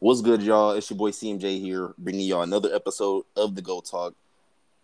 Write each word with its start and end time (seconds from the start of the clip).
What's 0.00 0.22
good, 0.22 0.42
y'all? 0.42 0.70
It's 0.70 0.88
your 0.88 0.96
boy 0.96 1.10
CMJ 1.10 1.60
here, 1.60 1.92
bringing 1.98 2.26
y'all 2.26 2.40
another 2.40 2.74
episode 2.74 3.26
of 3.36 3.54
the 3.54 3.60
Gote 3.60 3.84
Talk 3.84 4.14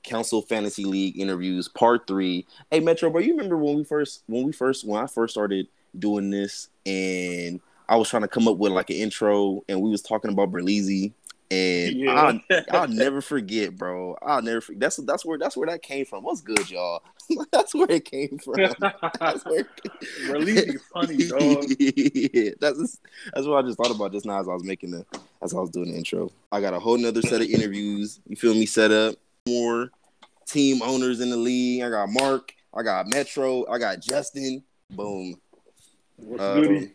Council 0.02 0.42
Fantasy 0.42 0.84
League 0.84 1.18
interviews, 1.18 1.68
part 1.68 2.06
three. 2.06 2.46
Hey, 2.70 2.80
Metro, 2.80 3.08
bro, 3.08 3.22
you 3.22 3.30
remember 3.30 3.56
when 3.56 3.76
we 3.76 3.84
first, 3.84 4.24
when 4.26 4.44
we 4.44 4.52
first, 4.52 4.86
when 4.86 5.02
I 5.02 5.06
first 5.06 5.32
started 5.32 5.68
doing 5.98 6.28
this, 6.28 6.68
and 6.84 7.62
I 7.88 7.96
was 7.96 8.10
trying 8.10 8.24
to 8.24 8.28
come 8.28 8.46
up 8.46 8.58
with 8.58 8.72
like 8.72 8.90
an 8.90 8.96
intro, 8.96 9.64
and 9.70 9.80
we 9.80 9.88
was 9.88 10.02
talking 10.02 10.32
about 10.32 10.52
Berlizzi, 10.52 11.14
and 11.50 11.96
yeah. 11.96 12.12
I'll, 12.50 12.62
I'll 12.82 12.88
never 12.88 13.22
forget, 13.22 13.74
bro. 13.74 14.18
I'll 14.20 14.42
never 14.42 14.60
forget. 14.60 14.80
That's 14.80 14.96
that's 14.96 15.24
where 15.24 15.38
that's 15.38 15.56
where 15.56 15.68
that 15.68 15.80
came 15.80 16.04
from. 16.04 16.24
What's 16.24 16.42
good, 16.42 16.70
y'all? 16.70 17.02
that's 17.52 17.74
where 17.74 17.90
it 17.90 18.04
came 18.04 18.38
from. 18.38 18.54
That's 19.20 19.44
where 19.44 19.66
it 20.18 20.80
funny, 20.92 21.28
dog. 21.28 21.64
yeah, 21.78 22.50
that's 22.60 22.98
that's 23.34 23.46
what 23.46 23.64
I 23.64 23.66
just 23.66 23.78
thought 23.78 23.94
about 23.94 24.12
just 24.12 24.26
now 24.26 24.40
as 24.40 24.48
I 24.48 24.52
was 24.52 24.64
making 24.64 24.92
the 24.92 25.04
as 25.42 25.54
I 25.54 25.58
was 25.58 25.70
doing 25.70 25.90
the 25.90 25.96
intro. 25.96 26.30
I 26.52 26.60
got 26.60 26.74
a 26.74 26.78
whole 26.78 26.98
nother 26.98 27.22
set 27.22 27.40
of 27.40 27.48
interviews. 27.48 28.20
You 28.28 28.36
feel 28.36 28.54
me? 28.54 28.66
Set 28.66 28.90
up 28.90 29.16
more 29.48 29.90
team 30.46 30.82
owners 30.82 31.20
in 31.20 31.30
the 31.30 31.36
league. 31.36 31.82
I 31.82 31.90
got 31.90 32.08
Marc. 32.10 32.54
I 32.74 32.82
got 32.82 33.06
Metro. 33.08 33.66
I 33.68 33.78
got 33.78 34.00
Justin. 34.00 34.62
Boom. 34.90 35.34
What's 36.16 36.42
um? 36.42 36.90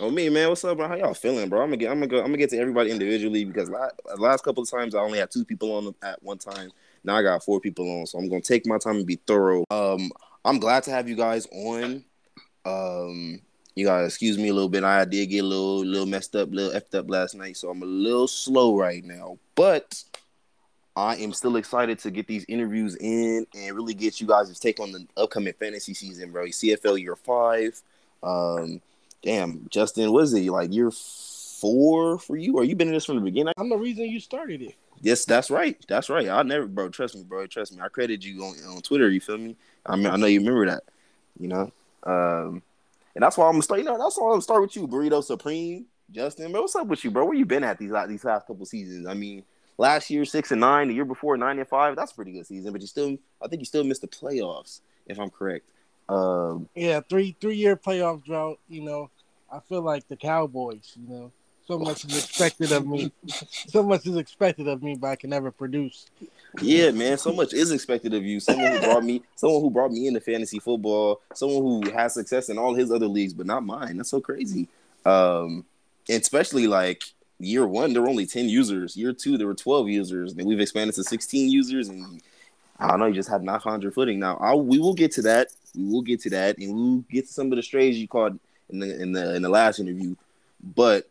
Oh 0.00 0.10
me, 0.10 0.28
man, 0.28 0.48
what's 0.48 0.62
up, 0.64 0.76
bro? 0.76 0.86
How 0.86 0.94
y'all 0.94 1.14
feeling, 1.14 1.48
bro? 1.48 1.62
I'm 1.62 1.68
gonna 1.68 1.76
get, 1.78 1.90
I'm 1.90 1.98
gonna 1.98 2.06
go, 2.06 2.18
I'm 2.18 2.26
gonna 2.26 2.36
get 2.36 2.50
to 2.50 2.58
everybody 2.58 2.90
individually 2.90 3.44
because 3.44 3.68
last, 3.70 3.94
last 4.16 4.44
couple 4.44 4.62
of 4.62 4.70
times 4.70 4.94
I 4.94 5.00
only 5.00 5.18
had 5.18 5.30
two 5.30 5.44
people 5.44 5.72
on 5.72 5.94
at 6.02 6.22
one 6.22 6.38
time. 6.38 6.70
Now 7.04 7.16
I 7.16 7.22
got 7.22 7.44
four 7.44 7.60
people 7.60 8.00
on, 8.00 8.06
so 8.06 8.18
I'm 8.18 8.28
gonna 8.28 8.40
take 8.40 8.66
my 8.66 8.78
time 8.78 8.96
and 8.96 9.06
be 9.06 9.16
thorough. 9.26 9.64
Um, 9.70 10.10
I'm 10.44 10.58
glad 10.58 10.82
to 10.84 10.90
have 10.90 11.08
you 11.08 11.16
guys 11.16 11.46
on. 11.52 12.04
Um, 12.64 13.40
you 13.74 13.84
gotta 13.84 14.04
excuse 14.04 14.38
me 14.38 14.48
a 14.48 14.54
little 14.54 14.68
bit. 14.68 14.84
I 14.84 15.04
did 15.04 15.26
get 15.26 15.44
a 15.44 15.46
little, 15.46 15.84
little 15.84 16.06
messed 16.06 16.34
up, 16.36 16.50
little 16.50 16.78
effed 16.78 16.94
up 16.98 17.08
last 17.08 17.34
night, 17.34 17.56
so 17.56 17.70
I'm 17.70 17.82
a 17.82 17.86
little 17.86 18.28
slow 18.28 18.76
right 18.76 19.04
now. 19.04 19.38
But 19.54 20.02
I 20.96 21.14
am 21.16 21.32
still 21.32 21.54
excited 21.56 22.00
to 22.00 22.10
get 22.10 22.26
these 22.26 22.44
interviews 22.48 22.96
in 22.96 23.46
and 23.54 23.76
really 23.76 23.94
get 23.94 24.20
you 24.20 24.26
guys' 24.26 24.58
take 24.58 24.80
on 24.80 24.90
the 24.90 25.06
upcoming 25.16 25.52
fantasy 25.52 25.94
season, 25.94 26.32
bro. 26.32 26.46
CFL 26.46 27.00
year 27.00 27.14
five. 27.14 27.80
Um, 28.20 28.80
damn, 29.22 29.66
Justin, 29.70 30.10
what 30.10 30.24
is 30.24 30.34
it 30.34 30.50
like 30.50 30.72
year 30.72 30.90
four 30.90 32.18
for 32.18 32.36
you? 32.36 32.56
Or 32.56 32.64
you 32.64 32.74
been 32.74 32.88
in 32.88 32.94
this 32.94 33.04
from 33.04 33.14
the 33.16 33.22
beginning? 33.22 33.54
I'm 33.56 33.68
the 33.68 33.76
reason 33.76 34.06
you 34.06 34.18
started 34.18 34.60
it. 34.60 34.74
Yes, 35.00 35.24
that's 35.24 35.50
right. 35.50 35.76
That's 35.88 36.10
right. 36.10 36.28
I 36.28 36.42
never, 36.42 36.66
bro. 36.66 36.88
Trust 36.88 37.16
me, 37.16 37.22
bro. 37.22 37.46
Trust 37.46 37.74
me. 37.74 37.80
I 37.80 37.88
credit 37.88 38.24
you 38.24 38.42
on, 38.42 38.56
on 38.68 38.82
Twitter. 38.82 39.08
You 39.08 39.20
feel 39.20 39.38
me? 39.38 39.56
I 39.86 39.96
mean, 39.96 40.06
I 40.06 40.16
know 40.16 40.26
you 40.26 40.40
remember 40.40 40.66
that. 40.66 40.82
You 41.38 41.48
know, 41.48 41.72
um, 42.02 42.62
and 43.14 43.22
that's 43.22 43.36
why 43.36 43.46
I'm 43.46 43.52
gonna 43.52 43.62
start. 43.62 43.80
You 43.80 43.86
know, 43.86 43.98
that's 43.98 44.18
why 44.18 44.26
I'm 44.26 44.32
gonna 44.32 44.42
start 44.42 44.62
with 44.62 44.74
you, 44.74 44.88
Burrito 44.88 45.22
Supreme, 45.22 45.86
Justin. 46.10 46.50
Bro, 46.52 46.62
what's 46.62 46.76
up 46.76 46.88
with 46.88 47.04
you, 47.04 47.10
bro? 47.10 47.24
Where 47.24 47.34
you 47.34 47.46
been 47.46 47.64
at 47.64 47.78
these 47.78 47.92
these 48.08 48.24
last 48.24 48.46
couple 48.46 48.66
seasons? 48.66 49.06
I 49.06 49.14
mean, 49.14 49.44
last 49.76 50.10
year 50.10 50.24
six 50.24 50.50
and 50.50 50.60
nine, 50.60 50.88
the 50.88 50.94
year 50.94 51.04
before 51.04 51.36
nine 51.36 51.58
and 51.58 51.68
five. 51.68 51.96
That's 51.96 52.12
pretty 52.12 52.32
good 52.32 52.46
season, 52.46 52.72
but 52.72 52.80
you 52.80 52.86
still, 52.86 53.16
I 53.40 53.48
think 53.48 53.60
you 53.60 53.66
still 53.66 53.84
missed 53.84 54.02
the 54.02 54.08
playoffs, 54.08 54.80
if 55.06 55.18
I'm 55.18 55.30
correct. 55.30 55.68
Um, 56.08 56.68
yeah, 56.74 57.00
three 57.08 57.36
three 57.40 57.56
year 57.56 57.76
playoff 57.76 58.24
drought. 58.24 58.58
You 58.68 58.82
know, 58.82 59.10
I 59.52 59.60
feel 59.60 59.82
like 59.82 60.08
the 60.08 60.16
Cowboys. 60.16 60.96
You 60.96 61.08
know, 61.08 61.32
so 61.68 61.78
much 61.78 62.06
is 62.06 62.24
expected 62.24 62.72
of 62.72 62.86
me. 62.86 63.12
so 63.26 63.82
much 63.82 64.06
is 64.06 64.16
expected 64.16 64.66
of 64.68 64.82
me, 64.82 64.96
but 64.96 65.08
I 65.08 65.16
can 65.16 65.28
never 65.28 65.50
produce. 65.50 66.06
Yeah, 66.62 66.92
man. 66.92 67.18
So 67.18 67.30
much 67.30 67.52
is 67.52 67.70
expected 67.72 68.14
of 68.14 68.24
you. 68.24 68.40
Someone 68.40 68.72
who 68.72 68.80
brought 68.80 69.04
me, 69.04 69.22
someone 69.36 69.60
who 69.60 69.70
brought 69.70 69.92
me 69.92 70.06
into 70.06 70.20
fantasy 70.20 70.60
football, 70.60 71.20
someone 71.34 71.62
who 71.62 71.90
has 71.90 72.14
success 72.14 72.48
in 72.48 72.56
all 72.56 72.74
his 72.74 72.90
other 72.90 73.06
leagues, 73.06 73.34
but 73.34 73.44
not 73.44 73.66
mine. 73.66 73.98
That's 73.98 74.08
so 74.08 74.18
crazy. 74.18 74.66
Um, 75.04 75.66
especially 76.08 76.66
like 76.66 77.02
year 77.38 77.66
one, 77.66 77.92
there 77.92 78.00
were 78.00 78.08
only 78.08 78.26
ten 78.26 78.48
users. 78.48 78.96
Year 78.96 79.12
two, 79.12 79.36
there 79.36 79.46
were 79.46 79.54
twelve 79.54 79.90
users, 79.90 80.32
and 80.32 80.46
we've 80.46 80.60
expanded 80.60 80.94
to 80.94 81.04
sixteen 81.04 81.50
users. 81.50 81.90
And 81.90 82.22
I 82.78 82.88
don't 82.88 82.98
know, 82.98 83.06
you 83.06 83.14
just 83.14 83.28
had 83.28 83.42
not 83.42 83.62
found 83.62 83.82
your 83.82 83.92
footing. 83.92 84.18
Now, 84.18 84.38
I'll, 84.40 84.62
we 84.62 84.78
will 84.78 84.94
get 84.94 85.12
to 85.12 85.22
that. 85.22 85.48
We 85.76 85.84
will 85.84 86.02
get 86.02 86.22
to 86.22 86.30
that, 86.30 86.56
and 86.56 86.74
we'll 86.74 87.04
get 87.10 87.26
to 87.26 87.32
some 87.32 87.52
of 87.52 87.56
the 87.56 87.62
strays 87.62 87.98
you 87.98 88.08
caught 88.08 88.32
in 88.70 88.78
the 88.78 89.02
in 89.02 89.12
the 89.12 89.34
in 89.34 89.42
the 89.42 89.50
last 89.50 89.80
interview. 89.80 90.16
But 90.74 91.06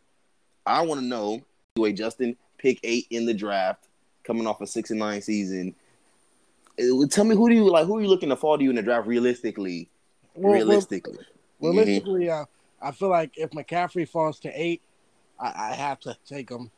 I 0.68 0.82
want 0.82 1.02
to 1.02 1.06
know, 1.06 1.42
anyway, 1.76 1.94
Justin, 1.94 2.36
pick 2.58 2.80
eight 2.84 3.08
in 3.10 3.26
the 3.26 3.34
draft, 3.34 3.88
coming 4.24 4.46
off 4.46 4.62
a 4.62 4.68
six 4.68 4.92
and 4.92 5.00
nine 5.00 5.22
season. 5.22 5.76
Tell 7.10 7.24
me 7.24 7.36
who 7.36 7.50
do 7.50 7.56
you 7.56 7.70
like? 7.70 7.88
Who 7.88 7.98
are 7.98 8.02
you 8.02 8.08
looking 8.08 8.30
to 8.30 8.36
fall 8.36 8.58
to 8.58 8.64
you 8.64 8.70
in 8.70 8.76
the 8.76 8.84
draft 8.84 9.08
realistically? 9.08 9.90
Well, 10.36 10.54
realistically, 10.54 11.18
well, 11.60 11.74
realistically, 11.74 12.26
mm-hmm. 12.26 12.44
uh, 12.44 12.88
I 12.88 12.92
feel 12.92 13.10
like 13.10 13.32
if 13.36 13.50
McCaffrey 13.52 14.08
falls 14.08 14.40
to 14.42 14.50
eight, 14.50 14.82
I, 15.40 15.72
I 15.72 15.74
have 15.74 16.00
to 16.02 16.16
take 16.28 16.52
him. 16.52 16.70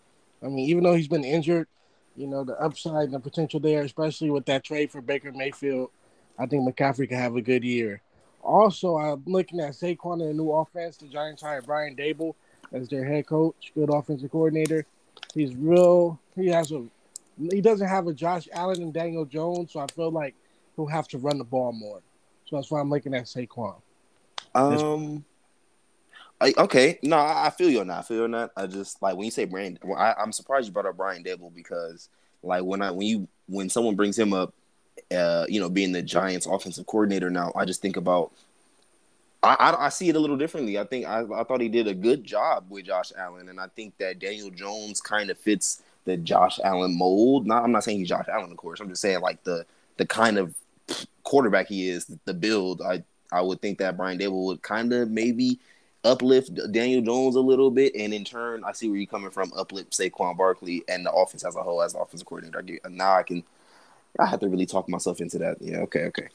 I 0.42 0.48
mean, 0.48 0.70
even 0.70 0.84
though 0.84 0.94
he's 0.94 1.10
been 1.10 1.26
injured, 1.26 1.68
you 2.16 2.28
know 2.28 2.46
the 2.46 2.58
upside 2.62 3.06
and 3.06 3.14
the 3.14 3.20
potential 3.20 3.60
there, 3.60 3.82
especially 3.82 4.30
with 4.30 4.46
that 4.46 4.64
trade 4.64 4.92
for 4.92 5.02
Baker 5.02 5.34
Mayfield. 5.34 5.90
I 6.38 6.46
think 6.46 6.64
McCaffrey 6.64 7.10
can 7.10 7.18
have 7.18 7.36
a 7.36 7.42
good 7.42 7.66
year. 7.66 8.02
Also, 8.42 8.96
I'm 8.96 9.24
looking 9.26 9.60
at 9.60 9.74
Saquon 9.74 10.22
and 10.22 10.32
a 10.32 10.34
new 10.34 10.52
offense. 10.52 10.96
The 10.96 11.08
Giants 11.08 11.42
hired 11.42 11.66
Brian 11.66 11.98
Daboll 11.98 12.36
as 12.72 12.90
their 12.90 13.06
head 13.06 13.28
coach, 13.28 13.72
good 13.76 13.90
offensive 13.92 14.32
coordinator. 14.32 14.86
He's 15.34 15.56
real. 15.56 16.20
He 16.36 16.48
has 16.48 16.72
a. 16.72 16.86
He 17.52 17.62
doesn't 17.62 17.88
have 17.88 18.08
a 18.08 18.14
Josh 18.14 18.50
Allen 18.52 18.82
and 18.82 18.94
Daniel 18.94 19.26
Jones, 19.26 19.72
so 19.72 19.80
I 19.80 19.88
feel 19.88 20.12
like 20.12 20.36
he'll 20.76 20.88
have 20.88 21.08
to 21.10 21.18
run 21.18 21.38
the 21.38 21.44
ball 21.44 21.72
more. 21.72 22.02
So 22.46 22.56
that's 22.56 22.70
why 22.70 22.80
I'm 22.80 22.90
looking 22.90 23.14
at 23.14 23.26
Saquon. 23.26 23.76
Um. 24.56 25.24
I, 26.42 26.54
okay, 26.58 27.00
no, 27.04 27.18
I 27.18 27.50
feel 27.50 27.70
you 27.70 27.82
on 27.82 27.88
that. 27.88 28.00
I 28.00 28.02
feel 28.02 28.18
you 28.18 28.24
on 28.24 28.32
that. 28.32 28.52
I 28.56 28.66
just 28.66 29.02
like 29.02 29.16
when 29.18 29.26
you 29.26 29.32
say 29.32 29.44
Brian. 29.46 29.78
I, 29.98 30.14
I'm 30.18 30.32
surprised 30.32 30.68
you 30.68 30.72
brought 30.72 30.86
up 30.86 30.96
Brian 30.96 31.24
Daboll 31.24 31.54
because, 31.54 32.08
like, 32.44 32.64
when 32.64 32.82
I 32.82 32.92
when 32.92 33.08
you 33.08 33.28
when 33.48 33.70
someone 33.70 33.96
brings 33.96 34.18
him 34.18 34.32
up, 34.34 34.54
uh, 35.12 35.46
you 35.50 35.60
know, 35.60 35.70
being 35.70 35.92
the 35.92 36.02
Giants' 36.02 36.46
offensive 36.46 36.86
coordinator 36.86 37.30
now, 37.30 37.52
I 37.58 37.66
just 37.66 37.82
think 37.82 37.98
about 37.98 38.32
I, 39.42 39.56
I, 39.60 39.86
I, 39.86 39.90
see 39.90 40.10
it 40.10 40.16
a 40.16 40.20
little 40.20 40.38
differently. 40.38 40.78
I 40.78 40.84
think 40.84 41.06
I, 41.06 41.24
I 41.34 41.44
thought 41.44 41.62
he 41.62 41.70
did 41.70 41.88
a 41.88 41.94
good 41.94 42.26
job 42.26 42.66
with 42.70 42.86
Josh 42.86 43.12
Allen, 43.18 43.48
and 43.48 43.60
I 43.60 43.68
think 43.68 43.98
that 43.98 44.20
Daniel 44.20 44.50
Jones 44.50 45.00
kind 45.00 45.30
of 45.30 45.38
fits 45.38 45.82
the 46.06 46.18
Josh 46.18 46.60
Allen 46.64 46.98
mold. 46.98 47.48
Not, 47.48 47.64
I'm 47.64 47.72
not 47.72 47.84
saying 47.84 48.00
he's 48.00 48.10
Josh 48.10 48.28
Allen, 48.28 48.52
of 48.52 48.58
course. 48.58 48.80
I'm 48.80 48.90
just 48.90 49.02
saying 49.02 49.22
like 49.22 49.44
the 49.44 49.66
the 49.98 50.06
kind 50.06 50.38
of 50.38 50.56
quarterback 51.24 51.68
he 51.68 51.90
is, 51.90 52.06
the 52.26 52.34
build. 52.34 52.82
I 52.82 53.04
I 53.32 53.42
would 53.42 53.62
think 53.62 53.78
that 53.80 53.96
Brian 53.96 54.18
Daboll 54.20 54.46
would 54.48 54.62
kind 54.62 54.92
of 54.92 55.10
maybe 55.10 55.60
uplift 56.04 56.60
Daniel 56.72 57.02
Jones 57.02 57.36
a 57.36 57.42
little 57.42 57.72
bit, 57.72 57.94
and 57.96 58.14
in 58.14 58.26
turn, 58.26 58.64
I 58.64 58.74
see 58.74 58.90
where 58.90 58.98
you're 58.98 59.08
coming 59.08 59.30
from. 59.30 59.54
Uplift 59.56 59.92
Saquon 59.92 60.36
Barkley 60.38 60.84
and 60.88 61.06
the 61.06 61.12
offense 61.14 61.46
as 61.46 61.56
a 61.56 61.64
whole 61.64 61.82
as 61.82 61.94
the 61.94 62.00
offensive 62.00 62.28
coordinator. 62.28 62.60
I 62.60 62.62
get, 62.64 62.92
now 62.92 63.14
I 63.16 63.24
can. 63.24 63.44
I 64.18 64.26
have 64.26 64.40
to 64.40 64.50
really 64.50 64.66
talk 64.66 64.90
myself 64.90 65.22
into 65.22 65.38
that. 65.38 65.62
Yeah. 65.62 65.78
Okay. 65.80 66.06
Okay. 66.06 66.28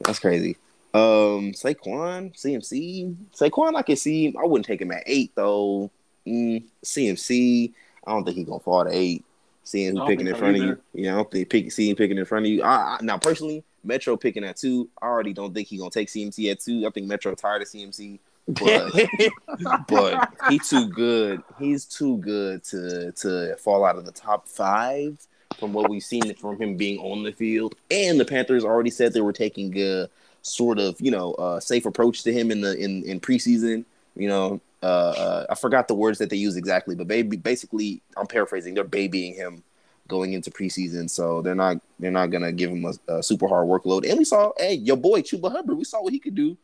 That's 0.00 0.20
crazy. 0.20 0.56
Um, 0.92 1.52
Saquon, 1.52 2.34
CMC, 2.36 3.14
Saquon, 3.32 3.76
I 3.76 3.82
can 3.82 3.96
see. 3.96 4.34
I 4.36 4.44
wouldn't 4.44 4.66
take 4.66 4.80
him 4.80 4.90
at 4.90 5.04
eight 5.06 5.32
though. 5.34 5.90
Mm, 6.26 6.64
CMC, 6.84 7.72
I 8.06 8.10
don't 8.10 8.24
think 8.24 8.36
he's 8.36 8.46
gonna 8.46 8.60
fall 8.60 8.84
to 8.84 8.90
eight. 8.92 9.24
Seeing 9.62 9.96
who 9.96 10.06
picking 10.06 10.26
in 10.26 10.34
front 10.34 10.56
either. 10.56 10.72
of 10.72 10.78
you, 10.94 11.02
you 11.02 11.06
know, 11.06 11.12
I 11.12 11.16
don't 11.16 11.30
think 11.30 11.48
pick, 11.48 11.70
seeing 11.70 11.94
picking 11.94 12.18
in 12.18 12.24
front 12.24 12.46
of 12.46 12.50
you. 12.50 12.62
I, 12.62 12.96
I, 12.96 12.98
now 13.02 13.18
personally, 13.18 13.62
Metro 13.84 14.16
picking 14.16 14.42
at 14.42 14.56
two. 14.56 14.88
I 15.00 15.06
already 15.06 15.32
don't 15.32 15.54
think 15.54 15.68
he's 15.68 15.78
gonna 15.78 15.90
take 15.90 16.08
CMC 16.08 16.50
at 16.50 16.60
two. 16.60 16.84
I 16.86 16.90
think 16.90 17.06
Metro 17.06 17.34
tired 17.34 17.62
of 17.62 17.68
CMC, 17.68 18.18
but 18.48 18.92
but 19.88 20.32
he 20.48 20.58
too 20.58 20.88
good. 20.88 21.42
He's 21.58 21.84
too 21.84 22.16
good 22.18 22.64
to 22.64 23.12
to 23.12 23.56
fall 23.56 23.84
out 23.84 23.96
of 23.96 24.06
the 24.06 24.12
top 24.12 24.48
five 24.48 25.24
from 25.58 25.72
what 25.72 25.88
we've 25.88 26.02
seen 26.02 26.34
from 26.34 26.58
him 26.58 26.76
being 26.76 26.98
on 26.98 27.22
the 27.22 27.32
field. 27.32 27.74
And 27.90 28.18
the 28.18 28.24
Panthers 28.24 28.64
already 28.64 28.90
said 28.90 29.12
they 29.12 29.20
were 29.20 29.32
taking 29.32 29.80
uh, 29.80 30.06
sort 30.42 30.78
of 30.78 31.00
you 31.00 31.10
know 31.10 31.32
uh, 31.34 31.60
safe 31.60 31.86
approach 31.86 32.22
to 32.24 32.32
him 32.32 32.50
in 32.50 32.60
the 32.60 32.76
in 32.76 33.04
in 33.04 33.20
preseason. 33.20 33.84
You 34.16 34.28
know, 34.28 34.60
uh, 34.82 34.86
uh, 34.86 35.46
I 35.50 35.54
forgot 35.54 35.88
the 35.88 35.94
words 35.94 36.18
that 36.18 36.30
they 36.30 36.36
use 36.36 36.56
exactly, 36.56 36.94
but 36.94 37.06
baby, 37.06 37.36
basically, 37.36 38.02
I'm 38.16 38.26
paraphrasing. 38.26 38.74
They're 38.74 38.84
babying 38.84 39.34
him 39.34 39.62
going 40.08 40.32
into 40.32 40.50
preseason, 40.50 41.08
so 41.08 41.42
they're 41.42 41.54
not 41.54 41.80
they're 41.98 42.10
not 42.10 42.30
gonna 42.30 42.52
give 42.52 42.70
him 42.70 42.84
a, 42.84 43.12
a 43.12 43.22
super 43.22 43.46
hard 43.46 43.68
workload. 43.68 44.08
And 44.08 44.18
we 44.18 44.24
saw, 44.24 44.52
hey, 44.58 44.74
your 44.74 44.96
boy 44.96 45.22
Chuba 45.22 45.50
Hubbard, 45.52 45.76
we 45.76 45.84
saw 45.84 46.02
what 46.02 46.12
he 46.12 46.18
could 46.18 46.34
do. 46.34 46.56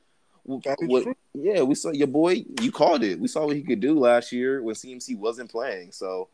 What, 0.45 1.17
yeah, 1.35 1.63
we 1.63 1.75
saw 1.75 1.91
your 1.91 2.07
boy. 2.07 2.45
You 2.61 2.71
called 2.71 3.03
it. 3.03 3.19
We 3.19 3.27
saw 3.27 3.47
what 3.47 3.57
he 3.57 3.63
could 3.63 3.81
do 3.81 3.99
last 3.99 4.31
year 4.31 4.63
when 4.63 4.77
CMC 4.77 5.19
wasn't 5.19 5.51
playing. 5.51 5.91
So, 5.91 6.29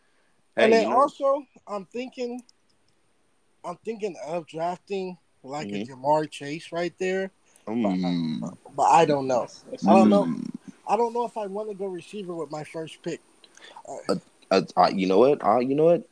hey, 0.54 0.64
and 0.64 0.72
then 0.72 0.82
you 0.82 0.90
know, 0.90 1.00
also, 1.00 1.46
I'm 1.66 1.86
thinking, 1.86 2.42
I'm 3.64 3.78
thinking 3.84 4.14
of 4.26 4.46
drafting 4.46 5.16
like 5.42 5.68
mm-hmm. 5.68 5.92
a 5.92 5.96
Ja'Marr 5.96 6.30
Chase 6.30 6.72
right 6.72 6.92
there. 6.98 7.30
Mm. 7.66 8.40
But, 8.40 8.54
but, 8.76 8.82
I 8.82 9.04
don't 9.04 9.26
know. 9.26 9.46
I 9.86 9.92
don't 9.92 10.08
know. 10.08 10.24
Mm. 10.24 10.50
I 10.88 10.96
don't 10.96 11.12
know 11.12 11.24
if 11.24 11.36
I 11.36 11.46
want 11.46 11.68
to 11.68 11.74
go 11.74 11.86
receiver 11.86 12.34
with 12.34 12.50
my 12.50 12.64
first 12.64 13.02
pick. 13.02 13.20
Uh, 13.88 14.16
uh, 14.50 14.62
uh, 14.76 14.90
you 14.92 15.06
know 15.06 15.18
what? 15.18 15.44
Uh, 15.44 15.60
you 15.60 15.74
know 15.74 15.84
what? 15.84 16.08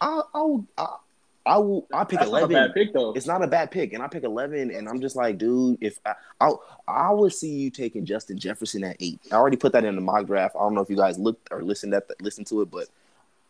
I 0.00 0.22
I'll, 0.34 0.66
I 0.76 0.96
I 1.44 1.58
will. 1.58 1.86
I 1.92 2.04
pick 2.04 2.20
That's 2.20 2.28
eleven. 2.28 2.52
Not 2.52 2.74
pick, 2.74 2.90
it's 2.94 3.26
not 3.26 3.42
a 3.42 3.46
bad 3.46 3.70
pick, 3.70 3.92
and 3.92 4.02
I 4.02 4.06
pick 4.06 4.22
eleven, 4.22 4.70
and 4.70 4.88
I'm 4.88 5.00
just 5.00 5.16
like, 5.16 5.38
dude, 5.38 5.78
if 5.80 5.98
I 6.06 6.14
I, 6.40 6.52
I 6.86 7.12
would 7.12 7.32
see 7.32 7.50
you 7.50 7.70
taking 7.70 8.04
Justin 8.04 8.38
Jefferson 8.38 8.84
at 8.84 8.96
eight. 9.00 9.20
I 9.30 9.36
already 9.36 9.56
put 9.56 9.72
that 9.72 9.84
in 9.84 9.94
the 9.96 10.00
mock 10.00 10.26
draft. 10.26 10.54
I 10.56 10.60
don't 10.60 10.74
know 10.74 10.82
if 10.82 10.90
you 10.90 10.96
guys 10.96 11.18
looked 11.18 11.48
or 11.50 11.62
listened 11.62 11.94
at 11.94 12.08
the, 12.08 12.14
listened 12.20 12.46
to 12.48 12.60
it, 12.62 12.70
but 12.70 12.88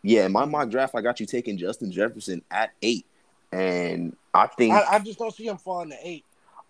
Yeah, 0.03 0.27
in 0.27 0.33
my 0.33 0.45
mock 0.45 0.71
draft, 0.71 0.95
I 0.95 1.01
got 1.01 1.21
you 1.21 1.27
taking 1.27 1.59
Justin 1.59 1.93
Jefferson 1.93 2.43
at 2.51 2.71
eight, 2.83 3.07
and 3.53 4.17
I 4.35 4.47
think 4.47 4.75
I, 4.75 4.95
I 4.95 4.99
just 4.99 5.19
don't 5.19 5.35
see 5.35 5.47
him 5.47 5.59
falling 5.59 5.91
to 5.91 5.97
eight. 6.03 6.25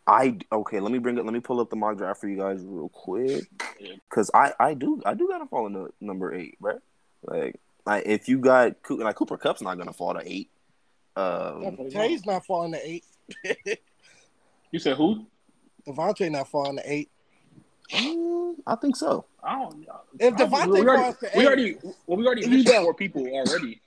I 0.06 0.36
okay. 0.50 0.80
Let 0.80 0.90
me 0.90 0.98
bring 0.98 1.16
it. 1.16 1.24
Let 1.24 1.32
me 1.32 1.40
pull 1.40 1.60
up 1.60 1.70
the 1.70 1.76
mock 1.76 1.96
draft 1.96 2.20
for 2.20 2.28
you 2.28 2.36
guys 2.36 2.60
real 2.64 2.88
quick, 2.88 3.44
because 4.10 4.30
I 4.34 4.52
I 4.58 4.74
do 4.74 5.00
I 5.06 5.14
do 5.14 5.28
gotta 5.28 5.46
fall 5.46 5.66
into 5.68 5.92
number 6.00 6.34
eight, 6.34 6.56
right? 6.60 6.80
Like 7.24 7.60
like 7.86 8.04
if 8.06 8.28
you 8.28 8.38
got 8.38 8.82
Coo- 8.82 8.98
like 8.98 9.14
Cooper 9.14 9.36
Kupp's 9.36 9.62
not 9.62 9.78
gonna 9.78 9.92
fall 9.92 10.14
to 10.14 10.22
eight. 10.24 10.48
Um, 11.14 11.76
Tay's 11.90 12.24
not 12.26 12.44
falling 12.46 12.72
to 12.72 12.80
eight. 12.88 13.04
You 14.72 14.78
said 14.78 14.96
who? 14.96 15.26
Davante 15.86 16.30
not 16.30 16.48
falling 16.48 16.78
to 16.78 16.82
eight. 16.90 17.10
mm, 17.92 18.54
I 18.66 18.74
think 18.76 18.96
so. 18.96 19.26
I 19.44 19.58
don't. 19.58 19.86
If 20.18 20.32
I 20.34 20.36
don't- 20.38 20.50
Davante 20.50 20.72
we 20.72 20.80
already, 20.80 21.02
falls 21.02 21.18
to 21.18 21.26
eight, 21.26 21.36
we 21.36 21.46
already, 21.46 21.76
well, 22.06 22.16
we 22.18 22.24
already 22.26 22.40
You 22.40 22.48
mentioned 22.48 22.74
know. 22.74 22.82
four 22.84 22.94
people 22.94 23.26
already. 23.26 23.82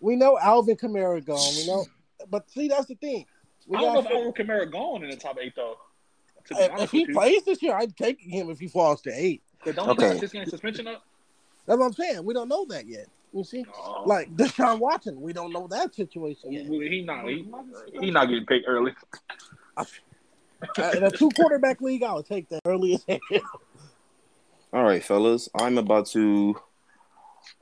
We 0.00 0.16
know 0.16 0.38
Alvin 0.38 0.76
Kamara 0.76 1.22
gone. 1.22 1.54
We 1.58 1.66
know, 1.66 1.84
but 2.30 2.50
see 2.50 2.68
that's 2.68 2.86
the 2.86 2.94
thing. 2.94 3.26
We 3.66 3.76
I 3.76 3.80
don't 3.80 3.94
know 3.94 3.98
if 4.00 4.04
got 4.04 4.14
Alvin 4.14 4.32
Kamara 4.32 4.70
gone 4.70 5.02
in 5.04 5.10
the 5.10 5.16
top 5.16 5.36
eight 5.40 5.54
though. 5.56 5.76
If, 6.50 6.92
he 6.92 7.06
plays 7.06 7.42
this 7.44 7.60
year, 7.60 7.74
I'd 7.74 7.96
take 7.96 8.20
him 8.20 8.50
if 8.50 8.60
he 8.60 8.68
falls 8.68 9.02
to 9.02 9.10
eight. 9.10 9.42
But 9.64 9.74
don't 9.74 9.90
Okay. 9.90 10.06
he 10.06 10.12
got 10.12 10.20
this 10.20 10.32
game 10.32 10.46
suspension 10.46 10.86
up? 10.86 11.04
That's 11.66 11.78
what 11.78 11.86
I'm 11.86 11.92
saying. 11.92 12.24
We 12.24 12.34
don't 12.34 12.48
know 12.48 12.64
that 12.66 12.86
yet. 12.86 13.06
You 13.32 13.42
see, 13.42 13.62
No. 13.62 14.02
like 14.06 14.34
Deshaun 14.36 14.78
Watson, 14.78 15.20
we 15.20 15.32
don't 15.32 15.52
know 15.52 15.66
that 15.68 15.94
situation 15.94 16.52
yet. 16.52 16.66
He 16.66 17.02
not 17.02 17.26
he, 17.26 17.50
he 18.00 18.10
not 18.12 18.26
getting 18.26 18.46
picked 18.46 18.66
early. 18.68 18.94
Uh, 19.76 19.84
in 20.96 21.02
a 21.02 21.10
two 21.10 21.30
quarterback 21.30 21.80
league, 21.80 22.02
I 22.02 22.14
would 22.14 22.26
take 22.26 22.48
that 22.48 22.60
early 22.64 22.94
as 22.94 23.04
hell. 23.08 23.40
All 24.72 24.84
right, 24.84 25.02
fellas, 25.02 25.48
I'm 25.58 25.76
about 25.78 26.06
to. 26.08 26.56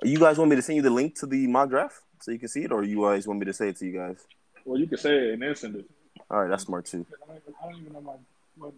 You 0.03 0.19
guys 0.19 0.39
want 0.39 0.51
me 0.51 0.57
to 0.57 0.63
send 0.63 0.77
you 0.77 0.83
the 0.83 0.91
link 0.91 1.19
to 1.21 1.27
the 1.27 1.47
mock 1.47 1.71
draft 1.71 1.97
so 2.21 2.31
you 2.31 2.39
can 2.39 2.49
see 2.49 2.65
it, 2.65 2.73
or 2.73 2.85
you 2.85 3.01
guys 3.03 3.27
want 3.27 3.41
me 3.41 3.47
to 3.47 3.53
say 3.53 3.69
it 3.71 3.77
to 3.79 3.87
you 3.87 3.93
guys? 3.99 4.27
Well, 4.65 4.81
you 4.81 4.87
can 4.87 4.99
say 4.99 5.29
it 5.29 5.33
and 5.35 5.43
then 5.43 5.55
send 5.55 5.77
it. 5.77 5.91
All 6.31 6.41
right, 6.41 6.49
that's 6.49 6.65
smart 6.65 6.87
too. 6.87 7.07
I 7.13 7.27
don't 7.27 7.37
even, 7.37 7.55
I 7.63 7.67
don't 7.67 7.81
even 7.81 7.93
know 7.93 8.01
my 8.01 8.13
what, 8.57 8.73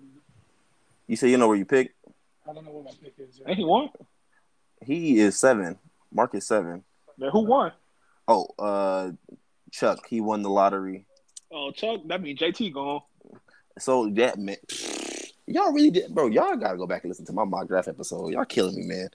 You 1.06 1.16
say 1.16 1.30
you 1.30 1.36
know 1.36 1.48
where 1.48 1.56
you 1.56 1.64
pick. 1.64 1.94
I 2.48 2.52
don't 2.52 2.64
know 2.64 2.72
what 2.72 2.84
my 2.84 2.90
pick 3.02 3.14
is. 3.18 3.40
And 3.44 3.56
he 3.56 3.64
won. 3.64 3.90
He 4.84 5.18
is 5.18 5.38
seven. 5.38 5.78
Marc 6.12 6.34
is 6.34 6.46
seven. 6.46 6.84
Then 7.18 7.30
who 7.30 7.40
won? 7.40 7.72
Oh, 8.28 8.46
uh, 8.58 9.12
Chuck. 9.70 10.06
He 10.08 10.20
won 10.20 10.42
the 10.42 10.50
lottery. 10.50 11.06
Oh, 11.52 11.70
Chuck. 11.70 12.00
That 12.06 12.22
means 12.22 12.38
JT 12.38 12.72
gone. 12.72 13.00
So 13.78 14.08
that 14.10 14.38
man, 14.38 14.56
y'all 15.46 15.72
really 15.72 15.90
did, 15.90 16.14
bro. 16.14 16.26
Y'all 16.26 16.56
gotta 16.56 16.76
go 16.76 16.86
back 16.86 17.04
and 17.04 17.10
listen 17.10 17.24
to 17.26 17.32
my 17.32 17.44
mock 17.44 17.68
draft 17.68 17.88
episode. 17.88 18.32
Y'all 18.32 18.44
killing 18.44 18.76
me, 18.76 18.86
man. 18.86 19.08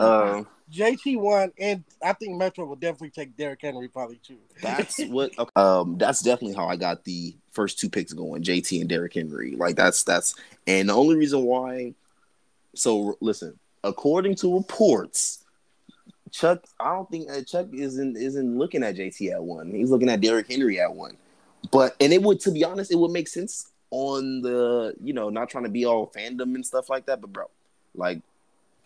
Um, 0.00 0.46
JT 0.72 1.18
won, 1.18 1.52
and 1.58 1.84
I 2.02 2.12
think 2.14 2.36
Metro 2.38 2.64
will 2.64 2.76
definitely 2.76 3.10
take 3.10 3.36
Derrick 3.36 3.60
Henry 3.60 3.88
probably 3.88 4.16
too. 4.16 4.38
that's 4.62 4.98
what. 5.08 5.38
okay, 5.38 5.50
Um, 5.56 5.98
that's 5.98 6.22
definitely 6.22 6.56
how 6.56 6.66
I 6.66 6.76
got 6.76 7.04
the 7.04 7.34
first 7.50 7.78
two 7.78 7.90
picks 7.90 8.12
going. 8.12 8.42
JT 8.42 8.80
and 8.80 8.88
Derrick 8.88 9.14
Henry. 9.14 9.56
Like 9.56 9.76
that's 9.76 10.02
that's, 10.04 10.34
and 10.66 10.88
the 10.88 10.94
only 10.94 11.16
reason 11.16 11.42
why. 11.42 11.94
So 12.74 13.18
listen, 13.20 13.58
according 13.84 14.36
to 14.36 14.56
reports, 14.56 15.44
Chuck. 16.30 16.64
I 16.80 16.94
don't 16.94 17.10
think 17.10 17.30
uh, 17.30 17.42
Chuck 17.42 17.68
isn't 17.72 18.16
isn't 18.16 18.58
looking 18.58 18.82
at 18.82 18.96
JT 18.96 19.32
at 19.32 19.42
one. 19.42 19.70
He's 19.70 19.90
looking 19.90 20.08
at 20.08 20.20
Derrick 20.20 20.50
Henry 20.50 20.80
at 20.80 20.94
one. 20.94 21.16
But 21.70 21.94
and 22.00 22.12
it 22.12 22.22
would, 22.22 22.40
to 22.40 22.50
be 22.50 22.64
honest, 22.64 22.90
it 22.90 22.96
would 22.96 23.12
make 23.12 23.28
sense 23.28 23.71
on 23.92 24.40
the 24.40 24.94
you 25.04 25.12
know 25.12 25.28
not 25.28 25.50
trying 25.50 25.64
to 25.64 25.70
be 25.70 25.84
all 25.84 26.08
fandom 26.08 26.56
and 26.56 26.66
stuff 26.66 26.90
like 26.90 27.06
that. 27.06 27.20
But 27.20 27.32
bro, 27.32 27.44
like 27.94 28.20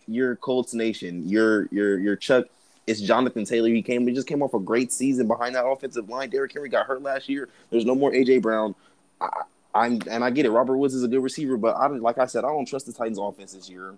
you're 0.07 0.35
Colts 0.35 0.75
Nation, 0.75 1.27
you're 1.27 1.67
you're 1.71 1.97
you're 1.97 2.15
Chuck. 2.15 2.45
It's 2.85 3.01
Jonathan 3.01 3.43
Taylor. 3.43 3.69
He 3.69 3.81
came. 3.81 4.07
He 4.07 4.13
just 4.13 4.27
came 4.27 4.43
off 4.43 4.53
a 4.53 4.59
great 4.59 4.93
season 4.93 5.27
behind 5.27 5.55
that 5.55 5.65
offensive 5.65 6.07
line. 6.09 6.29
Derrick 6.29 6.53
Henry 6.53 6.69
got 6.69 6.85
hurt 6.85 7.01
last 7.01 7.27
year. 7.27 7.49
There's 7.69 7.85
no 7.85 7.95
more 7.95 8.11
AJ 8.11 8.41
Brown. 8.41 8.75
I, 9.19 9.29
I'm 9.73 9.99
and 10.09 10.23
I 10.23 10.29
get 10.29 10.45
it. 10.45 10.51
Robert 10.51 10.77
Woods 10.77 10.93
is 10.93 11.03
a 11.03 11.07
good 11.07 11.23
receiver, 11.23 11.57
but 11.57 11.75
I 11.75 11.87
like 11.87 12.17
I 12.17 12.25
said 12.25 12.43
I 12.43 12.49
don't 12.49 12.65
trust 12.65 12.85
the 12.85 12.93
Titans 12.93 13.17
offense 13.17 13.53
this 13.53 13.69
year. 13.69 13.95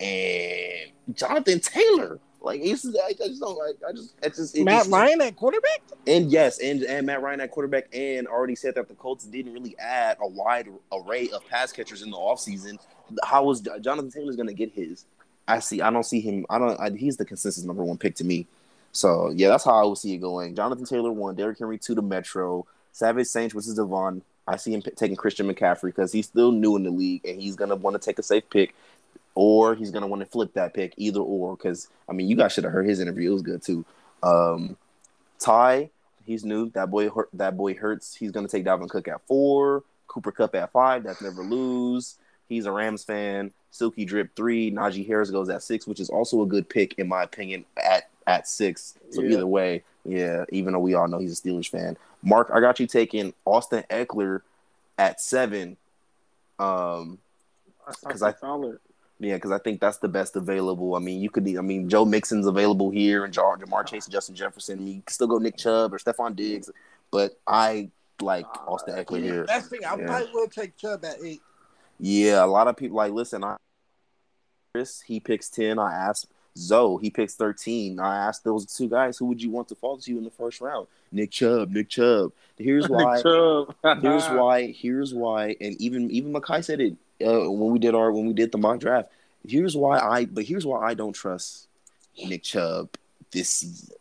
And 0.00 0.92
Jonathan 1.14 1.60
Taylor, 1.60 2.20
like 2.48 2.60
it's, 2.62 2.84
I, 2.86 3.08
I 3.08 3.12
just 3.12 3.40
don't 3.40 3.56
like. 3.56 3.76
I 3.88 3.92
just 3.92 4.14
it's 4.22 4.36
just 4.38 4.56
it 4.56 4.64
Matt 4.64 4.80
just- 4.80 4.90
Ryan 4.90 5.20
at 5.22 5.36
quarterback. 5.36 5.80
and 6.06 6.30
yes, 6.30 6.58
and 6.58 6.82
and 6.82 7.06
Matt 7.06 7.22
Ryan 7.22 7.40
at 7.42 7.50
quarterback, 7.50 7.88
and 7.92 8.26
already 8.26 8.54
said 8.56 8.74
that 8.74 8.88
the 8.88 8.94
Colts 8.94 9.24
didn't 9.24 9.52
really 9.52 9.76
add 9.78 10.16
a 10.20 10.26
wide 10.26 10.68
array 10.92 11.28
of 11.30 11.46
pass 11.48 11.72
catchers 11.72 12.02
in 12.02 12.10
the 12.10 12.16
offseason. 12.16 12.78
How 13.24 13.44
was 13.44 13.60
Jonathan 13.80 14.10
Taylor's 14.10 14.36
going 14.36 14.48
to 14.48 14.54
get 14.54 14.72
his? 14.72 15.04
I 15.46 15.60
see. 15.60 15.80
I 15.80 15.90
don't 15.90 16.04
see 16.04 16.20
him. 16.20 16.44
I 16.50 16.58
don't. 16.58 16.78
I, 16.78 16.90
he's 16.90 17.16
the 17.16 17.24
consensus 17.24 17.64
number 17.64 17.82
one 17.84 17.96
pick 17.98 18.14
to 18.16 18.24
me. 18.24 18.46
So 18.92 19.30
yeah, 19.34 19.48
that's 19.48 19.64
how 19.64 19.72
I 19.82 19.84
would 19.86 19.98
see 19.98 20.14
it 20.14 20.18
going. 20.18 20.54
Jonathan 20.54 20.84
Taylor 20.84 21.12
one, 21.12 21.34
Derrick 21.36 21.58
Henry 21.58 21.78
two 21.78 21.94
to 21.94 22.02
Metro, 22.02 22.66
Savage 22.92 23.26
Saints 23.28 23.54
versus 23.54 23.74
Devon. 23.74 24.22
I 24.46 24.56
see 24.56 24.72
him 24.72 24.80
p- 24.82 24.90
taking 24.92 25.14
Christian 25.16 25.46
McCaffrey 25.52 25.86
because 25.94 26.10
he's 26.10 26.26
still 26.26 26.52
new 26.52 26.74
in 26.76 26.82
the 26.82 26.90
league 26.90 27.20
and 27.26 27.38
he's 27.40 27.54
gonna 27.54 27.76
want 27.76 28.00
to 28.00 28.04
take 28.04 28.18
a 28.18 28.22
safe 28.22 28.48
pick, 28.50 28.74
or 29.40 29.76
he's 29.76 29.92
gonna 29.92 30.08
want 30.08 30.18
to 30.20 30.26
flip 30.26 30.52
that 30.54 30.74
pick, 30.74 30.94
either 30.96 31.20
or. 31.20 31.56
Because 31.56 31.86
I 32.08 32.12
mean, 32.12 32.28
you 32.28 32.34
guys 32.34 32.52
should 32.52 32.64
have 32.64 32.72
heard 32.72 32.86
his 32.86 32.98
interview; 32.98 33.30
it 33.30 33.34
was 33.34 33.42
good 33.42 33.62
too. 33.62 33.84
Um, 34.20 34.76
Ty, 35.38 35.90
he's 36.26 36.44
new. 36.44 36.70
That 36.70 36.90
boy, 36.90 37.08
that 37.34 37.56
boy 37.56 37.74
hurts. 37.74 38.16
He's 38.16 38.32
gonna 38.32 38.48
take 38.48 38.64
Dalvin 38.64 38.90
Cook 38.90 39.06
at 39.06 39.24
four, 39.28 39.84
Cooper 40.08 40.32
Kupp 40.32 40.56
at 40.56 40.72
five. 40.72 41.04
That's 41.04 41.22
never 41.22 41.42
lose. 41.42 42.16
He's 42.48 42.66
a 42.66 42.72
Rams 42.72 43.04
fan. 43.04 43.52
Silky 43.70 44.04
Drip 44.04 44.34
three. 44.34 44.72
Najee 44.72 45.06
Harris 45.06 45.30
goes 45.30 45.48
at 45.50 45.62
six, 45.62 45.86
which 45.86 46.00
is 46.00 46.10
also 46.10 46.42
a 46.42 46.46
good 46.46 46.68
pick 46.68 46.98
in 46.98 47.06
my 47.06 47.22
opinion 47.22 47.64
at 47.76 48.08
at 48.26 48.48
six. 48.48 48.94
So 49.10 49.22
Yeah. 49.22 49.34
either 49.34 49.46
way, 49.46 49.84
yeah. 50.04 50.46
Even 50.50 50.72
though 50.72 50.80
we 50.80 50.94
all 50.94 51.06
know 51.06 51.18
he's 51.18 51.38
a 51.38 51.40
Steelers 51.40 51.68
fan, 51.68 51.96
Marc, 52.24 52.50
I 52.52 52.58
got 52.58 52.80
you 52.80 52.88
taking 52.88 53.34
Austin 53.44 53.84
Ekeler 53.88 54.40
at 54.98 55.20
seven. 55.20 55.76
Um, 56.58 57.18
Because 58.02 58.20
I- 58.22 58.32
solid. 58.32 58.80
Yeah, 59.20 59.34
because 59.34 59.50
I 59.50 59.58
think 59.58 59.80
that's 59.80 59.98
the 59.98 60.08
best 60.08 60.36
available. 60.36 60.94
I 60.94 61.00
mean, 61.00 61.20
you 61.20 61.28
could. 61.28 61.46
I 61.56 61.60
mean, 61.60 61.88
Joe 61.88 62.04
Mixon's 62.04 62.46
available 62.46 62.90
here, 62.90 63.24
and 63.24 63.32
Jar- 63.34 63.56
Ja'Marr 63.56 63.84
Chase, 63.86 64.04
and 64.06 64.12
Justin 64.12 64.36
Jefferson. 64.36 64.78
I 64.78 64.82
mean, 64.82 64.94
you 64.96 65.02
can 65.02 65.12
still 65.12 65.26
go 65.26 65.38
Nick 65.38 65.56
Chubb 65.56 65.92
or 65.92 65.98
Stefon 65.98 66.36
Diggs, 66.36 66.70
but 67.10 67.36
I 67.46 67.90
like 68.20 68.46
Austin 68.68 68.94
Ekeler 68.94 69.22
here. 69.22 69.44
That's 69.46 69.64
the 69.68 69.76
thing. 69.78 69.84
I 69.84 69.96
Yeah. 69.96 70.06
probably 70.06 70.30
will 70.32 70.46
take 70.48 70.76
Chubb 70.76 71.04
at 71.04 71.16
eight. 71.24 71.40
Yeah, 71.98 72.44
a 72.44 72.46
lot 72.46 72.68
of 72.68 72.76
people 72.76 72.96
like 72.96 73.12
listen. 73.12 73.42
I 73.42 73.56
Chris 74.74 75.00
he 75.00 75.18
picks 75.18 75.48
ten. 75.48 75.78
I 75.80 75.92
asked 75.94 76.28
Zoe 76.56 76.98
he 77.02 77.10
picks 77.10 77.34
thirteen. 77.34 77.98
I 77.98 78.16
asked 78.28 78.44
those 78.44 78.66
two 78.66 78.88
guys 78.88 79.18
who 79.18 79.26
would 79.26 79.42
you 79.42 79.50
want 79.50 79.66
to 79.68 79.74
fall 79.74 79.96
to 79.98 80.10
you 80.10 80.18
in 80.18 80.24
the 80.24 80.30
first 80.30 80.60
round? 80.60 80.86
Nick 81.10 81.30
Chubb, 81.32 81.70
Nick 81.70 81.88
Chubb. 81.88 82.32
Here's 82.56 82.86
why. 82.88 83.14
Nick 83.16 83.24
Chubb. 83.24 83.74
here's 84.02 84.26
why. 84.28 84.66
Here's 84.70 85.12
why. 85.14 85.56
And 85.60 85.80
even 85.80 86.08
even 86.12 86.32
Makai 86.32 86.62
said 86.64 86.80
it 86.80 86.94
uh, 87.24 87.50
when 87.50 87.72
we 87.72 87.78
did 87.78 87.94
our 87.94 88.12
when 88.12 88.26
we 88.26 88.32
did 88.32 88.52
the 88.52 88.58
mock 88.58 88.80
draft. 88.80 89.10
Here's 89.46 89.76
why 89.76 89.98
I. 89.98 90.24
But 90.24 90.44
here's 90.44 90.66
why 90.66 90.88
I 90.88 90.94
don't 90.94 91.12
trust 91.12 91.68
Nick 92.16 92.42
Chubb 92.42 92.90
this 93.30 93.48
season. 93.48 93.94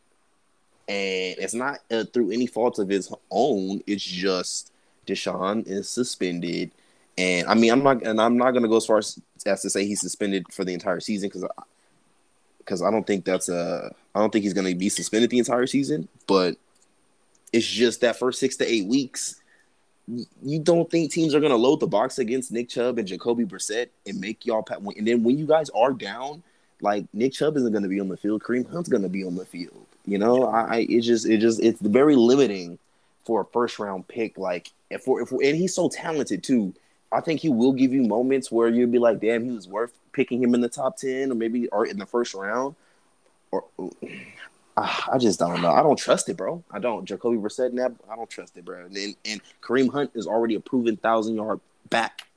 And 0.87 1.35
it's 1.37 1.53
not 1.53 1.79
uh, 1.91 2.05
through 2.13 2.31
any 2.31 2.47
fault 2.47 2.79
of 2.79 2.89
his 2.89 3.13
own. 3.29 3.81
It's 3.85 4.03
just 4.03 4.71
Deshaun 5.05 5.67
is 5.67 5.89
suspended, 5.89 6.71
and 7.17 7.47
I 7.47 7.55
mean 7.55 7.71
I'm 7.71 7.83
not 7.83 8.03
and 8.03 8.21
I'm 8.21 8.37
not 8.37 8.51
gonna 8.51 8.67
go 8.67 8.77
as 8.77 8.85
far 8.85 8.99
as, 8.99 9.19
as 9.45 9.61
to 9.63 9.69
say 9.69 9.85
he's 9.85 10.01
suspended 10.01 10.45
for 10.51 10.63
the 10.63 10.73
entire 10.73 10.99
season 10.99 11.29
because 11.29 11.45
because 12.59 12.81
I 12.81 12.91
don't 12.91 13.05
think 13.07 13.25
that's 13.25 13.49
a 13.49 13.93
I 14.15 14.19
don't 14.19 14.31
think 14.31 14.43
he's 14.43 14.53
gonna 14.53 14.75
be 14.75 14.89
suspended 14.89 15.29
the 15.29 15.39
entire 15.39 15.67
season, 15.67 16.07
but 16.27 16.55
it's 17.53 17.67
just 17.67 18.01
that 18.01 18.19
first 18.19 18.39
six 18.39 18.57
to 18.57 18.71
eight 18.71 18.87
weeks. 18.87 19.41
You 20.07 20.59
don't 20.59 20.89
think 20.89 21.11
teams 21.11 21.35
are 21.35 21.39
gonna 21.39 21.55
load 21.55 21.79
the 21.79 21.87
box 21.87 22.17
against 22.19 22.51
Nick 22.51 22.69
Chubb 22.69 22.97
and 22.97 23.07
Jacoby 23.07 23.45
Brissett 23.45 23.89
and 24.05 24.19
make 24.21 24.45
y'all 24.45 24.63
pa- 24.63 24.75
and 24.75 25.07
then 25.07 25.23
when 25.23 25.37
you 25.37 25.45
guys 25.45 25.69
are 25.71 25.91
down, 25.91 26.43
like 26.81 27.05
Nick 27.13 27.33
Chubb 27.33 27.57
isn't 27.57 27.73
gonna 27.73 27.89
be 27.89 27.99
on 27.99 28.07
the 28.07 28.17
field, 28.17 28.41
Kareem 28.41 28.69
Hunt's 28.69 28.89
gonna 28.89 29.09
be 29.09 29.23
on 29.25 29.35
the 29.35 29.45
field. 29.45 29.85
You 30.05 30.17
know, 30.17 30.45
I, 30.45 30.61
I 30.61 30.77
it 30.89 31.01
just 31.01 31.25
it 31.25 31.39
just 31.39 31.61
it's 31.61 31.81
very 31.81 32.15
limiting 32.15 32.79
for 33.25 33.41
a 33.41 33.45
first 33.45 33.77
round 33.79 34.07
pick. 34.07 34.37
Like 34.37 34.71
if 34.89 35.05
we're, 35.05 35.21
if 35.21 35.31
we're, 35.31 35.43
and 35.43 35.57
he's 35.57 35.75
so 35.75 35.89
talented 35.89 36.43
too. 36.43 36.73
I 37.11 37.21
think 37.21 37.39
he 37.39 37.49
will 37.49 37.73
give 37.73 37.93
you 37.93 38.03
moments 38.03 38.51
where 38.51 38.67
you'll 38.67 38.89
be 38.89 38.99
like, 38.99 39.21
damn, 39.21 39.45
he 39.45 39.51
was 39.51 39.67
worth 39.67 39.93
picking 40.11 40.41
him 40.41 40.53
in 40.53 40.61
the 40.61 40.69
top 40.69 40.97
ten 40.97 41.31
or 41.31 41.35
maybe 41.35 41.67
or 41.69 41.85
in 41.85 41.97
the 41.97 42.05
first 42.05 42.33
round. 42.33 42.75
Or 43.51 43.65
I 44.77 45.17
just 45.19 45.39
don't 45.39 45.61
know. 45.61 45.71
I 45.71 45.81
don't 45.81 45.97
trust 45.97 46.29
it, 46.29 46.37
bro. 46.37 46.63
I 46.69 46.77
don't. 46.77 47.03
Jacoby 47.05 47.37
Brissett, 47.37 47.67
and 47.67 47.79
that, 47.79 47.93
I 48.11 48.15
don't 48.15 48.29
trust 48.29 48.57
it, 48.57 48.65
bro. 48.65 48.85
And, 48.85 49.15
and 49.25 49.41
Kareem 49.61 49.91
Hunt 49.91 50.11
is 50.13 50.27
already 50.27 50.53
a 50.53 50.59
proven 50.59 50.97
thousand 50.97 51.35
yard 51.35 51.59
back, 51.89 52.27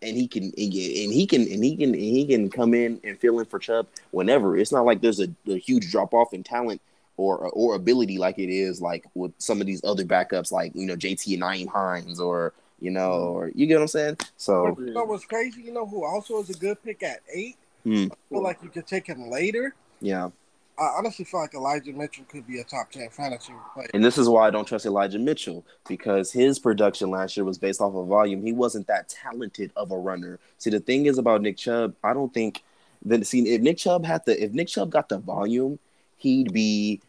and 0.00 0.16
he 0.16 0.26
can 0.26 0.44
and 0.44 0.52
he 0.56 1.26
can 1.26 1.42
and 1.42 1.62
he 1.62 1.76
can 1.76 1.88
and 1.88 1.94
he 1.94 2.26
can 2.26 2.48
come 2.48 2.72
in 2.72 2.98
and 3.04 3.18
fill 3.18 3.40
in 3.40 3.44
for 3.44 3.58
Chubb 3.58 3.88
whenever. 4.10 4.56
It's 4.56 4.72
not 4.72 4.86
like 4.86 5.02
there's 5.02 5.20
a, 5.20 5.28
a 5.46 5.58
huge 5.58 5.90
drop 5.90 6.14
off 6.14 6.32
in 6.32 6.42
talent 6.42 6.80
or 7.18 7.50
or 7.50 7.74
ability 7.74 8.16
like 8.16 8.38
it 8.38 8.48
is 8.50 8.80
like 8.80 9.04
with 9.14 9.32
some 9.36 9.60
of 9.60 9.66
these 9.66 9.84
other 9.84 10.04
backups, 10.04 10.50
like 10.50 10.72
you 10.74 10.86
know 10.86 10.96
JT 10.96 11.34
and 11.34 11.42
Nyheim 11.42 11.68
Hines 11.68 12.18
or 12.18 12.54
you 12.80 12.90
know 12.90 13.12
or 13.12 13.50
you 13.54 13.66
get 13.66 13.76
what 13.76 13.82
I'm 13.82 13.88
saying. 13.88 14.16
So 14.38 14.76
you 14.78 14.94
know 14.94 15.04
what's 15.04 15.26
crazy? 15.26 15.60
You 15.60 15.74
know 15.74 15.86
who 15.86 16.04
also 16.04 16.40
is 16.40 16.48
a 16.48 16.54
good 16.54 16.82
pick 16.82 17.02
at 17.02 17.20
eight? 17.32 17.56
Hmm. 17.84 18.06
I 18.10 18.16
feel 18.30 18.42
like 18.42 18.62
you 18.62 18.70
could 18.70 18.86
take 18.86 19.06
him 19.06 19.28
later. 19.28 19.74
yeah, 20.00 20.30
I 20.78 20.84
honestly 20.98 21.24
feel 21.24 21.40
like 21.40 21.54
Elijah 21.54 21.92
Mitchell 21.92 22.24
could 22.28 22.46
be 22.46 22.60
a 22.60 22.64
top 22.64 22.90
ten 22.90 23.08
fantasy 23.10 23.52
player. 23.74 23.88
And 23.94 24.04
this 24.04 24.18
is 24.18 24.28
why 24.28 24.46
I 24.46 24.50
don't 24.50 24.66
trust 24.66 24.86
Elijah 24.86 25.18
Mitchell 25.18 25.64
because 25.86 26.32
his 26.32 26.58
production 26.58 27.10
last 27.10 27.36
year 27.36 27.44
was 27.44 27.58
based 27.58 27.80
off 27.80 27.94
of 27.94 28.06
volume. 28.06 28.42
He 28.42 28.52
wasn't 28.52 28.86
that 28.86 29.08
talented 29.08 29.70
of 29.76 29.90
a 29.90 29.98
runner. 29.98 30.38
See, 30.58 30.70
the 30.70 30.80
thing 30.80 31.06
is 31.06 31.18
about 31.18 31.42
Nick 31.42 31.58
Chubb, 31.58 31.94
I 32.02 32.14
don't 32.14 32.32
think 32.32 32.62
that 33.04 33.26
see 33.26 33.54
if 33.54 33.60
Nick 33.60 33.78
Chubb 33.78 34.04
had 34.04 34.24
the 34.24 34.42
if 34.42 34.52
Nick 34.52 34.68
Chubb 34.68 34.90
got 34.90 35.08
the 35.08 35.18
volume, 35.18 35.78
he'd 36.16 36.52
be 36.52 37.00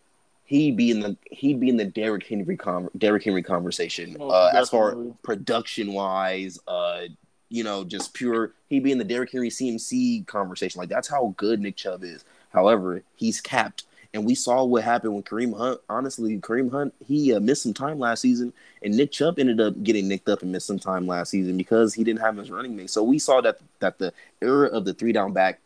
he'd 0.46 0.76
be 0.76 0.92
in 0.92 1.00
the 1.00 1.18
he'd 1.32 1.60
be 1.60 1.70
in 1.70 1.78
the 1.78 1.86
Derrick 1.86 2.28
Henry 2.28 2.58
con- 2.58 2.90
Derrick 2.98 3.24
Henry 3.24 3.44
conversation 3.44 4.16
Most 4.18 4.34
uh, 4.34 4.52
as 4.54 4.70
far 4.70 4.96
production 5.24 5.94
wise, 5.94 6.60
uh, 6.68 7.04
you 7.50 7.64
know, 7.64 7.84
just 7.84 8.14
pure. 8.14 8.54
He'd 8.70 8.84
be 8.84 8.92
in 8.92 8.98
the 8.98 9.04
Derrick 9.04 9.32
Henry 9.32 9.50
CMC 9.50 10.28
conversation. 10.28 10.80
Like 10.80 10.90
that's 10.90 11.08
how 11.08 11.34
good 11.38 11.60
Nick 11.60 11.76
Chubb 11.76 12.04
is. 12.04 12.26
However, 12.54 13.04
he's 13.16 13.42
capped, 13.42 13.84
and 14.14 14.26
we 14.26 14.36
saw 14.36 14.64
what 14.64 14.84
happened 14.84 15.14
when 15.14 15.24
Kareem 15.24 15.58
Hunt. 15.58 15.82
Honestly, 15.90 16.38
Kareem 16.38 16.72
Hunt 16.72 16.94
he 17.06 17.34
uh, 17.34 17.40
missed 17.40 17.64
some 17.64 17.74
time 17.74 18.00
last 18.00 18.22
season, 18.22 18.54
and 18.82 18.96
Nick 18.96 19.12
Chubb 19.12 19.40
ended 19.40 19.60
up 19.60 19.82
getting 19.84 20.08
nicked 20.08 20.30
up 20.30 20.42
and 20.42 20.52
missed 20.52 20.68
some 20.68 20.80
time 20.80 21.08
last 21.08 21.32
season 21.32 21.58
because 21.58 21.94
he 21.94 22.04
didn't 22.04 22.22
have 22.22 22.38
his 22.38 22.52
running 22.52 22.76
mate. 22.76 22.90
So 22.90 23.04
we 23.04 23.20
saw 23.20 23.42
that 23.42 23.60
that 23.80 23.98
the 23.98 24.14
era 24.42 24.68
of 24.68 24.86
the 24.86 24.94
three 24.94 25.12
down 25.12 25.34
back 25.34 25.60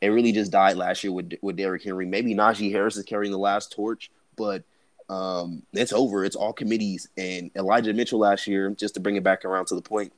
it 0.00 0.08
really 0.08 0.32
just 0.32 0.52
died 0.52 0.76
last 0.76 1.02
year 1.02 1.12
with 1.12 1.34
with 1.42 1.56
Derrick 1.56 1.82
Henry. 1.82 2.06
Maybe 2.06 2.34
Najee 2.34 2.70
Harris 2.70 2.96
is 2.96 3.04
carrying 3.04 3.32
the 3.32 3.38
last 3.38 3.72
torch, 3.72 4.10
but 4.36 4.62
um, 5.08 5.62
it's 5.72 5.92
over. 5.92 6.24
It's 6.24 6.36
all 6.36 6.52
committees. 6.52 7.08
And 7.16 7.50
Elijah 7.56 7.92
Mitchell 7.92 8.20
last 8.20 8.46
year, 8.46 8.70
just 8.70 8.94
to 8.94 9.00
bring 9.00 9.16
it 9.16 9.24
back 9.24 9.44
around 9.44 9.66
to 9.66 9.74
the 9.74 9.82
point, 9.82 10.12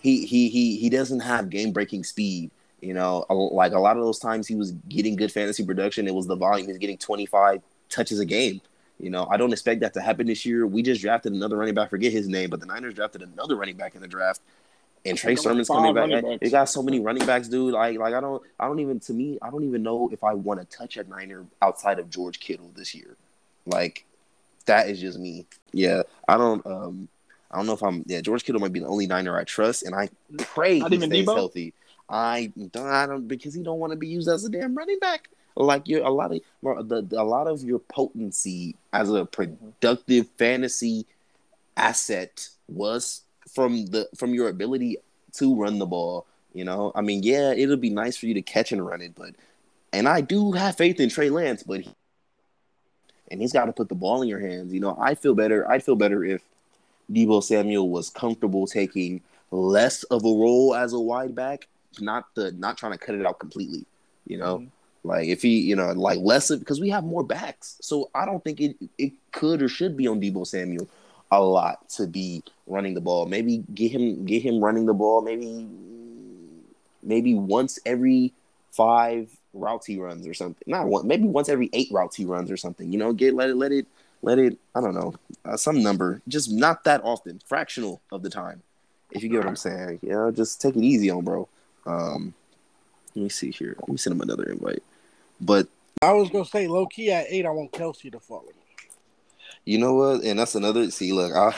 he 0.00 0.24
he 0.24 0.48
he 0.48 0.76
he 0.76 0.88
doesn't 0.88 1.20
have 1.20 1.50
game 1.50 1.72
breaking 1.72 2.04
speed. 2.04 2.50
You 2.80 2.94
know, 2.94 3.26
like 3.28 3.72
a 3.72 3.78
lot 3.78 3.96
of 3.96 4.02
those 4.02 4.18
times 4.18 4.46
he 4.46 4.54
was 4.54 4.72
getting 4.88 5.16
good 5.16 5.30
fantasy 5.30 5.64
production. 5.64 6.08
It 6.08 6.14
was 6.14 6.26
the 6.26 6.36
volume. 6.36 6.68
He's 6.68 6.78
getting 6.78 6.98
twenty 6.98 7.26
five 7.26 7.62
touches 7.88 8.20
a 8.20 8.24
game. 8.24 8.60
You 8.98 9.10
know, 9.10 9.26
I 9.30 9.36
don't 9.36 9.52
expect 9.52 9.80
that 9.80 9.94
to 9.94 10.00
happen 10.00 10.26
this 10.26 10.44
year. 10.44 10.66
We 10.66 10.82
just 10.82 11.00
drafted 11.00 11.32
another 11.32 11.56
running 11.56 11.74
back. 11.74 11.90
Forget 11.90 12.12
his 12.12 12.28
name, 12.28 12.50
but 12.50 12.60
the 12.60 12.66
Niners 12.66 12.94
drafted 12.94 13.22
another 13.22 13.56
running 13.56 13.76
back 13.76 13.94
in 13.94 14.02
the 14.02 14.08
draft. 14.08 14.40
And 15.06 15.16
Trey 15.16 15.36
Sermon's 15.36 15.68
coming 15.68 15.94
back. 15.94 16.40
They 16.40 16.50
got 16.50 16.68
so 16.68 16.82
many 16.82 17.00
running 17.00 17.26
backs, 17.26 17.48
dude. 17.48 17.72
Like, 17.72 17.98
like 17.98 18.12
I 18.12 18.20
don't, 18.20 18.42
I 18.58 18.66
don't 18.66 18.80
even. 18.80 19.00
To 19.00 19.14
me, 19.14 19.38
I 19.40 19.48
don't 19.50 19.64
even 19.64 19.82
know 19.82 20.10
if 20.12 20.22
I 20.22 20.34
want 20.34 20.60
to 20.60 20.76
touch 20.76 20.98
a 20.98 21.04
Niner 21.04 21.46
outside 21.62 21.98
of 21.98 22.10
George 22.10 22.40
Kittle 22.40 22.70
this 22.76 22.94
year. 22.94 23.16
Like, 23.64 24.04
that 24.66 24.90
is 24.90 25.00
just 25.00 25.18
me. 25.18 25.46
Yeah, 25.72 26.02
I 26.28 26.36
don't. 26.36 26.64
Um, 26.66 27.08
I 27.50 27.56
don't 27.56 27.66
know 27.66 27.72
if 27.72 27.82
I'm. 27.82 28.04
Yeah, 28.06 28.20
George 28.20 28.44
Kittle 28.44 28.60
might 28.60 28.74
be 28.74 28.80
the 28.80 28.88
only 28.88 29.06
Niner 29.06 29.38
I 29.38 29.44
trust, 29.44 29.84
and 29.84 29.94
I 29.94 30.10
pray 30.36 30.80
Not 30.80 30.90
he 30.90 30.96
even 30.96 31.08
stays 31.08 31.26
Deebo? 31.26 31.34
healthy. 31.34 31.72
I 32.10 32.52
don't, 32.72 32.86
I 32.86 33.06
don't 33.06 33.28
because 33.28 33.54
he 33.54 33.62
don't 33.62 33.78
want 33.78 33.92
to 33.92 33.98
be 33.98 34.08
used 34.08 34.28
as 34.28 34.44
a 34.44 34.50
damn 34.50 34.74
running 34.74 34.98
back. 34.98 35.28
Like 35.56 35.88
you're 35.88 36.04
a 36.04 36.10
lot 36.10 36.32
of 36.32 36.40
the, 36.88 37.02
the- 37.02 37.20
a 37.20 37.24
lot 37.24 37.46
of 37.46 37.62
your 37.62 37.78
potency 37.80 38.76
as 38.92 39.10
a 39.10 39.24
productive 39.24 40.28
fantasy 40.38 41.06
asset 41.76 42.48
was 42.68 43.22
from 43.48 43.86
the 43.86 44.08
from 44.16 44.34
your 44.34 44.48
ability 44.48 44.96
to 45.34 45.54
run 45.54 45.78
the 45.78 45.86
ball. 45.86 46.26
You 46.52 46.64
know, 46.64 46.92
I 46.94 47.00
mean, 47.02 47.22
yeah, 47.22 47.52
it'll 47.52 47.76
be 47.76 47.90
nice 47.90 48.16
for 48.16 48.26
you 48.26 48.34
to 48.34 48.42
catch 48.42 48.72
and 48.72 48.84
run 48.84 49.02
it, 49.02 49.14
but 49.16 49.34
and 49.92 50.08
I 50.08 50.20
do 50.20 50.52
have 50.52 50.76
faith 50.76 50.98
in 51.00 51.08
Trey 51.08 51.30
Lance, 51.30 51.62
but 51.62 51.80
he, 51.82 51.90
and 53.30 53.40
he's 53.40 53.52
got 53.52 53.66
to 53.66 53.72
put 53.72 53.88
the 53.88 53.94
ball 53.94 54.22
in 54.22 54.28
your 54.28 54.40
hands. 54.40 54.72
You 54.72 54.80
know, 54.80 54.96
I 55.00 55.14
feel 55.14 55.34
better. 55.34 55.68
I'd 55.70 55.84
feel 55.84 55.96
better 55.96 56.24
if 56.24 56.42
Deebo 57.12 57.42
Samuel 57.42 57.88
was 57.88 58.10
comfortable 58.10 58.66
taking 58.66 59.20
less 59.50 60.02
of 60.04 60.24
a 60.24 60.28
role 60.28 60.74
as 60.74 60.92
a 60.92 61.00
wide 61.00 61.34
back, 61.34 61.66
not 61.98 62.34
the 62.34 62.52
not 62.52 62.76
trying 62.78 62.92
to 62.92 62.98
cut 62.98 63.14
it 63.14 63.26
out 63.26 63.38
completely. 63.38 63.84
You 64.26 64.38
know, 64.38 64.58
Mhm. 64.58 64.68
like 65.02 65.28
if 65.28 65.42
he, 65.42 65.60
you 65.60 65.74
know, 65.74 65.92
like 65.92 66.20
less 66.20 66.50
of 66.50 66.60
because 66.60 66.80
we 66.80 66.90
have 66.90 67.04
more 67.04 67.24
backs, 67.24 67.76
so 67.80 68.10
I 68.14 68.24
don't 68.26 68.44
think 68.44 68.60
it 68.60 68.76
it 68.98 69.12
could 69.32 69.62
or 69.62 69.68
should 69.68 69.96
be 69.96 70.06
on 70.06 70.20
Deebo 70.20 70.46
Samuel 70.46 70.88
a 71.32 71.42
lot 71.42 71.88
to 71.90 72.06
be 72.06 72.42
running 72.66 72.94
the 72.94 73.00
ball. 73.00 73.26
Maybe 73.26 73.64
get 73.74 73.90
him 73.92 74.24
get 74.24 74.42
him 74.42 74.62
running 74.62 74.86
the 74.86 74.94
ball. 74.94 75.22
Maybe 75.22 75.66
maybe 77.02 77.34
once 77.34 77.78
every 77.86 78.32
five 78.72 79.30
routes 79.52 79.86
he 79.86 79.98
runs 79.98 80.26
or 80.26 80.34
something. 80.34 80.62
Not 80.66 80.86
one, 80.86 81.06
maybe 81.06 81.24
once 81.24 81.48
every 81.48 81.70
eight 81.72 81.88
routes 81.90 82.16
he 82.16 82.24
runs 82.24 82.50
or 82.50 82.56
something. 82.56 82.92
You 82.92 82.98
know, 82.98 83.12
get 83.12 83.34
let 83.34 83.50
it 83.50 83.56
let 83.56 83.72
it 83.72 83.86
let 84.22 84.38
it. 84.38 84.58
I 84.74 84.80
don't 84.80 84.94
know 84.94 85.14
uh, 85.44 85.56
some 85.56 85.82
number, 85.82 86.20
just 86.28 86.50
not 86.52 86.84
that 86.84 87.00
often, 87.02 87.40
fractional 87.46 88.00
of 88.12 88.22
the 88.22 88.30
time. 88.30 88.62
If 89.10 89.22
you 89.22 89.28
get 89.28 89.38
what 89.38 89.48
I'm 89.48 89.56
saying, 89.56 90.00
you 90.02 90.10
know, 90.10 90.30
just 90.30 90.60
take 90.60 90.76
it 90.76 90.84
easy 90.84 91.10
on 91.10 91.24
bro. 91.24 91.48
Um, 91.86 92.34
let 93.14 93.22
me 93.24 93.28
see 93.28 93.50
here. 93.50 93.76
Let 93.80 93.88
me 93.88 93.96
send 93.96 94.14
him 94.14 94.22
another 94.22 94.44
invite. 94.44 94.82
But 95.40 95.68
I 96.02 96.12
was 96.12 96.30
gonna 96.30 96.44
say 96.44 96.68
low 96.68 96.86
key 96.86 97.10
at 97.10 97.26
eight. 97.28 97.46
I 97.46 97.50
want 97.50 97.72
Kelce 97.72 98.10
to 98.12 98.20
follow 98.20 98.42
me. 98.42 98.88
you 99.64 99.78
know 99.78 99.94
what? 99.94 100.22
And 100.22 100.38
that's 100.38 100.54
another. 100.54 100.90
See, 100.90 101.12
look, 101.12 101.32
I, 101.32 101.54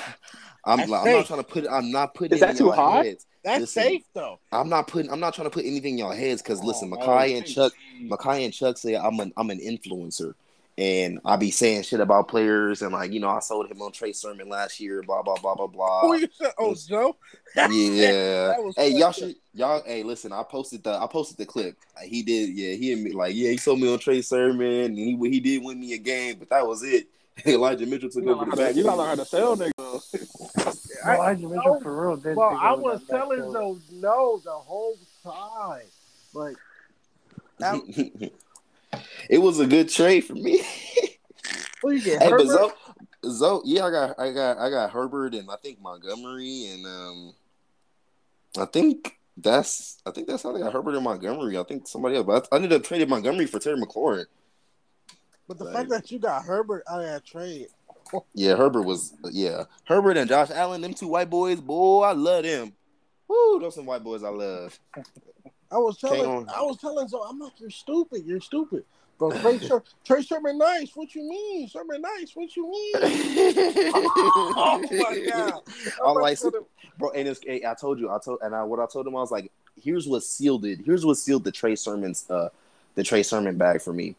I'm, 0.64 0.79
That's 0.79 0.93
I'm 0.93 1.12
not 1.12 1.26
trying 1.26 1.41
to 1.41 1.45
put. 1.45 1.67
I'm 1.69 1.91
not 1.91 2.14
putting. 2.14 2.35
Is 2.35 2.41
that 2.41 2.50
in 2.50 2.57
too 2.57 2.67
y'all 2.67 2.73
high? 2.75 3.05
Heads. 3.05 3.26
That's 3.45 3.61
Listen, 3.61 3.83
safe 3.83 4.02
though. 4.14 4.38
I'm 4.52 4.69
not 4.69 4.87
putting. 4.87 5.11
I'm 5.11 5.21
not 5.21 5.35
trying 5.35 5.47
to 5.47 5.50
put 5.50 5.64
anything 5.64 5.95
in 5.95 5.99
y'all 5.99 6.12
heads 6.12 6.43
because 6.43 6.62
listen, 6.62 6.93
Oh, 6.97 7.19
and 7.19 7.47
Chuck, 7.47 7.73
Makai 8.02 8.45
and 8.45 8.55
Chuck 8.55 8.79
say 8.79 8.95
I'm 8.95 9.19
an 9.21 9.33
I'm 9.37 9.50
an 9.50 9.59
influencer, 9.59 10.35
and 10.83 11.21
I 11.25 11.37
be 11.37 11.51
saying 11.53 11.83
shit 11.85 12.01
about 12.01 12.27
players 12.29 12.83
and 12.83 12.93
like 12.93 13.12
you 13.12 13.21
know 13.21 13.29
I 13.29 13.39
sold 13.39 13.71
him 13.71 13.81
on 13.83 13.93
Trey 13.93 14.12
Sermon 14.12 14.49
last 14.49 14.81
year, 14.81 15.03
blah 15.03 15.23
blah 15.23 15.37
blah 15.37 15.55
blah 15.55 15.67
blah. 15.69 16.01
Who 16.03 16.15
you 16.17 16.29
said? 16.33 16.53
Oh, 16.59 16.69
was- 16.71 16.87
Joe. 16.87 17.17
yeah. 17.55 18.55
Hey, 18.77 18.91
fucked 18.91 18.99
y'all 18.99 19.12
should 19.12 19.37
y'all. 19.55 19.83
Hey, 19.87 20.03
listen, 20.03 20.33
I 20.33 20.43
posted 20.43 20.83
the 20.83 20.91
I 20.91 21.07
posted 21.07 21.37
the 21.39 21.47
clip. 21.47 21.77
Like, 21.97 22.09
he 22.09 22.23
did. 22.23 22.51
Yeah, 22.51 22.75
he 22.75 22.93
admit, 22.93 23.15
like 23.15 23.35
yeah 23.35 23.51
he 23.51 23.57
sold 23.59 23.81
me 23.81 23.93
on 23.93 23.99
Trey 23.99 24.23
Sermon 24.23 24.67
and 24.67 24.99
he 24.99 25.17
he 25.31 25.41
did 25.41 25.62
win 25.65 25.79
me 25.79 25.93
a 25.95 25.99
game, 25.99 26.37
but 26.39 26.51
that 26.51 26.67
was 26.67 26.83
it. 26.83 27.07
Elijah 27.47 27.87
Mitchell 27.87 28.11
took 28.11 28.25
You 28.25 28.33
over 28.35 28.51
the 28.51 28.57
back. 28.57 28.75
you 28.75 28.83
gotta 28.85 28.97
learn 28.99 29.09
how 29.09 29.15
to 29.15 29.25
sell 29.25 29.57
niggas. 29.57 30.97
I- 31.05 31.15
Elijah 31.15 31.49
Mitchell 31.49 31.77
oh, 31.79 31.81
for 31.81 32.09
real 32.09 32.17
did. 32.17 32.37
Well, 32.37 32.59
I 32.61 32.73
was 32.73 33.01
that 33.01 33.09
back 33.09 33.21
telling 33.21 33.39
door. 33.41 33.53
those 33.53 33.81
no 33.93 34.41
the 34.45 34.51
whole 34.51 34.99
time, 35.23 35.87
but 36.35 36.55
it 39.31 39.39
was 39.39 39.61
a 39.61 39.67
good 39.67 39.89
trade 39.89 40.23
for 40.25 40.35
me. 40.35 40.63
who 41.83 41.93
you 41.93 42.03
get? 42.03 42.23
Hey, 42.23 42.31
but 42.31 42.41
Herbert? 42.47 42.47
Zoe, 42.49 42.73
Zoe, 43.27 43.61
yeah, 43.65 43.85
I 43.87 43.91
got, 43.91 44.21
I 44.21 44.33
got, 44.33 44.59
I 44.59 44.71
got 44.71 44.91
Herbert 44.91 45.35
and 45.35 45.51
I 45.51 45.57
think 45.57 45.81
Montgomery 45.81 46.67
and 46.73 46.87
um, 46.87 47.35
I 48.59 48.65
think 48.67 49.19
that's, 49.37 50.03
I 50.05 50.11
think 50.11 50.27
that's 50.27 50.43
how 50.43 50.53
they 50.53 50.61
got 50.61 50.73
Herbert 50.73 50.95
and 50.95 51.05
Montgomery. 51.05 51.57
I 51.59 51.63
think 51.63 51.87
somebody 51.89 52.17
else, 52.17 52.27
but 52.27 52.49
I, 52.51 52.55
I 52.55 52.57
ended 52.57 52.73
up 52.73 52.83
trading 52.83 53.09
Montgomery 53.09 53.47
for 53.47 53.59
Terry 53.59 53.81
McLaurin. 53.81 54.27
But 55.49 55.59
the 55.59 55.65
Like- 55.65 55.75
fact 55.75 55.91
that 55.91 56.11
you 56.11 56.19
got 56.19 56.45
Herbert 56.45 56.83
out 56.89 57.01
of 57.01 57.07
that 57.07 57.25
trade, 57.25 57.69
Yeah, 58.35 58.57
Herbert 58.57 58.83
was, 58.83 59.15
yeah, 59.31 59.65
Herbert 59.85 60.17
and 60.17 60.29
Josh 60.29 60.51
Allen, 60.51 60.81
them 60.83 60.95
two 60.95 61.09
white 61.09 61.31
boys, 61.31 61.61
boy, 61.61 62.03
I 62.03 62.13
love 62.13 62.45
them. 62.45 62.73
Woo, 63.29 63.59
those 63.61 63.75
some 63.75 63.87
white 63.87 64.05
boys 64.05 64.23
I 64.23 64.29
love. 64.29 64.79
I 65.73 65.79
was 65.79 65.97
telling, 65.99 66.49
I 66.49 66.61
was 66.62 66.79
telling, 66.79 67.09
so 67.09 67.23
I'm 67.23 67.38
like, 67.38 67.52
you're 67.59 67.71
stupid, 67.71 68.25
you're 68.26 68.41
stupid. 68.41 68.85
Bro, 69.19 69.33
Trey, 69.41 69.59
Ser- 69.59 69.83
Trey 70.05 70.23
Sermon 70.23 70.59
nice. 70.59 70.91
What 70.95 71.14
you 71.14 71.23
mean? 71.23 71.69
Sermon 71.69 72.00
nice. 72.02 72.33
What 72.35 72.55
you 72.57 72.69
mean? 72.71 72.93
oh 73.55 74.81
my 74.91 75.26
god! 75.31 75.61
I 76.05 76.09
I'm 76.09 76.14
like, 76.17 76.41
gonna- 76.41 76.59
bro. 76.99 77.11
And 77.11 77.29
it's, 77.29 77.41
hey, 77.45 77.62
I 77.67 77.75
told 77.75 77.99
you, 78.00 78.11
I 78.11 78.19
told, 78.19 78.41
and 78.43 78.55
I, 78.55 78.62
what 78.64 78.81
I 78.81 78.87
told 78.87 79.07
him, 79.07 79.14
I 79.17 79.21
was 79.21 79.31
like, 79.31 79.50
here's 79.81 80.09
what 80.09 80.23
sealed 80.25 80.64
it. 80.64 80.81
Here's 80.85 81.07
what 81.07 81.17
sealed 81.19 81.45
the 81.45 81.52
Trey 81.52 81.76
Sermon's, 81.76 82.29
uh, 82.31 82.49
the 82.95 83.02
Trey 83.05 83.23
Sermon 83.23 83.57
bag 83.57 83.81
for 83.81 83.93
me. 83.93 84.17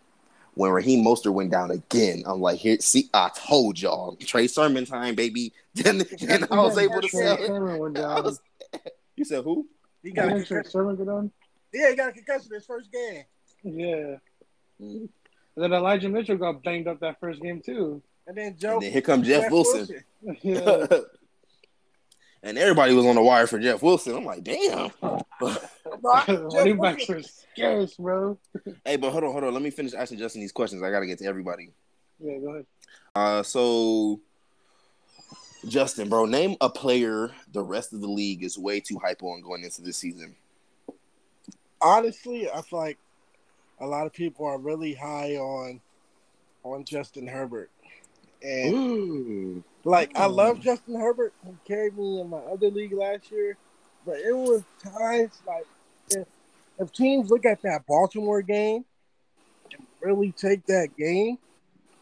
When 0.55 0.71
Raheem 0.71 1.03
Mostert 1.03 1.33
went 1.33 1.49
down 1.51 1.71
again, 1.71 2.23
I'm 2.27 2.39
like, 2.39 2.59
here, 2.59 2.77
see, 2.79 3.09
I 3.13 3.29
told 3.35 3.81
y'all, 3.81 4.15
Trey 4.17 4.47
Sermon 4.47 4.85
time, 4.85 5.15
baby. 5.15 5.51
Then, 5.75 6.03
then 6.21 6.45
I 6.51 6.57
was 6.61 6.77
able 6.77 7.01
to 7.01 7.07
Trey 7.07 7.19
sell 7.35 7.43
it. 7.73 7.79
Went 7.79 7.95
down. 7.95 8.23
was- 8.23 8.39
you 9.15 9.25
said 9.25 9.43
who? 9.43 9.65
He 10.03 10.11
got 10.11 10.45
Trey. 10.45 10.61
Sermon 10.63 10.95
go 10.95 11.03
down? 11.05 11.31
Yeah, 11.73 11.89
he 11.89 11.95
got 11.95 12.09
a 12.09 12.11
concussion 12.11 12.49
his 12.53 12.65
first 12.65 12.89
game, 12.91 13.23
Yeah. 13.63 14.15
And 14.79 15.09
then 15.55 15.73
Elijah 15.73 16.09
Mitchell 16.09 16.37
got 16.37 16.63
banged 16.63 16.87
up 16.87 16.99
that 17.01 17.19
first 17.19 17.41
game 17.41 17.61
too. 17.61 18.01
and 18.27 18.35
then 18.37 18.55
Joe. 18.57 18.73
And 18.73 18.83
then 18.83 18.91
here 18.91 19.01
comes 19.01 19.27
Jeff 19.27 19.51
Wilson. 19.51 20.03
Yeah. 20.41 20.87
and 22.43 22.57
everybody 22.57 22.93
was 22.93 23.05
on 23.05 23.15
the 23.15 23.21
wire 23.21 23.47
for 23.47 23.59
Jeff 23.59 23.81
Wilson. 23.81 24.15
I'm 24.15 24.25
like, 24.25 24.43
damn. 24.43 24.91
Jeff 25.01 25.69
Running 26.01 26.77
backs 26.79 27.07
Wilson- 27.07 27.15
are 27.15 27.21
scarce, 27.23 27.93
bro. 27.95 28.37
hey, 28.85 28.97
but 28.97 29.11
hold 29.11 29.23
on, 29.23 29.31
hold 29.31 29.43
on. 29.43 29.53
Let 29.53 29.61
me 29.61 29.69
finish 29.69 29.93
asking 29.93 30.17
Justin 30.19 30.41
these 30.41 30.51
questions. 30.51 30.81
I 30.83 30.91
got 30.91 31.01
to 31.01 31.05
get 31.05 31.19
to 31.19 31.25
everybody. 31.25 31.71
Yeah, 32.19 32.39
go 32.39 32.49
ahead. 32.51 32.65
Uh, 33.15 33.43
so 33.43 34.19
Justin, 35.67 36.09
bro, 36.09 36.25
name 36.25 36.55
a 36.61 36.69
player 36.69 37.31
the 37.51 37.61
rest 37.61 37.93
of 37.93 38.01
the 38.01 38.07
league 38.07 38.43
is 38.43 38.57
way 38.57 38.79
too 38.79 38.99
hype 39.03 39.23
on 39.23 39.41
going 39.41 39.63
into 39.63 39.81
this 39.81 39.97
season. 39.97 40.35
Honestly, 41.83 42.49
I 42.49 42.61
feel 42.61 42.79
like 42.79 42.97
a 43.79 43.85
lot 43.85 44.05
of 44.05 44.13
people 44.13 44.45
are 44.45 44.57
really 44.57 44.93
high 44.93 45.35
on 45.35 45.81
on 46.63 46.85
Justin 46.85 47.27
Herbert, 47.27 47.69
and 48.41 48.73
Ooh. 48.73 49.63
like 49.83 50.17
I 50.17 50.25
love 50.25 50.61
Justin 50.61 50.99
Herbert. 50.99 51.33
He 51.45 51.51
carried 51.67 51.97
me 51.97 52.21
in 52.21 52.29
my 52.29 52.37
other 52.37 52.69
league 52.69 52.93
last 52.93 53.29
year, 53.31 53.57
but 54.05 54.17
it 54.17 54.35
was 54.35 54.63
times 54.81 55.33
like 55.45 55.67
if 56.09 56.27
if 56.79 56.91
teams 56.93 57.29
look 57.29 57.45
at 57.45 57.61
that 57.63 57.85
Baltimore 57.85 58.41
game, 58.41 58.85
and 59.73 59.85
really 60.01 60.31
take 60.31 60.65
that 60.67 60.95
game 60.97 61.37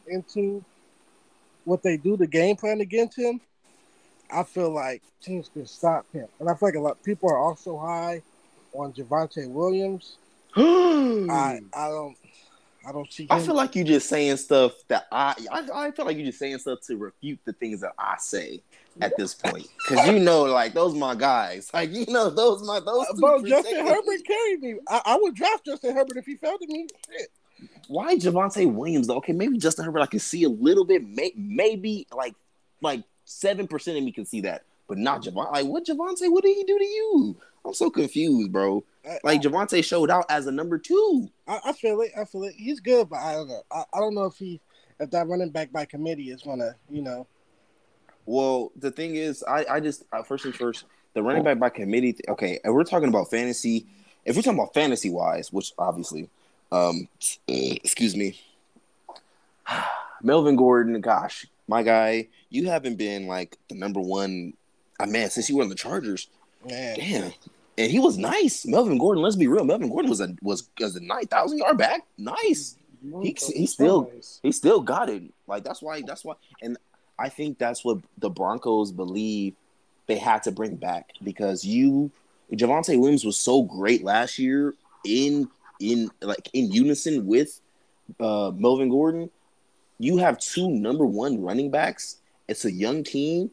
into 0.08 0.64
what 1.66 1.84
they 1.84 1.98
do, 1.98 2.18
the 2.18 2.28
game 2.28 2.56
plan 2.56 2.82
against 2.82 3.18
him, 3.18 3.42
I 4.32 4.44
feel 4.44 4.72
like 4.72 5.02
teams 5.22 5.50
can 5.50 5.66
stop 5.66 6.06
him. 6.12 6.28
And 6.40 6.50
I 6.50 6.54
feel 6.54 6.70
like 6.70 6.76
a 6.76 6.80
lot 6.80 7.04
people 7.04 7.30
are 7.30 7.38
also 7.38 7.78
high 7.78 8.22
on 8.74 8.94
Javonte 8.94 9.50
Williams. 9.50 10.18
I 10.56 11.62
I 11.74 11.88
don't 11.88 12.18
I 12.86 12.92
don't 12.92 13.12
see. 13.12 13.24
Him. 13.24 13.30
I 13.32 13.40
feel 13.40 13.56
like 13.56 13.76
you're 13.76 13.86
just 13.86 14.10
saying 14.10 14.38
stuff 14.38 14.74
that 14.88 15.08
I, 15.12 15.36
I 15.52 15.88
I 15.88 15.92
feel 15.92 16.06
like 16.06 16.18
you're 16.18 16.26
just 16.26 16.40
saying 16.40 16.58
stuff 16.60 16.80
to 16.88 16.98
refute 16.98 17.40
the 17.46 17.54
things 17.54 17.82
that 17.82 17.94
I 17.98 18.16
say 18.18 18.62
at 19.00 19.16
this 19.18 19.34
point 19.34 19.68
because 19.78 20.08
you 20.08 20.20
know 20.20 20.44
like 20.44 20.74
those 20.74 20.94
my 20.94 21.16
guys 21.16 21.70
like 21.74 21.92
you 21.92 22.06
know 22.08 22.30
those 22.30 22.66
my 22.66 22.80
those. 22.80 23.06
Uh, 23.10 23.14
bro, 23.20 23.44
Justin 23.44 23.86
Herbert 23.86 24.24
carried 24.26 24.62
me. 24.62 24.76
I, 24.88 25.02
I, 25.06 25.18
would 25.22 25.36
draft 25.36 25.66
Justin 25.66 25.96
Herbert 25.96 26.18
if 26.18 26.26
he 26.26 26.36
fell 26.36 26.58
to 26.58 26.68
me. 26.68 26.88
Shit. 27.10 27.30
Why 27.88 28.16
Javonte 28.16 28.72
Williams 28.72 29.08
though? 29.08 29.18
Okay, 29.18 29.34
maybe 29.34 29.58
Justin 29.58 29.86
Herbert 29.86 30.02
I 30.02 30.08
can 30.08 30.20
see 30.20 30.44
a 30.44 30.50
little 30.50 30.86
bit. 30.86 31.08
May, 31.08 31.32
maybe 31.36 32.08
like 32.12 32.34
like 32.82 33.04
seven 33.26 33.68
percent 33.68 33.98
of 33.98 34.04
me 34.04 34.12
can 34.12 34.26
see 34.26 34.42
that, 34.42 34.64
but 34.92 34.98
not 34.98 35.24
Javonte. 35.24 35.54
Like 35.54 35.68
what 35.68 35.86
Javonte? 35.86 36.30
What 36.30 36.44
did 36.44 36.54
he 36.54 36.66
do 36.66 36.78
to 36.78 36.84
you? 36.84 37.38
I'm 37.66 37.74
so 37.74 37.90
confused, 37.90 38.52
bro. 38.52 38.84
Like 39.24 39.42
Javonte 39.42 39.82
showed 39.86 40.12
out 40.12 40.26
as 40.28 40.48
a 40.48 40.52
number 40.52 40.78
two. 40.78 41.30
I, 41.48 41.62
I, 41.68 41.72
feel 41.72 42.02
it. 42.02 42.12
I 42.20 42.26
feel 42.26 42.44
it. 42.44 42.56
He's 42.58 42.82
good, 42.82 43.08
but 43.08 43.20
I 43.20 43.36
don't 43.36 43.48
know. 43.48 43.62
I, 43.72 43.86
I 43.94 44.00
don't 44.02 44.14
know 44.14 44.26
if 44.26 44.36
he 44.36 44.60
if 45.00 45.10
that 45.12 45.30
running 45.30 45.50
back 45.50 45.72
by 45.72 45.86
committee 45.86 46.30
is 46.30 46.42
gonna, 46.42 46.76
you 46.90 47.02
know. 47.02 47.26
Well, 48.26 48.74
the 48.76 48.92
thing 48.92 49.16
is, 49.16 49.46
I 49.48 49.66
I 49.70 49.80
just 49.80 50.04
uh, 50.12 50.24
first 50.24 50.44
and 50.44 50.54
first 50.54 50.84
the 51.14 51.24
running 51.24 51.46
back 51.46 51.58
by 51.58 51.70
committee. 51.70 52.18
Okay, 52.28 52.60
and 52.66 52.74
we're 52.74 52.84
talking 52.84 53.08
about 53.08 53.30
fantasy. 53.30 53.86
If 54.26 54.36
we're 54.36 54.42
talking 54.42 54.60
about 54.60 54.74
fantasy 54.74 55.10
wise, 55.10 55.54
which 55.54 55.72
obviously, 55.78 56.30
um, 56.70 57.08
excuse 57.48 58.18
me, 58.18 58.38
Melvin 60.22 60.58
Gordon. 60.58 61.00
Gosh, 61.00 61.46
my 61.70 61.82
guy, 61.82 62.28
you 62.50 62.68
haven't 62.68 62.98
been 62.98 63.28
like 63.28 63.58
the 63.70 63.76
number 63.76 64.02
one. 64.02 64.52
I 65.02 65.06
man, 65.06 65.30
since 65.30 65.50
you 65.50 65.58
were 65.58 65.64
on 65.64 65.70
the 65.70 65.76
Chargers. 65.76 66.28
Man. 66.68 66.96
Damn, 66.98 67.34
and 67.78 67.92
he 67.92 68.00
was 68.00 68.18
nice. 68.18 68.66
Melvin 68.66 68.98
Gordon, 68.98 69.24
let's 69.24 69.36
be 69.36 69.48
real. 69.48 69.64
Melvin 69.64 69.90
Gordon 69.90 70.10
was 70.10 70.22
a 70.22 70.36
was 70.42 70.70
was 70.80 70.96
a 70.96 71.00
nine 71.00 71.28
thousand 71.28 71.58
yard 71.58 71.78
back. 71.78 72.06
Nice. 72.18 72.78
He, 73.24 73.36
he 73.56 73.66
still 73.66 74.12
he 74.44 74.52
still 74.52 74.82
got 74.82 75.10
it. 75.10 75.24
Like 75.48 75.64
that's 75.64 75.82
why 75.82 76.02
that's 76.06 76.24
why 76.24 76.36
and 76.62 76.78
I 77.18 77.30
think 77.30 77.58
that's 77.58 77.84
what 77.84 78.00
the 78.20 78.30
Broncos 78.30 78.92
believe 78.92 79.56
they 80.08 80.18
had 80.18 80.44
to 80.44 80.52
bring 80.52 80.76
back 80.76 81.12
because 81.24 81.66
you 81.66 82.12
Javonte 82.52 83.00
Williams 83.00 83.26
was 83.26 83.38
so 83.38 83.64
great 83.64 84.04
last 84.04 84.38
year 84.38 84.76
in 85.06 85.50
in 85.80 86.12
like 86.22 86.50
in 86.54 86.72
unison 86.72 87.26
with 87.26 87.60
uh 88.20 88.52
Melvin 88.56 88.90
Gordon. 88.90 89.30
You 89.98 90.18
have 90.18 90.40
two 90.40 90.70
number 90.70 91.06
one 91.06 91.42
running 91.42 91.72
backs. 91.72 92.18
It's 92.48 92.66
a 92.66 92.72
young 92.72 93.04
team 93.04 93.50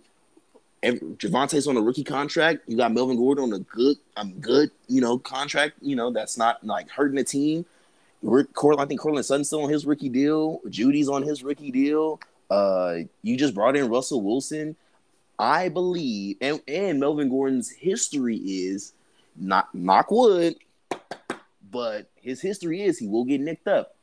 Javonte's 0.83 1.67
on 1.67 1.77
a 1.77 1.81
rookie 1.81 2.05
contract. 2.05 2.61
You 2.67 2.77
got 2.77 2.93
Melvin 2.93 3.17
Gordon 3.17 3.45
on 3.45 3.53
a 3.53 3.59
good, 3.59 3.97
um, 4.17 4.33
good, 4.41 4.71
you 4.87 5.01
know, 5.01 5.19
contract. 5.19 5.75
You 5.81 5.97
know, 5.97 6.13
that's 6.13 6.37
not 6.37 6.65
like 6.65 6.89
hurting 6.91 7.17
the 7.17 7.25
team. 7.25 7.67
Rick 8.23 8.49
I 8.79 8.85
think 8.85 9.01
Courtland 9.01 9.27
Sutton's 9.27 9.47
still 9.47 9.63
on 9.63 9.71
his 9.71 9.87
rookie 9.87 10.09
deal. 10.09 10.61
Jeudy's 10.69 11.09
on 11.09 11.23
his 11.23 11.43
rookie 11.43 11.71
deal. 11.71 12.21
Uh, 12.51 12.99
you 13.23 13.37
just 13.37 13.55
brought 13.55 13.77
in 13.77 13.89
Russell 13.89 14.23
Wilson. 14.23 14.77
I 15.39 15.69
believe, 15.69 16.37
and, 16.41 16.61
and 16.67 16.99
Melvin 16.99 17.29
Gordon's 17.29 17.71
history 17.71 18.37
is 18.37 18.93
not 19.37 19.73
knock 19.73 20.11
wood, 20.11 20.57
but 21.71 22.11
his 22.17 22.41
history 22.41 22.83
is 22.83 22.99
he 22.99 23.07
will 23.07 23.25
get 23.25 23.41
nicked 23.41 23.69
up. 23.69 23.95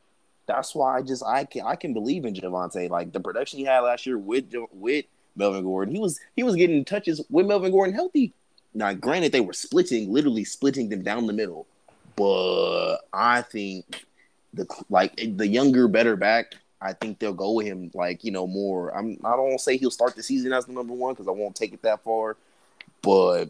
That's 0.48 0.74
why 0.74 0.98
I 0.98 1.02
just 1.02 1.24
I 1.26 1.44
can 1.44 1.66
I 1.66 1.76
can 1.76 1.94
believe 1.94 2.24
in 2.24 2.36
Javonte. 2.36 2.90
Like 2.90 3.12
the 3.12 3.20
production 3.20 3.60
he 3.60 3.66
had 3.66 3.80
last 3.80 4.06
year 4.06 4.18
with 4.18 4.54
with 4.72 5.06
Melvin 5.36 5.64
Gordon. 5.64 5.94
He 5.94 6.02
was 6.02 6.20
he 6.36 6.44
was 6.44 6.56
getting 6.56 6.86
touches 6.86 7.22
with 7.30 7.46
Melvin 7.46 7.72
Gordon 7.72 7.96
healthy. 7.96 8.34
Now, 8.74 8.94
granted, 8.94 9.32
they 9.32 9.42
were 9.42 9.54
splitting, 9.54 10.12
literally 10.12 10.44
splitting 10.44 10.90
them 10.90 11.02
down 11.02 11.28
the 11.28 11.34
middle, 11.34 11.66
but 12.16 12.98
I 13.14 13.42
think 13.42 14.06
the 14.54 14.68
like 14.90 15.16
the 15.16 15.48
younger, 15.48 15.88
better 15.88 16.16
back. 16.16 16.56
I 16.82 16.94
think 16.94 17.20
they'll 17.20 17.34
go 17.34 17.54
with 17.54 17.66
him 17.66 17.90
like 17.94 18.24
you 18.24 18.32
know 18.32 18.48
more. 18.48 18.96
I'm 18.96 19.18
I 19.24 19.36
don't 19.36 19.60
say 19.60 19.78
he'll 19.78 19.92
start 19.92 20.16
the 20.16 20.24
season 20.24 20.54
as 20.54 20.66
the 20.66 20.74
number 20.74 20.94
one 20.94 21.14
because 21.14 21.28
I 21.28 21.32
won't 21.32 21.56
take 21.56 21.74
it 21.74 21.82
that 21.84 22.04
far, 22.04 22.36
but 23.02 23.46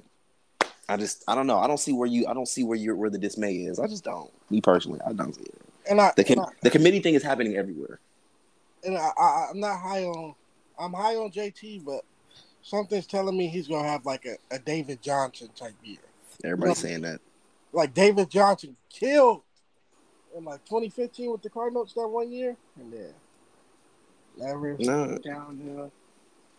I 0.88 0.98
just 0.98 1.24
I 1.28 1.36
don't 1.36 1.48
know. 1.48 1.58
I 1.58 1.68
don't 1.68 1.80
see 1.80 1.94
where 1.94 2.08
you 2.08 2.28
I 2.28 2.34
don't 2.34 2.48
see 2.48 2.64
where 2.64 2.78
you 2.78 2.96
where 2.96 3.10
the 3.10 3.18
dismay 3.18 3.56
is. 3.56 3.80
I 3.80 3.88
just 3.88 4.04
don't. 4.04 4.32
Me 4.50 4.62
personally, 4.62 5.00
I 5.06 5.14
don't 5.14 5.34
see 5.34 5.42
it. 5.42 5.62
And 5.90 6.02
I, 6.02 6.14
the 6.16 6.24
com- 6.24 6.40
and 6.40 6.48
I, 6.48 6.52
the 6.62 6.70
committee 6.70 7.00
thing 7.00 7.16
is 7.16 7.24
happening 7.24 7.56
everywhere. 7.56 8.00
And 8.84 8.98
I, 8.98 9.10
I 9.18 9.48
I'm 9.50 9.60
not 9.60 9.80
high 9.80 10.04
on 10.04 10.36
I'm 10.80 10.94
high 10.94 11.16
on 11.16 11.32
JT, 11.32 11.86
but 11.86 12.04
something's 12.62 13.08
telling 13.08 13.38
me 13.38 13.48
he's 13.48 13.68
gonna 13.68 13.88
have 13.88 14.06
like 14.06 14.26
a, 14.26 14.56
a 14.56 14.60
David 14.60 15.02
Johnson 15.02 15.50
type 15.56 15.74
year. 15.84 15.98
Everybody's 16.44 16.84
you 16.84 16.90
know, 16.90 16.90
saying 16.90 17.02
that. 17.04 17.22
Like 17.74 17.94
David 17.94 18.30
Johnson 18.30 18.76
killed 18.90 19.42
in 20.36 20.46
like 20.46 20.64
2015 20.66 21.32
with 21.32 21.42
the 21.42 21.50
Cardinals 21.50 21.94
that 21.96 22.08
one 22.08 22.32
year, 22.32 22.56
and 22.80 22.92
then 22.92 23.14
never 24.38 24.76
no. 24.80 25.18
downhill. 25.18 25.92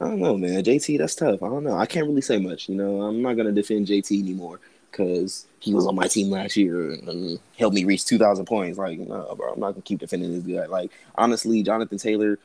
I 0.01 0.09
don't 0.09 0.21
know, 0.21 0.37
man. 0.37 0.63
JT, 0.63 0.99
that's 0.99 1.15
tough. 1.15 1.43
I 1.43 1.49
don't 1.49 1.65
know. 1.65 1.77
I 1.77 1.87
can't 1.87 2.07
really 2.07 2.21
say 2.21 2.39
much. 2.39 2.69
You 2.69 2.75
know, 2.75 3.03
I'm 3.03 3.23
not 3.23 3.35
gonna 3.35 3.53
defend 3.53 3.87
JT 3.87 4.21
anymore 4.21 4.61
because 4.91 5.47
he 5.59 5.75
was 5.75 5.87
on 5.87 5.95
my 5.95 6.07
team 6.07 6.31
last 6.31 6.57
year 6.57 6.91
and 6.91 7.39
helped 7.59 7.75
me 7.75 7.85
reach 7.85 8.05
2,000 8.05 8.45
points. 8.47 8.79
Like, 8.79 8.99
no, 8.99 9.35
bro, 9.37 9.53
I'm 9.53 9.61
not 9.61 9.73
gonna 9.73 9.83
keep 9.83 10.01
defending 10.01 10.33
this 10.33 10.57
guy. 10.57 10.67
Like, 10.67 10.91
honestly, 11.17 11.63
Jonathan 11.63 11.99
Taylor 11.99 12.39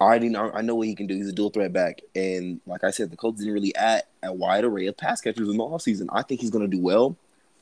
I 0.00 0.04
already 0.04 0.30
know 0.30 0.50
I 0.54 0.62
know 0.62 0.74
what 0.76 0.86
he 0.86 0.94
can 0.94 1.06
do. 1.06 1.14
He's 1.14 1.28
a 1.28 1.32
dual 1.32 1.50
threat 1.50 1.72
back, 1.72 2.00
and 2.14 2.60
like 2.66 2.84
I 2.84 2.90
said, 2.90 3.10
the 3.10 3.16
Colts 3.16 3.38
didn't 3.38 3.52
really 3.52 3.74
add 3.74 4.04
a 4.22 4.32
wide 4.32 4.64
array 4.64 4.86
of 4.86 4.96
pass 4.96 5.20
catchers 5.20 5.48
in 5.48 5.58
the 5.58 5.62
offseason. 5.62 6.06
I 6.10 6.22
think 6.22 6.40
he's 6.40 6.50
going 6.50 6.68
to 6.68 6.76
do 6.76 6.82
well, 6.82 7.16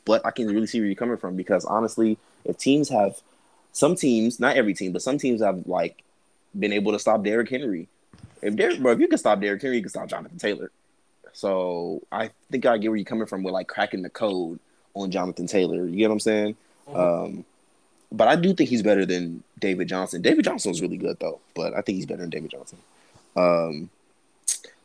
but 0.05 0.25
I 0.25 0.31
can 0.31 0.47
really 0.47 0.69
see 0.69 0.79
where 0.79 0.87
you're 0.87 0.95
coming 0.95 1.17
from 1.17 1.37
because 1.37 1.65
honestly, 1.65 2.17
if 2.45 2.57
teams 2.57 2.89
have 2.91 3.21
some 3.73 3.97
teams, 3.97 4.39
not 4.39 4.57
every 4.57 4.73
team, 4.73 4.93
but 4.93 5.03
some 5.03 5.19
teams 5.19 5.43
have 5.43 5.67
like 5.67 6.03
been 6.57 6.73
able 6.73 6.93
to 6.93 6.99
stop 6.99 7.25
Derrick 7.25 7.51
Henry. 7.51 7.89
If 8.41 8.55
Derrick, 8.55 8.81
bro, 8.81 8.93
if 8.93 9.01
you 9.01 9.09
can 9.09 9.19
stop 9.19 9.41
Derrick 9.41 9.61
Henry, 9.61 9.79
you 9.79 9.83
can 9.83 9.91
stop 9.91 10.09
Jonathan 10.09 10.39
Taylor. 10.39 10.71
So 11.33 12.03
I 12.11 12.31
think 12.51 12.67
I 12.67 12.79
get 12.79 12.89
where 12.89 12.97
you're 12.97 13.05
coming 13.05 13.27
from 13.27 13.43
with 13.43 13.53
like 13.53 13.69
cracking 13.69 14.03
the 14.03 14.11
code 14.11 14.61
on 14.95 15.11
Jonathan 15.11 15.47
Taylor. 15.47 15.87
You 15.87 15.97
get 15.97 16.09
what 16.09 16.15
I'm 16.15 16.21
saying? 16.21 16.57
Mm-hmm. 16.89 17.37
Um, 17.37 17.45
but 18.11 18.29
I 18.29 18.37
do 18.37 18.55
think 18.55 18.71
he's 18.71 18.83
better 18.83 19.05
than 19.05 19.43
David 19.59 19.89
Johnson. 19.89 20.23
David 20.23 20.45
Johnson 20.45 20.71
was 20.71 20.81
really 20.81 20.97
good 20.97 21.19
though, 21.21 21.41
but 21.55 21.75
I 21.75 21.83
think 21.83 21.97
he's 21.97 22.07
better 22.07 22.21
than 22.21 22.31
David 22.31 22.51
Johnson. 22.51 22.79
Um, 23.37 23.91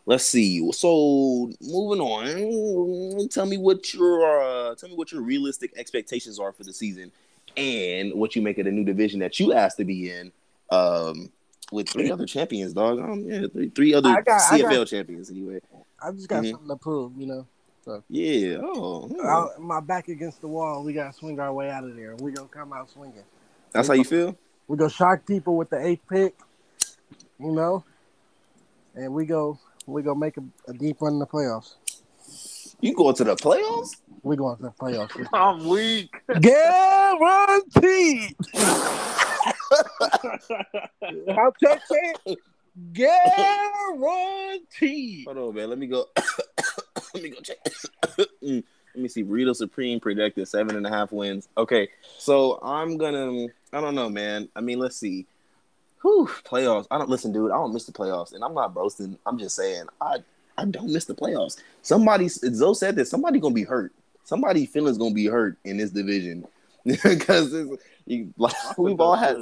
let's 0.05 0.25
see. 0.25 0.71
So 0.71 1.51
moving 1.62 2.01
on, 2.01 3.29
tell 3.29 3.45
me 3.45 3.57
what 3.57 3.93
your 3.93 4.41
uh, 4.43 4.75
tell 4.75 4.89
me 4.89 4.95
what 4.95 5.12
your 5.12 5.21
realistic 5.21 5.73
expectations 5.77 6.39
are 6.39 6.51
for 6.51 6.63
the 6.63 6.73
season, 6.73 7.12
and 7.55 8.13
what 8.13 8.36
you 8.36 8.41
make 8.41 8.57
of 8.57 8.65
the 8.65 8.71
new 8.71 8.83
division 8.83 9.19
that 9.19 9.39
you 9.39 9.53
asked 9.53 9.77
to 9.77 9.86
be 9.86 10.12
in. 10.12 10.31
Um, 10.69 11.31
with 11.71 11.89
three 11.89 12.12
other 12.12 12.25
champions, 12.25 12.73
dog. 12.73 12.99
Um, 12.99 13.23
yeah, 13.25 13.47
three, 13.47 13.69
three 13.69 13.93
other 13.93 14.21
got, 14.21 14.41
CFL 14.41 14.71
got, 14.71 14.88
champions 14.88 15.29
anyway. 15.29 15.59
I 16.01 16.12
just 16.12 16.27
got 16.27 16.43
mm-hmm. 16.43 16.51
something 16.51 16.67
to 16.67 16.75
prove, 16.75 17.13
you 17.17 17.25
know. 17.25 17.47
So 17.83 18.03
yeah, 18.09 18.57
oh, 18.61 19.09
yeah. 19.13 19.47
my 19.59 19.81
back 19.81 20.07
against 20.07 20.41
the 20.41 20.47
wall. 20.47 20.83
We 20.83 20.93
gotta 20.93 21.13
swing 21.13 21.39
our 21.39 21.53
way 21.53 21.69
out 21.69 21.83
of 21.83 21.95
there. 21.95 22.15
We 22.15 22.31
gonna 22.31 22.47
come 22.47 22.71
out 22.71 22.89
swinging. 22.89 23.23
That's 23.71 23.89
we 23.89 23.95
how 23.95 23.97
you 23.97 24.05
feel. 24.05 24.37
We 24.67 24.77
gonna 24.77 24.89
shock 24.89 25.25
people 25.25 25.57
with 25.57 25.69
the 25.69 25.85
eighth 25.85 26.01
pick, 26.09 26.35
you 27.39 27.51
know, 27.51 27.83
and 28.95 29.13
we 29.13 29.25
go 29.25 29.59
we 29.85 30.01
gonna 30.01 30.19
make 30.19 30.37
a, 30.37 30.43
a 30.67 30.73
deep 30.73 31.01
run 31.01 31.13
in 31.13 31.19
the 31.19 31.27
playoffs. 31.27 31.75
You 32.79 32.95
going 32.95 33.15
to 33.15 33.23
the 33.23 33.35
playoffs? 33.35 33.97
We 34.23 34.35
going 34.35 34.57
to 34.57 34.63
the 34.63 34.71
playoffs. 34.71 35.27
I'm 35.33 35.65
weak. 35.65 36.13
Guaranteed. 36.39 38.35
How 41.35 41.51
tough 41.63 41.81
it? 41.89 42.39
Guaranteed. 42.91 45.25
Hold 45.25 45.37
on, 45.37 45.55
man. 45.55 45.69
Let 45.69 45.77
me 45.77 45.87
go. 45.87 46.07
Let 47.13 47.23
me 47.23 47.30
go 47.30 47.39
check. 47.41 47.58
Mm, 48.43 48.62
let 48.93 49.02
me 49.02 49.08
see. 49.08 49.23
Burrito 49.23 49.56
Supreme 49.56 49.99
projected 49.99 50.47
seven 50.47 50.76
and 50.76 50.86
a 50.86 50.89
half 50.89 51.13
wins. 51.13 51.47
Okay, 51.58 51.88
so 52.17 52.60
I'm 52.62 52.97
gonna. 52.97 53.47
I 53.71 53.80
don't 53.80 53.95
know, 53.95 54.10
man. 54.10 54.49
I 54.56 54.60
mean, 54.62 54.80
let's 54.80 54.97
see. 54.97 55.26
Whew, 56.02 56.30
playoffs. 56.43 56.86
I 56.91 56.97
don't 56.97 57.10
listen, 57.10 57.32
dude. 57.32 57.52
I 57.52 57.56
don't 57.56 57.73
miss 57.73 57.86
the 57.86 57.93
playoffs, 57.93 58.34
and 58.34 58.43
I'm 58.43 58.54
not 58.54 58.73
boasting. 58.73 59.17
I'm 59.26 59.39
just 59.39 59.56
saying 59.56 59.86
I 60.02 60.17
I 60.58 60.65
don't 60.65 60.91
miss 60.91 61.06
the 61.06 61.15
playoffs. 61.15 61.58
Somebody 61.82 62.28
Zoe 62.28 62.76
said 62.76 62.95
this. 62.95 63.10
Somebody 63.10 63.39
gonna 63.39 63.56
be 63.56 63.63
hurt. 63.63 63.93
Somebody 64.26 64.65
feelings 64.65 64.97
gonna 64.97 65.15
be 65.15 65.28
hurt 65.28 65.58
in 65.63 65.78
this 65.78 65.91
division 65.91 66.45
because 66.86 67.54
like 68.38 68.78
we've 68.78 68.99
all 68.99 69.15
had. 69.15 69.38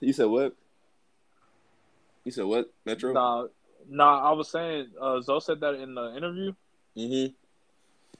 You 0.00 0.12
said 0.12 0.26
what? 0.26 0.54
You 2.24 2.32
said 2.32 2.44
what? 2.44 2.72
Metro? 2.86 3.12
Nah, 3.12 3.46
nah. 3.88 4.30
I 4.30 4.32
was 4.32 4.48
saying. 4.48 4.88
Uh, 5.00 5.20
Zoe 5.20 5.40
said 5.40 5.60
that 5.60 5.74
in 5.74 5.94
the 5.94 6.16
interview. 6.16 6.52
Mm-hmm. 6.96 7.32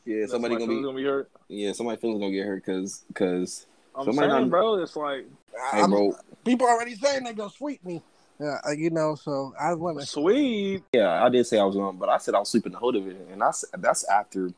Yeah, 0.05 0.27
somebody 0.27 0.57
gonna 0.57 0.69
be, 0.69 0.83
gonna 0.83 0.97
be 0.97 1.05
hurt. 1.05 1.31
Yeah, 1.49 1.73
somebody 1.73 2.01
feels 2.01 2.19
gonna 2.21 2.33
get 2.33 2.47
hurt 2.47 2.65
because 2.65 3.05
because 3.09 3.67
I'm 3.95 4.13
saying, 4.13 4.49
bro, 4.49 4.77
it's 4.83 4.97
like 4.97 5.27
hey, 5.73 5.87
bro. 5.87 6.17
people 6.45 6.67
already 6.67 6.95
saying 6.95 7.25
they 7.25 7.33
gonna 7.35 7.51
sweep 7.51 7.85
me. 7.85 8.03
Yeah, 8.41 8.59
uh, 8.67 8.71
you 8.71 8.91
know, 8.91 9.17
so 9.17 9.53
I 9.61 9.75
want 9.75 9.99
to. 9.99 10.07
Sweet. 10.07 10.83
Yeah, 10.93 11.25
I 11.25 11.29
did 11.29 11.47
say 11.47 11.59
I 11.59 11.65
was 11.65 11.75
going, 11.75 11.97
but 11.97 12.09
I 12.09 12.19
said 12.19 12.35
I 12.35 12.39
was 12.39 12.49
sweeping 12.49 12.73
the 12.73 12.79
whole 12.79 12.93
division, 12.93 13.27
and 13.33 13.41
that's 13.41 13.65
that's 13.77 14.05
after. 14.05 14.51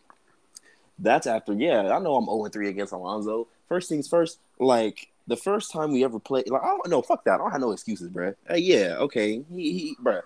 That's 0.98 1.26
after. 1.26 1.54
Yeah, 1.54 1.94
I 1.94 1.98
know 1.98 2.16
I'm 2.16 2.26
0 2.26 2.48
3 2.48 2.68
against 2.68 2.92
Alonzo. 2.92 3.48
First 3.68 3.88
things 3.88 4.06
first, 4.06 4.38
like 4.58 5.08
the 5.26 5.36
first 5.36 5.72
time 5.72 5.92
we 5.92 6.04
ever 6.04 6.18
played, 6.18 6.50
like 6.50 6.62
I 6.62 6.66
don't 6.66 6.90
know, 6.90 7.00
fuck 7.00 7.24
that. 7.24 7.34
I 7.34 7.38
don't 7.38 7.50
have 7.50 7.60
no 7.60 7.72
excuses, 7.72 8.10
bruh. 8.10 8.34
Hey, 8.46 8.58
yeah, 8.58 8.96
okay, 8.98 9.42
he, 9.50 9.72
he, 9.72 9.96
bruh. 10.02 10.22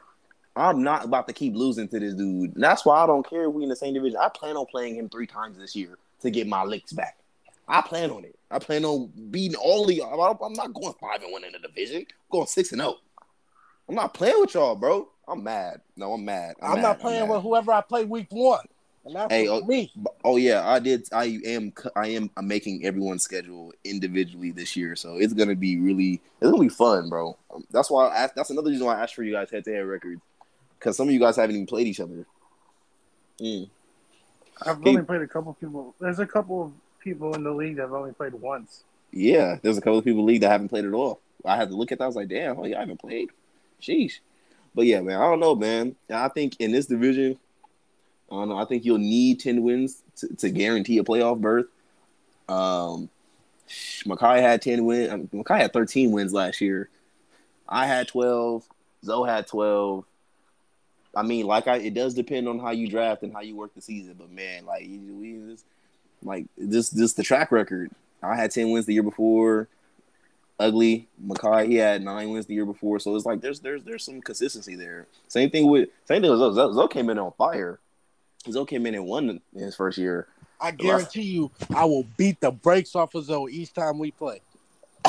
I'm 0.57 0.83
not 0.83 1.05
about 1.05 1.27
to 1.29 1.33
keep 1.33 1.55
losing 1.55 1.89
to 1.89 1.99
this 1.99 2.15
dude. 2.15 2.55
And 2.55 2.63
That's 2.63 2.85
why 2.85 3.03
I 3.03 3.07
don't 3.07 3.29
care 3.29 3.45
if 3.45 3.53
we 3.53 3.65
in 3.65 3.69
the 3.69 3.77
same 3.77 3.95
division. 3.95 4.19
I 4.21 4.29
plan 4.29 4.57
on 4.57 4.67
playing 4.67 4.97
him 4.97 5.09
three 5.09 5.27
times 5.27 5.59
this 5.59 5.75
year 5.75 5.99
to 6.21 6.31
get 6.31 6.47
my 6.47 6.63
licks 6.63 6.93
back. 6.93 7.19
I 7.67 7.81
plan 7.81 8.11
on 8.11 8.25
it. 8.25 8.39
I 8.51 8.59
plan 8.59 8.85
on 8.85 9.11
beating 9.31 9.57
all 9.57 9.89
of 9.89 9.95
y'all. 9.95 10.39
I'm 10.45 10.53
not 10.53 10.75
going 10.75 10.95
five 11.01 11.23
and 11.23 11.33
one 11.33 11.45
in 11.45 11.53
the 11.53 11.59
division. 11.59 11.99
I'm 11.99 12.07
going 12.31 12.47
six 12.47 12.73
and 12.73 12.81
zero. 12.81 12.99
I'm 13.89 13.95
not 13.95 14.15
playing 14.15 14.41
with 14.41 14.55
y'all, 14.55 14.77
bro. 14.77 15.09
I'm 15.27 15.43
mad. 15.43 15.81
No, 15.97 16.13
I'm 16.13 16.25
mad. 16.25 16.55
I'm, 16.63 16.81
not 16.81 16.99
mad. 16.99 17.01
playing 17.01 17.23
I'm 17.23 17.29
with 17.29 17.43
whoever 17.43 17.73
I 17.73 17.81
play 17.81 18.05
week 18.05 18.27
one. 18.31 18.67
And 19.05 19.17
that's 19.17 19.33
Hey, 19.33 19.49
oh, 19.49 19.63
me. 19.65 19.93
Oh 20.25 20.37
yeah, 20.37 20.67
I 20.67 20.79
did. 20.79 21.07
I 21.13 21.39
am. 21.45 21.73
I 21.95 22.09
am 22.09 22.31
making 22.43 22.87
everyone's 22.87 23.23
schedule 23.23 23.73
individually 23.85 24.51
this 24.51 24.77
year, 24.77 24.97
so 24.97 25.17
it's 25.17 25.35
gonna 25.35 25.55
be 25.55 25.79
really. 25.79 26.23
It's 26.41 26.51
gonna 26.51 26.59
be 26.59 26.71
fun, 26.71 27.11
bro. 27.11 27.37
Um, 27.55 27.65
that's 27.71 27.91
why. 27.91 28.09
I 28.09 28.17
asked, 28.17 28.35
that's 28.35 28.51
another 28.51 28.71
reason 28.71 28.87
why 28.87 28.97
I 28.97 29.03
asked 29.03 29.15
for 29.15 29.23
you 29.23 29.33
guys 29.33 29.51
head 29.51 29.65
to 29.65 29.75
head 29.75 29.81
records, 29.81 30.23
because 30.85 30.99
some 30.99 31.09
of 31.09 31.15
you 31.15 31.19
guys 31.21 31.37
haven't 31.37 31.57
even 31.57 31.67
played 31.67 31.87
each 31.87 31.99
other. 32.01 32.27
Mm. 33.41 33.71
I've 34.67 34.83
He- 34.83 34.91
only 34.91 35.03
played 35.03 35.23
a 35.23 35.27
couple 35.27 35.55
people. 35.55 35.95
There's 35.99 36.19
a 36.19 36.27
couple 36.27 36.63
of 36.63 36.73
people 37.01 37.35
in 37.35 37.43
the 37.43 37.53
league 37.53 37.77
that 37.77 37.83
have 37.83 37.95
only 37.95 38.13
played 38.13 38.35
once. 38.35 38.85
Yeah, 39.11 39.59
there's 39.63 39.79
a 39.79 39.81
couple 39.81 39.99
of 39.99 40.05
people 40.05 40.21
in 40.21 40.27
the 40.27 40.33
league 40.33 40.43
that 40.43 40.51
haven't 40.51 40.69
played 40.69 40.85
at 40.85 40.93
all. 40.93 41.21
I 41.43 41.57
had 41.57 41.71
to 41.71 41.75
look 41.75 41.91
at 41.91 41.99
that. 41.99 42.05
I 42.05 42.07
was 42.07 42.17
like, 42.17 42.29
damn, 42.29 42.59
oh, 42.59 42.67
yeah, 42.67 42.77
I 42.77 42.81
haven't 42.81 43.01
played. 43.01 43.31
Sheesh. 43.81 44.19
But 44.75 44.85
yeah, 44.85 45.01
man, 45.01 45.21
I 45.21 45.25
don't 45.25 45.41
know, 45.41 45.55
man. 45.55 45.97
I 46.13 46.29
think 46.29 46.57
in 46.59 46.71
this 46.73 46.87
division, 46.87 47.39
I 48.31 48.35
don't 48.35 48.51
know. 48.51 48.59
I 48.59 48.67
think 48.67 48.85
you'll 48.85 48.99
need 48.99 49.41
ten 49.41 49.63
wins 49.63 50.03
to, 50.17 50.29
to 50.37 50.51
guarantee 50.51 50.99
a 50.99 51.05
playoff 51.05 51.41
berth. 51.41 51.67
Um, 52.49 53.09
Makai 54.05 54.41
had 54.41 54.61
ten 54.61 54.85
wins. 54.85 55.11
I 55.13 55.17
mean, 55.17 55.29
Makai 55.33 55.61
had 55.61 55.73
thirteen 55.73 56.11
wins 56.11 56.33
last 56.35 56.61
year. 56.61 56.89
I 57.69 57.87
had 57.87 58.09
twelve. 58.09 58.65
Zoe 59.05 59.29
had 59.29 59.47
twelve. 59.47 60.05
I 61.17 61.23
mean, 61.23 61.47
like 61.47 61.69
I, 61.69 61.77
it 61.77 61.95
does 61.95 62.15
depend 62.15 62.49
on 62.49 62.59
how 62.59 62.71
you 62.71 62.89
draft 62.89 63.23
and 63.23 63.33
how 63.33 63.41
you 63.41 63.57
work 63.57 63.75
the 63.75 63.81
season. 63.81 64.15
But 64.19 64.31
man, 64.31 64.67
like 64.67 64.83
we 64.83 65.39
just 65.51 65.65
like 66.23 66.47
this, 66.57 66.91
this 66.91 67.13
the 67.13 67.23
track 67.23 67.53
record. 67.53 67.91
I 68.23 68.37
had 68.37 68.51
ten 68.51 68.71
wins 68.71 68.87
the 68.87 68.95
year 68.95 69.03
before. 69.03 69.69
Ugly 70.59 71.09
Makai, 71.25 71.67
he 71.69 71.75
had 71.77 72.03
nine 72.03 72.31
wins 72.31 72.47
the 72.47 72.55
year 72.55 72.65
before. 72.65 73.01
So 73.01 73.15
it's 73.17 73.27
like 73.27 73.41
there's 73.41 73.61
there's 73.61 73.83
there's 73.83 74.05
some 74.05 74.21
consistency 74.21 74.77
there. 74.77 75.07
Same 75.29 75.51
thing 75.51 75.69
with 75.69 75.89
same 76.05 76.23
thing 76.23 76.31
with 76.31 76.39
Zoe. 76.41 76.55
Zoe, 76.55 76.73
Zoe 76.75 76.89
came 76.89 77.11
in 77.11 77.19
on 77.19 77.33
fire. 77.33 77.81
Zoe 78.51 78.65
came 78.67 78.87
in 78.87 78.95
and 78.95 79.05
won 79.07 79.41
in 79.55 79.61
his 79.61 79.75
first 79.75 79.99
year. 79.99 80.29
I 80.61 80.71
guarantee 80.71 81.23
you, 81.23 81.51
I 81.75 81.85
will 81.85 82.07
beat 82.17 82.41
the 82.41 82.51
brakes 82.53 82.95
off 82.95 83.15
of 83.15 83.25
Zoe 83.25 83.53
each 83.53 83.73
time 83.73 83.99
we 83.99 84.13
play. 84.13 84.41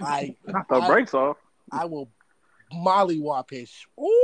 I 0.00 0.34
Knock 0.46 0.68
the 0.68 0.74
I- 0.76 0.86
brakes 0.88 1.14
off. 1.14 1.36
I 1.72 1.84
will 1.86 2.08
mollywop 2.72 3.50
his. 3.50 3.72
Ooh, 3.98 4.23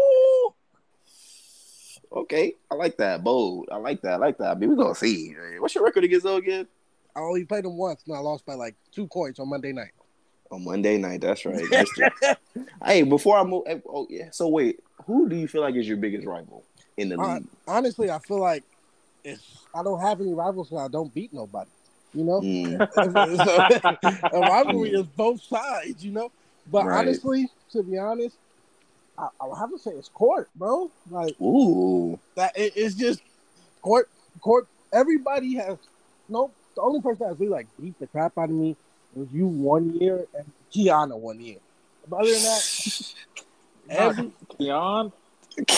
Okay, 2.13 2.55
I 2.71 2.75
like 2.75 2.97
that. 2.97 3.23
Bold. 3.23 3.69
I 3.71 3.77
like 3.77 4.03
that. 4.03 4.15
I 4.15 4.17
like 4.17 4.39
that. 4.39 4.51
I 4.51 4.55
mean, 4.55 4.71
we're 4.71 4.83
gonna 4.83 4.95
see. 4.95 5.35
What's 5.59 5.75
your 5.75 5.85
record 5.85 6.05
against 6.05 6.25
Zoe 6.25 6.39
again? 6.39 6.67
I 7.15 7.21
only 7.21 7.45
played 7.45 7.65
him 7.65 7.77
once, 7.77 8.03
and 8.07 8.17
I 8.17 8.21
lost 8.21 8.45
by 8.47 8.55
like 8.55 8.75
two 8.93 9.07
points 9.07 9.39
on 9.39 9.49
Monday 9.49 9.73
night. 9.73 9.93
On 10.51 10.65
Monday 10.65 10.99
night. 10.99 11.21
That's 11.21 11.45
right. 11.47 11.65
That's 11.71 11.93
hey, 12.85 13.03
before 13.03 13.39
I 13.39 13.45
move, 13.45 13.63
oh 13.89 14.07
yeah. 14.11 14.31
So 14.33 14.49
wait, 14.49 14.81
who 15.07 15.29
do 15.29 15.37
you 15.37 15.47
feel 15.47 15.61
like 15.61 15.77
is 15.77 15.87
your 15.87 15.97
biggest 15.99 16.27
rival 16.27 16.65
in 16.97 17.11
the 17.11 17.21
Uh, 17.21 17.35
league? 17.35 17.49
Honestly, 17.69 18.11
I 18.11 18.19
feel 18.19 18.41
like 18.41 18.65
it's 19.23 19.67
I 19.75 19.83
don't 19.85 20.01
have 20.01 20.21
any 20.21 20.35
rivals, 20.35 20.71
and 20.73 20.81
I 20.81 20.89
don't 20.89 21.13
beat 21.15 21.33
nobody. 21.33 21.71
You 22.13 22.25
know, 22.25 22.41
Mm, 22.41 22.81
a 24.33 24.41
rivalry 24.41 24.91
is 24.91 25.07
both 25.17 25.41
sides. 25.43 26.05
You 26.05 26.11
know, 26.11 26.33
but 26.67 26.87
Right. 26.87 26.99
honestly, 26.99 27.49
to 27.71 27.85
be 27.85 27.99
honest, 27.99 28.37
I, 29.21 29.29
I 29.41 29.47
would 29.47 29.59
have 29.59 29.71
to 29.71 29.79
say 29.79 29.91
it's 29.91 30.09
court, 30.09 30.49
bro. 30.55 30.91
Like 31.11 31.39
ooh. 31.41 32.19
that, 32.37 32.57
it, 32.57 32.73
it's 32.75 32.95
just 32.95 33.21
court. 33.83 34.09
Court. 34.41 34.67
Everybody 34.93 35.55
has 35.57 35.77
no. 36.29 36.51
The 36.75 36.83
only 36.83 37.03
person 37.03 37.27
that's 37.27 37.39
really 37.39 37.53
like 37.53 37.67
beat 37.81 37.99
the 37.99 38.07
crap 38.07 38.39
out 38.39 38.45
of 38.45 38.51
me 38.51 38.77
was 39.15 39.29
you 39.33 39.47
one 39.47 39.99
year 40.01 40.27
and 40.35 40.51
Kiana 40.73 41.19
one 41.19 41.41
year. 41.41 41.59
But 42.09 42.21
other 42.21 42.33
than 42.33 42.43
that, 42.43 43.13
every 43.91 44.33
Keon. 44.59 45.13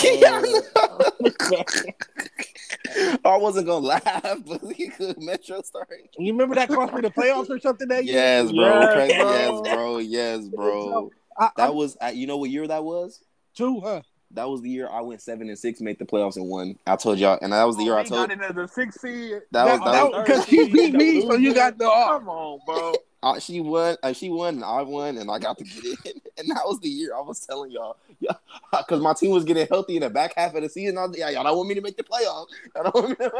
I 3.25 3.37
wasn't 3.37 3.65
gonna 3.67 3.85
laugh, 3.85 4.37
but 4.45 4.61
he 4.75 4.89
could 4.89 5.21
Metro 5.21 5.61
starting. 5.63 6.07
you 6.17 6.31
remember 6.31 6.55
that 6.55 6.69
cost 6.69 6.93
me 6.93 7.01
the 7.01 7.09
playoffs 7.09 7.49
or 7.49 7.59
something 7.59 7.87
that 7.87 8.05
year? 8.05 8.15
Yes, 8.15 8.51
bro. 8.51 8.87
Crazy. 8.93 9.17
bro. 9.17 9.31
Yes, 9.31 9.61
bro. 9.71 9.97
Yes, 9.99 10.47
bro. 10.47 11.11
I, 11.37 11.45
I, 11.45 11.49
That 11.57 11.75
was. 11.75 11.97
uh, 12.01 12.11
You 12.13 12.27
know 12.27 12.37
what 12.37 12.51
year 12.51 12.67
that 12.67 12.83
was? 12.83 13.23
Two, 13.55 13.79
huh? 13.81 14.01
That 14.31 14.49
was 14.49 14.61
the 14.61 14.69
year 14.69 14.89
I 14.91 15.01
went 15.01 15.21
seven 15.21 15.47
and 15.49 15.57
six, 15.59 15.79
made 15.79 15.99
the 15.99 16.05
playoffs 16.05 16.37
and 16.37 16.47
won. 16.47 16.77
I 16.87 16.95
told 16.95 17.19
y'all, 17.19 17.37
and 17.41 17.53
that 17.53 17.63
was 17.65 17.77
the 17.77 17.83
year 17.83 17.95
I 17.95 18.03
told. 18.03 18.29
got 18.29 18.31
in 18.31 18.41
as 18.41 18.57
a 18.57 18.67
six 18.67 18.99
seed. 18.99 19.41
That 19.51 19.65
was- 19.65 19.79
That- 19.79 19.85
that 19.85 19.91
that- 19.91 20.11
was- 20.11 20.23
because 20.25 20.45
he 20.45 20.69
beat 20.71 20.93
me, 20.95 21.21
so 21.21 21.35
you 21.35 21.53
got 21.53 21.77
the 21.77 21.85
off. 21.85 22.19
Come 22.19 22.29
on, 22.29 22.59
bro. 22.65 22.93
Uh, 23.21 23.39
she 23.39 23.61
won. 23.61 23.95
Uh, 24.03 24.11
she 24.11 24.29
won, 24.29 24.55
and 24.55 24.65
I 24.65 24.81
won, 24.81 25.17
and 25.17 25.29
I 25.31 25.37
got 25.39 25.57
to 25.59 25.63
get 25.63 25.85
in. 25.85 25.95
And 26.39 26.49
that 26.49 26.63
was 26.65 26.79
the 26.79 26.89
year 26.89 27.15
I 27.15 27.21
was 27.21 27.39
telling 27.45 27.69
y'all, 27.69 27.95
yeah, 28.19 28.31
because 28.75 28.99
my 28.99 29.13
team 29.13 29.29
was 29.29 29.43
getting 29.43 29.67
healthy 29.67 29.97
in 29.97 30.01
the 30.01 30.09
back 30.09 30.33
half 30.35 30.55
of 30.55 30.63
the 30.63 30.67
season. 30.67 30.97
I 30.97 31.05
was, 31.05 31.15
yeah, 31.15 31.29
y'all 31.29 31.43
don't 31.43 31.55
want 31.55 31.69
me 31.69 31.75
to 31.75 31.81
make 31.81 31.95
the 31.95 32.03
playoffs. 32.03 32.47
Y'all 32.75 32.83
don't 32.85 32.95
want 32.95 33.09
me 33.09 33.15
to 33.17 33.31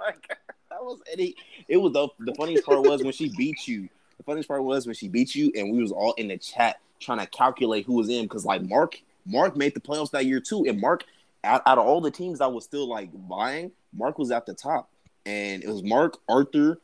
like, 0.00 0.26
that 0.70 0.82
was 0.82 0.98
Eddie. 1.12 1.36
It 1.68 1.76
was 1.76 1.92
the 1.92 2.08
the 2.20 2.34
funniest 2.36 2.64
part 2.64 2.80
was 2.82 3.02
when 3.02 3.12
she 3.12 3.28
beat 3.36 3.68
you. 3.68 3.86
The 4.16 4.22
funniest 4.24 4.48
part 4.48 4.64
was 4.64 4.86
when 4.86 4.94
she 4.94 5.08
beat 5.08 5.34
you, 5.34 5.52
and 5.54 5.70
we 5.70 5.82
was 5.82 5.92
all 5.92 6.14
in 6.14 6.28
the 6.28 6.38
chat 6.38 6.78
trying 7.00 7.18
to 7.18 7.26
calculate 7.26 7.84
who 7.84 7.92
was 7.92 8.08
in 8.08 8.24
because 8.24 8.46
like 8.46 8.62
Mark, 8.62 8.98
Mark 9.26 9.56
made 9.56 9.74
the 9.74 9.80
playoffs 9.80 10.10
that 10.12 10.26
year 10.26 10.40
too, 10.40 10.64
and 10.66 10.80
Mark 10.80 11.04
out, 11.44 11.62
out 11.66 11.78
of 11.78 11.86
all 11.86 12.00
the 12.00 12.10
teams 12.10 12.40
I 12.40 12.46
was 12.46 12.64
still 12.64 12.88
like 12.88 13.10
buying, 13.28 13.72
Mark 13.92 14.18
was 14.18 14.30
at 14.30 14.46
the 14.46 14.54
top, 14.54 14.90
and 15.26 15.62
it 15.62 15.68
was 15.68 15.82
Mark, 15.82 16.18
Arthur, 16.28 16.80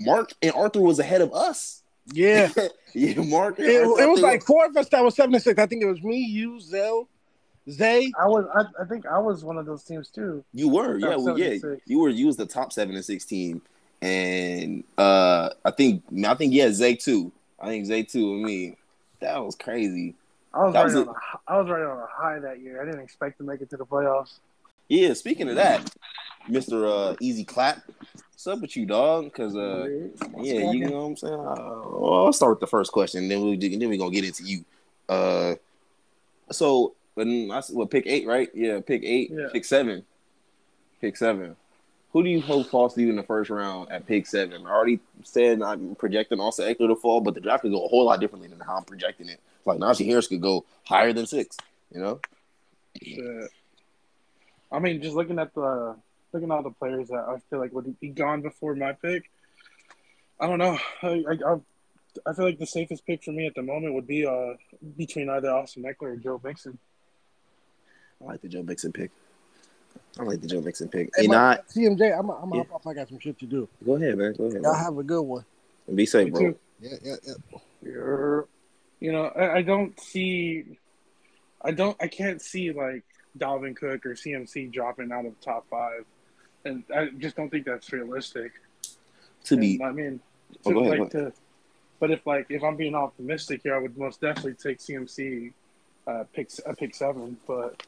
Mark, 0.00 0.32
and 0.42 0.52
Arthur 0.52 0.80
was 0.80 0.98
ahead 0.98 1.20
of 1.20 1.32
us. 1.32 1.82
Yeah. 2.12 2.50
Yeah, 2.96 3.22
Mark. 3.22 3.58
It, 3.58 3.66
it 3.66 4.08
was 4.08 4.20
like 4.20 4.44
four 4.44 4.66
of 4.66 4.76
us 4.76 4.88
that 4.90 5.02
was 5.02 5.16
seven 5.16 5.34
and 5.34 5.42
six. 5.42 5.58
I 5.58 5.66
think 5.66 5.82
it 5.82 5.86
was 5.86 6.00
me, 6.00 6.18
you, 6.18 6.60
Zell, 6.60 7.08
Zay. 7.68 8.12
I 8.16 8.28
was. 8.28 8.46
I, 8.54 8.82
I 8.82 8.86
think 8.86 9.04
I 9.04 9.18
was 9.18 9.42
one 9.42 9.58
of 9.58 9.66
those 9.66 9.82
teams 9.82 10.10
too. 10.10 10.44
you 10.52 10.68
were, 10.68 10.96
yeah, 10.98 11.16
well, 11.16 11.36
yeah, 11.36 11.44
seven 11.46 11.52
and 11.52 11.60
six. 11.60 11.82
you 11.86 11.98
were. 11.98 12.08
You 12.08 12.26
was 12.28 12.36
the 12.36 12.46
top 12.46 12.72
seven 12.72 12.94
and 12.94 13.04
six 13.04 13.24
team, 13.24 13.62
and 14.00 14.84
uh 14.96 15.50
I 15.64 15.72
think 15.72 16.04
I 16.24 16.34
think 16.34 16.52
yeah, 16.54 16.70
Zay 16.70 16.94
too. 16.94 17.32
I 17.58 17.66
think 17.66 17.86
Zay 17.86 18.04
too. 18.04 18.34
and 18.34 18.42
me, 18.44 18.76
that 19.18 19.44
was 19.44 19.56
crazy. 19.56 20.14
I 20.54 20.64
was 20.64 20.72
That 20.72 20.78
right 20.80 20.84
was 20.84 20.94
on. 20.96 21.08
A, 21.08 21.62
was 21.62 21.70
right 21.70 21.82
on 21.82 21.98
a 21.98 22.06
high 22.08 22.38
that 22.38 22.60
year. 22.60 22.80
I 22.80 22.84
didn't 22.84 23.00
expect 23.00 23.38
to 23.38 23.44
make 23.44 23.60
it 23.60 23.70
to 23.70 23.76
the 23.76 23.84
playoffs. 23.86 24.38
Yeah, 24.88 25.12
speaking 25.14 25.48
of 25.48 25.56
that, 25.56 25.94
Mister 26.48 26.86
uh, 26.86 27.16
Easy 27.20 27.44
Clap, 27.44 27.82
what's 28.30 28.46
up 28.46 28.60
with 28.60 28.76
you, 28.76 28.86
dog? 28.86 29.24
Because 29.24 29.56
uh, 29.56 29.88
yeah, 30.38 30.70
you 30.70 30.86
know 30.86 31.00
what 31.00 31.06
I'm 31.06 31.16
saying. 31.16 31.34
Uh, 31.34 31.88
well, 31.98 32.26
I'll 32.26 32.32
start 32.32 32.52
with 32.52 32.60
the 32.60 32.66
first 32.66 32.92
question, 32.92 33.28
then 33.28 33.42
we 33.42 33.56
then 33.56 33.88
we 33.88 33.96
gonna 33.96 34.10
get 34.10 34.24
into 34.24 34.44
you. 34.44 34.64
Uh, 35.08 35.54
so 36.50 36.94
when 37.14 37.50
I 37.50 37.58
s- 37.58 37.70
what 37.70 37.90
pick 37.90 38.06
eight, 38.06 38.26
right? 38.26 38.50
Yeah, 38.54 38.80
pick 38.80 39.02
eight, 39.04 39.30
Yeah. 39.32 39.48
pick 39.52 39.64
seven, 39.64 40.04
pick 41.00 41.16
seven. 41.16 41.56
Who 42.14 42.22
do 42.22 42.30
you 42.30 42.40
hope 42.40 42.68
falls 42.68 42.94
to 42.94 43.02
you 43.02 43.10
in 43.10 43.16
the 43.16 43.22
first 43.24 43.50
round 43.50 43.90
at 43.90 44.06
pick 44.06 44.26
seven? 44.26 44.66
I 44.66 44.70
already 44.70 45.00
said 45.24 45.60
I'm 45.60 45.96
projecting 45.96 46.38
also 46.40 46.62
Ekeler 46.62 46.86
to 46.88 46.94
fall, 46.96 47.20
but 47.20 47.34
the 47.34 47.40
draft 47.40 47.62
could 47.62 47.72
go 47.72 47.84
a 47.84 47.88
whole 47.88 48.04
lot 48.06 48.20
differently 48.20 48.48
than 48.48 48.60
how 48.60 48.76
I'm 48.76 48.84
projecting 48.84 49.28
it. 49.28 49.40
Like 49.66 49.78
Najee 49.80 50.06
Harris 50.06 50.28
could 50.28 50.40
go 50.40 50.64
higher 50.84 51.12
than 51.12 51.26
six. 51.26 51.56
You 51.92 52.00
know? 52.00 52.20
Shit. 53.02 53.50
I 54.70 54.78
mean, 54.78 55.02
just 55.02 55.16
looking 55.16 55.38
at 55.40 55.52
the 55.54 55.96
looking 56.32 56.50
at 56.50 56.54
all 56.54 56.62
the 56.62 56.70
players 56.70 57.08
that 57.08 57.24
I 57.28 57.38
feel 57.50 57.58
like 57.58 57.72
would 57.72 57.98
be 57.98 58.08
gone 58.10 58.42
before 58.42 58.74
my 58.76 58.92
pick. 58.92 59.28
I 60.38 60.46
don't 60.46 60.58
know. 60.58 60.78
I 61.02 61.08
I, 61.28 61.52
I- 61.52 61.60
I 62.24 62.32
feel 62.32 62.44
like 62.44 62.60
the 62.60 62.66
safest 62.66 63.04
pick 63.04 63.24
for 63.24 63.32
me 63.32 63.44
at 63.48 63.56
the 63.56 63.62
moment 63.62 63.94
would 63.94 64.06
be 64.06 64.24
uh 64.24 64.54
between 64.96 65.28
either 65.28 65.50
Austin 65.50 65.82
Ekeler 65.82 66.12
or 66.12 66.16
Joe 66.16 66.40
Mixon. 66.44 66.78
I 68.20 68.24
like 68.24 68.40
the 68.40 68.48
Joe 68.48 68.62
Mixon 68.62 68.92
pick. 68.92 69.10
I 70.18 70.22
like 70.22 70.40
the 70.40 70.46
Joe 70.46 70.60
Mixon 70.60 70.88
pick. 70.88 71.10
Hey, 71.16 71.22
And 71.24 71.28
my- 71.28 71.34
not 71.34 71.68
CMJ, 71.68 72.16
I'm 72.18 72.30
I'm 72.30 72.50
Yeah. 72.54 72.62
hop 72.64 72.72
off. 72.74 72.86
I 72.86 72.94
got 72.94 73.08
some 73.08 73.18
shit 73.18 73.38
to 73.40 73.46
do. 73.46 73.68
go 73.84 73.96
ahead, 73.96 74.16
man. 74.16 74.32
Go 74.34 74.44
ahead. 74.44 74.62
Y'all 74.62 74.74
have 74.74 74.96
a 74.98 75.02
good 75.02 75.22
one. 75.22 75.44
And 75.88 75.96
be 75.96 76.06
safe, 76.06 76.26
Me 76.26 76.30
bro. 76.30 76.40
too. 76.40 76.58
Yeah, 76.80 76.96
yeah, 77.02 77.14
yeah. 77.26 77.58
You're- 77.82 78.44
You 79.00 79.12
know, 79.12 79.24
I, 79.26 79.56
I 79.56 79.62
don't 79.62 79.98
see, 80.00 80.78
I 81.60 81.72
don't, 81.72 81.96
I 82.00 82.06
can't 82.08 82.40
see 82.40 82.72
like 82.72 83.04
Dalvin 83.38 83.76
Cook 83.76 84.06
or 84.06 84.14
CMC 84.14 84.72
dropping 84.72 85.12
out 85.12 85.26
of 85.26 85.38
top 85.40 85.66
five, 85.68 86.04
and 86.64 86.84
I 86.94 87.06
just 87.18 87.36
don't 87.36 87.50
think 87.50 87.66
that's 87.66 87.92
realistic. 87.92 88.52
To 89.44 89.56
be 89.58 89.82
I 89.82 89.90
mean, 89.92 90.20
Oh, 90.64 90.70
to, 90.70 90.74
go 90.74 90.84
ahead, 90.84 91.00
like 91.00 91.10
to, 91.10 91.32
But 92.00 92.12
if 92.12 92.24
like 92.26 92.46
if 92.50 92.62
I'm 92.62 92.76
being 92.76 92.94
optimistic 92.94 93.60
here, 93.64 93.74
I 93.74 93.78
would 93.78 93.98
most 93.98 94.20
definitely 94.20 94.54
take 94.54 94.78
CMC 94.78 95.52
uh, 96.06 96.24
pick 96.32 96.48
a 96.64 96.74
pick 96.74 96.94
seven. 96.94 97.36
But 97.46 97.82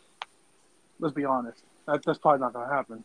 let's 1.01 1.15
be 1.15 1.25
honest, 1.25 1.62
that, 1.87 2.03
that's 2.05 2.18
probably 2.18 2.40
not 2.40 2.53
going 2.53 2.68
to 2.68 2.75
happen. 2.75 3.05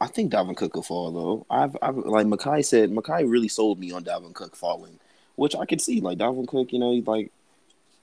I 0.00 0.06
think 0.06 0.32
Dalvin 0.32 0.56
Cook 0.56 0.72
could 0.72 0.84
fall 0.86 1.10
though. 1.12 1.46
I've, 1.50 1.76
I've 1.82 1.96
like 1.96 2.26
Makai 2.26 2.64
said, 2.64 2.90
Makai 2.90 3.30
really 3.30 3.48
sold 3.48 3.78
me 3.78 3.92
on 3.92 4.02
Dalvin 4.04 4.32
Cook 4.34 4.56
falling, 4.56 4.98
which 5.36 5.54
I 5.54 5.66
could 5.66 5.80
see. 5.80 6.00
Like 6.00 6.16
Dalvin 6.18 6.48
Cook, 6.48 6.72
you 6.72 6.78
know, 6.78 6.92
he's 6.92 7.06
like 7.06 7.30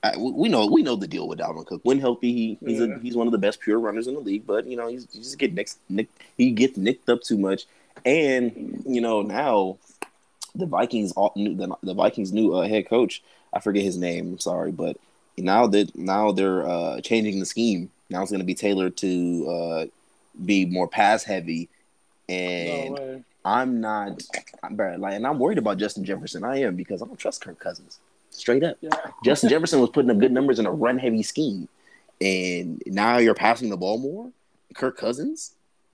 I, 0.04 0.16
we 0.16 0.48
know 0.48 0.66
we 0.66 0.82
know 0.84 0.94
the 0.94 1.08
deal 1.08 1.26
with 1.26 1.40
Dalvin 1.40 1.66
Cook. 1.66 1.80
When 1.82 1.98
healthy, 1.98 2.32
he, 2.32 2.58
he's 2.64 2.78
Yeah. 2.78 2.94
a, 2.94 2.98
he's 3.00 3.16
one 3.16 3.26
of 3.26 3.32
the 3.32 3.38
best 3.38 3.58
pure 3.58 3.80
runners 3.80 4.06
in 4.06 4.14
the 4.14 4.20
league. 4.20 4.46
But 4.46 4.66
you 4.66 4.76
know, 4.76 4.86
he's 4.86 5.08
he 5.12 5.18
just 5.18 5.38
get 5.38 5.52
nicked, 5.54 5.76
nick, 5.88 6.08
he 6.36 6.52
gets 6.52 6.76
nicked 6.76 7.08
up 7.08 7.22
too 7.22 7.36
much. 7.36 7.66
And 8.04 8.80
you 8.86 9.00
know 9.00 9.22
now, 9.22 9.78
the 10.54 10.66
Vikings 10.66 11.10
all 11.12 11.32
new 11.34 11.56
the, 11.56 11.74
the 11.82 11.94
Vikings 11.94 12.32
new 12.32 12.54
uh, 12.54 12.68
head 12.68 12.88
coach. 12.88 13.22
I 13.52 13.58
forget 13.58 13.82
his 13.82 13.96
name. 13.98 14.34
I'm 14.34 14.38
sorry, 14.38 14.70
but 14.70 14.98
now 15.36 15.66
that 15.66 15.96
now 15.96 16.30
they're 16.30 16.64
uh, 16.64 17.00
changing 17.00 17.40
the 17.40 17.46
scheme. 17.46 17.90
Now 18.08 18.22
it's 18.22 18.30
going 18.30 18.40
to 18.40 18.46
be 18.46 18.54
tailored 18.54 18.96
to 18.98 19.48
uh, 19.48 19.86
be 20.44 20.66
more 20.66 20.88
pass 20.88 21.24
heavy. 21.24 21.68
And 22.28 22.94
no. 22.94 23.24
I'm 23.44 23.80
not, 23.80 24.22
I'm, 24.62 24.76
bro, 24.76 24.96
like, 24.98 25.14
and 25.14 25.26
I'm 25.26 25.38
worried 25.38 25.58
about 25.58 25.78
Justin 25.78 26.04
Jefferson. 26.04 26.44
I 26.44 26.58
am 26.60 26.76
because 26.76 27.02
I 27.02 27.06
don't 27.06 27.18
trust 27.18 27.40
Kirk 27.40 27.58
Cousins. 27.58 27.98
Straight 28.30 28.62
up. 28.62 28.76
Yeah. 28.80 28.90
Justin 29.24 29.48
Jefferson 29.48 29.80
was 29.80 29.90
putting 29.90 30.10
up 30.10 30.18
good 30.18 30.32
numbers 30.32 30.58
in 30.58 30.66
a 30.66 30.72
run 30.72 30.98
heavy 30.98 31.22
scheme, 31.22 31.68
and 32.20 32.82
now 32.86 33.18
you're 33.18 33.34
passing 33.34 33.70
the 33.70 33.76
ball 33.76 33.98
more. 33.98 34.30
Kirk 34.74 34.98
Cousins, 34.98 35.52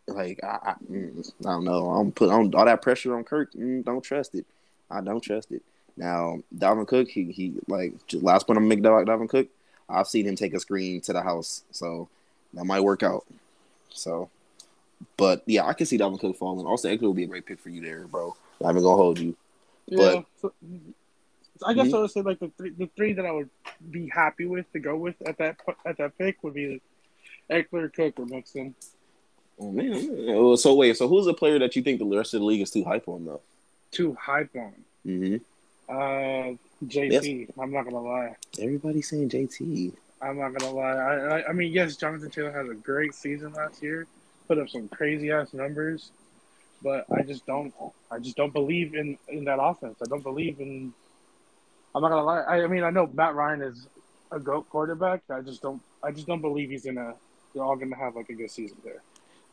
like 0.09 0.43
I, 0.43 0.59
I, 0.63 0.75
mm, 0.91 1.33
I 1.41 1.51
don't 1.51 1.65
know. 1.65 1.91
I'm 1.91 2.11
put 2.11 2.31
on 2.31 2.53
all 2.55 2.65
that 2.65 2.83
pressure 2.83 3.17
on 3.17 3.25
Kirk. 3.25 3.53
Mm, 3.53 3.85
don't 3.85 4.03
trust 4.03 4.35
it. 4.35 4.45
I 4.91 5.01
don't 5.01 5.21
trust 5.21 5.53
it. 5.53 5.63
Now 5.97 6.41
Dalvin 6.57 6.89
Cook, 6.89 7.09
he 7.09 7.31
he 7.31 7.55
like 7.69 7.95
last 8.15 8.47
point 8.47 8.59
I'm 8.59 8.71
about 8.71 9.07
Dalvin 9.07 9.29
Cook. 9.29 9.49
I've 9.89 10.09
seen 10.09 10.27
him 10.27 10.35
take 10.35 10.55
a 10.55 10.61
screen 10.61 11.01
to 11.03 11.13
the 11.13 11.23
house, 11.23 11.63
so 11.71 12.09
that 12.55 12.65
might 12.65 12.81
work 12.81 13.03
out. 13.03 13.25
So, 13.95 14.29
but 15.17 15.43
yeah, 15.47 15.65
I 15.65 15.73
can 15.73 15.87
see 15.87 15.97
Dalvin 15.99 16.21
Cook 16.21 16.37
falling. 16.37 16.67
Also, 16.67 16.89
Ekeler 16.89 17.03
will 17.03 17.15
be 17.15 17.25
a 17.25 17.29
great 17.29 17.47
pick 17.47 17.59
for 17.61 17.71
you 17.71 17.81
there, 17.81 18.07
bro. 18.07 18.37
I'm 18.63 18.71
even 18.71 18.83
gonna 18.83 18.97
hold 18.97 19.19
you. 19.19 19.37
Yeah. 19.87 19.97
But- 19.97 20.27
so, 20.41 20.53
I 21.65 21.73
guess 21.73 21.87
Mhm. 21.87 21.95
I 21.95 22.01
would 22.01 22.11
say 22.11 22.21
like 22.23 22.41
the 22.41 22.49
three, 22.59 22.71
the 22.71 22.87
three 22.97 23.13
that 23.15 23.25
I 23.25 23.31
would 23.31 23.49
be 23.91 24.09
happy 24.09 24.45
with 24.47 24.71
to 24.73 24.81
go 24.81 24.97
with 24.97 25.15
at 25.27 25.39
that 25.39 25.57
at 25.87 25.97
that 25.99 26.19
pick 26.19 26.43
would 26.43 26.55
be 26.55 26.81
Ekeler, 27.49 27.93
Cook, 27.93 28.19
or 28.19 28.27
Mixon. 28.27 28.75
Oh 29.61 29.71
man. 29.71 30.57
So 30.57 30.75
wait, 30.75 30.97
so 30.97 31.07
who's 31.07 31.27
the 31.27 31.35
player 31.35 31.59
that 31.61 31.77
you 31.77 31.83
think 31.83 32.01
the 32.01 32.07
rest 32.07 32.35
of 32.35 32.41
the 32.41 32.47
league 32.47 32.61
is 32.61 32.71
too 32.73 32.83
hype 32.85 33.07
on 33.09 33.25
though? 33.25 33.41
Too 33.93 34.15
hype 34.21 34.51
on. 34.57 34.73
Mm-hmm. 35.07 35.37
Uh, 35.89 36.57
JT. 36.87 37.51
I'm 37.59 37.71
not 37.73 37.85
gonna 37.85 38.03
lie. 38.03 38.35
Everybody's 38.59 39.09
saying 39.09 39.29
JT. 39.29 39.93
I'm 40.25 40.39
not 40.39 40.55
gonna 40.55 40.73
lie. 40.73 40.83
I, 40.83 41.15
I 41.15 41.49
I 41.49 41.53
mean, 41.53 41.73
yes, 41.73 41.97
Jonathan 41.97 42.31
Taylor 42.31 42.51
had 42.51 42.67
a 42.67 42.75
great 42.75 43.15
season 43.15 43.53
last 43.53 43.83
year, 43.83 44.07
put 44.49 44.59
up 44.59 44.69
some 44.69 44.89
crazy 44.89 45.31
ass 45.31 45.53
numbers, 45.53 46.11
but 46.83 47.05
I 47.13 47.23
just 47.23 47.45
don't. 47.47 47.75
I 48.11 48.19
just 48.19 48.37
don't 48.37 48.53
believe 48.53 48.95
in 48.95 49.19
in 49.29 49.45
that 49.45 49.61
offense. 49.61 49.99
I 50.03 50.07
don't 50.07 50.23
believe 50.23 50.61
in. 50.61 50.93
I'm 51.95 52.03
not 52.03 52.09
gonna 52.09 52.25
lie. 52.25 52.41
I, 52.41 52.65
I 52.65 52.67
mean, 52.67 52.85
I 52.85 52.91
know 52.91 53.09
Matt 53.13 53.35
Ryan 53.35 53.63
is 53.63 53.87
a 54.33 54.41
goat 54.41 54.69
quarterback. 54.71 55.23
I 55.31 55.41
just 55.41 55.61
don't. 55.61 55.83
I 56.03 56.11
just 56.11 56.27
don't 56.27 56.41
believe 56.41 56.71
he's 56.71 56.85
gonna. 56.85 57.15
They're 57.53 57.63
all 57.63 57.77
gonna 57.77 57.97
have 57.97 58.17
like 58.17 58.31
a 58.31 58.35
good 58.35 58.51
season 58.51 58.79
there. 58.83 59.03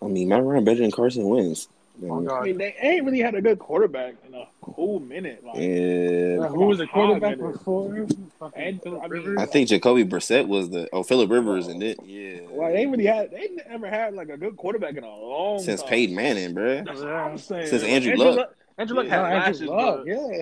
I 0.02 0.08
mean, 0.08 0.30
Matt 0.30 0.44
Ryan 0.44 0.64
better 0.64 0.82
than 0.82 0.92
Carson 0.92 1.26
Wentz. 1.26 1.68
Oh 2.04 2.28
I 2.36 2.44
mean, 2.46 2.58
they 2.58 2.76
ain't 2.82 3.06
really 3.06 3.20
had 3.20 3.36
a 3.36 3.42
good 3.42 3.60
quarterback 3.60 4.16
in 4.28 4.34
a 4.34 4.46
cool 4.62 5.00
minute. 5.00 5.44
Like, 5.46 5.56
Uh, 5.58 6.48
who 6.50 6.66
was 6.66 6.80
the 6.80 6.88
quarterback 6.88 7.38
before? 7.38 7.94
And- 8.56 8.82
I 8.86 9.08
mean- 9.08 9.38
I 9.38 9.46
think 9.46 9.70
Jacoby 9.70 10.04
Brissett 10.04 10.48
was 10.48 10.70
the 10.70 10.90
oh 10.94 11.04
Philip 11.04 11.30
Rivers 11.30 11.68
and 11.68 11.84
it 11.84 12.00
yeah 12.04 12.40
like, 12.52 12.74
they 12.74 12.80
ain't 12.82 12.92
really 12.92 13.06
had. 13.06 13.30
They 13.32 13.50
never 13.70 13.88
had 13.88 14.16
like 14.16 14.30
a 14.30 14.38
good 14.38 14.58
quarterback 14.58 14.96
in 14.96 15.04
a 15.04 15.08
long 15.16 15.60
since 15.60 15.82
time. 15.82 15.90
Peyton 15.90 16.16
Manning, 16.16 16.56
bruh. 16.56 16.86
That's 16.86 17.00
what 17.02 17.10
I'm 17.10 17.38
saying. 17.38 17.68
Since 17.68 17.84
Like, 17.84 17.92
Andrew 17.92 18.16
Luck. 18.16 18.56
Andrew 18.78 18.98
Luck 18.98 19.06
Yeah, 19.06 19.12
had 19.12 19.26
Andrew 19.26 19.40
lashes, 19.40 19.62
Luck, 19.64 19.98
but 20.00 20.08
yeah. 20.08 20.42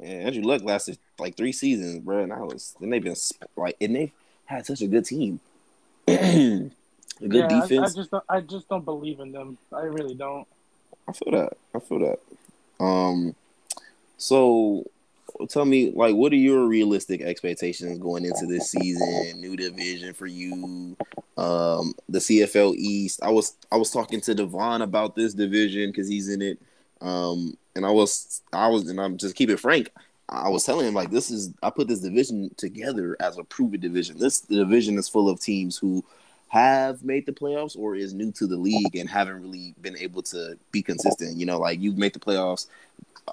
Yeah, 0.00 0.06
Andrew 0.26 0.42
Luck 0.42 0.62
lasted 0.62 0.98
like 1.18 1.36
three 1.36 1.52
seasons, 1.52 2.04
bruh, 2.04 2.24
and 2.24 2.32
I 2.32 2.40
was 2.40 2.74
then 2.80 2.90
they've 2.90 3.02
been 3.02 3.16
like 3.56 3.76
and 3.80 3.94
they 3.96 4.12
had 4.44 4.66
such 4.66 4.82
a 4.82 4.86
good 4.86 5.04
team, 5.06 5.40
a 6.08 6.12
good 6.18 6.70
yeah, 7.20 7.46
I- 7.46 7.60
defense. 7.60 7.92
I, 7.92 7.96
just 7.96 8.10
don't, 8.10 8.24
I 8.28 8.40
just 8.40 8.68
don't 8.68 8.84
believe 8.84 9.20
in 9.20 9.32
them. 9.32 9.56
I 9.72 9.82
really 9.82 10.14
don't. 10.14 10.46
I 11.10 11.12
feel 11.12 11.32
that. 11.32 11.56
I 11.74 11.78
feel 11.80 11.98
that. 11.98 12.84
Um, 12.84 13.34
so 14.16 14.84
tell 15.48 15.64
me, 15.64 15.90
like, 15.90 16.14
what 16.14 16.32
are 16.32 16.36
your 16.36 16.66
realistic 16.66 17.20
expectations 17.20 17.98
going 17.98 18.24
into 18.24 18.46
this 18.46 18.70
season? 18.70 19.40
New 19.40 19.56
division 19.56 20.14
for 20.14 20.26
you, 20.26 20.96
um, 21.36 21.94
the 22.08 22.20
CFL 22.20 22.76
East. 22.76 23.20
I 23.22 23.30
was 23.30 23.56
I 23.72 23.76
was 23.76 23.90
talking 23.90 24.20
to 24.22 24.34
Devon 24.34 24.82
about 24.82 25.16
this 25.16 25.34
division 25.34 25.90
because 25.90 26.08
he's 26.08 26.28
in 26.28 26.42
it. 26.42 26.60
Um, 27.00 27.56
and 27.74 27.84
I 27.84 27.90
was 27.90 28.42
I 28.52 28.68
was 28.68 28.88
and 28.88 29.00
I'm 29.00 29.16
just 29.16 29.34
keep 29.34 29.50
it 29.50 29.58
frank. 29.58 29.90
I 30.28 30.48
was 30.48 30.64
telling 30.64 30.86
him 30.86 30.94
like 30.94 31.10
this 31.10 31.30
is 31.30 31.52
I 31.62 31.70
put 31.70 31.88
this 31.88 32.00
division 32.00 32.54
together 32.56 33.16
as 33.18 33.36
a 33.36 33.44
proven 33.44 33.80
division. 33.80 34.16
This 34.18 34.42
division 34.42 34.96
is 34.96 35.08
full 35.08 35.28
of 35.28 35.40
teams 35.40 35.76
who 35.76 36.04
have 36.50 37.04
made 37.04 37.26
the 37.26 37.32
playoffs 37.32 37.78
or 37.78 37.94
is 37.94 38.12
new 38.12 38.32
to 38.32 38.44
the 38.44 38.56
league 38.56 38.96
and 38.96 39.08
haven't 39.08 39.40
really 39.40 39.72
been 39.80 39.96
able 39.96 40.20
to 40.20 40.58
be 40.72 40.82
consistent. 40.82 41.36
You 41.36 41.46
know, 41.46 41.58
like 41.58 41.80
you've 41.80 41.96
made 41.96 42.12
the 42.12 42.18
playoffs, 42.18 42.66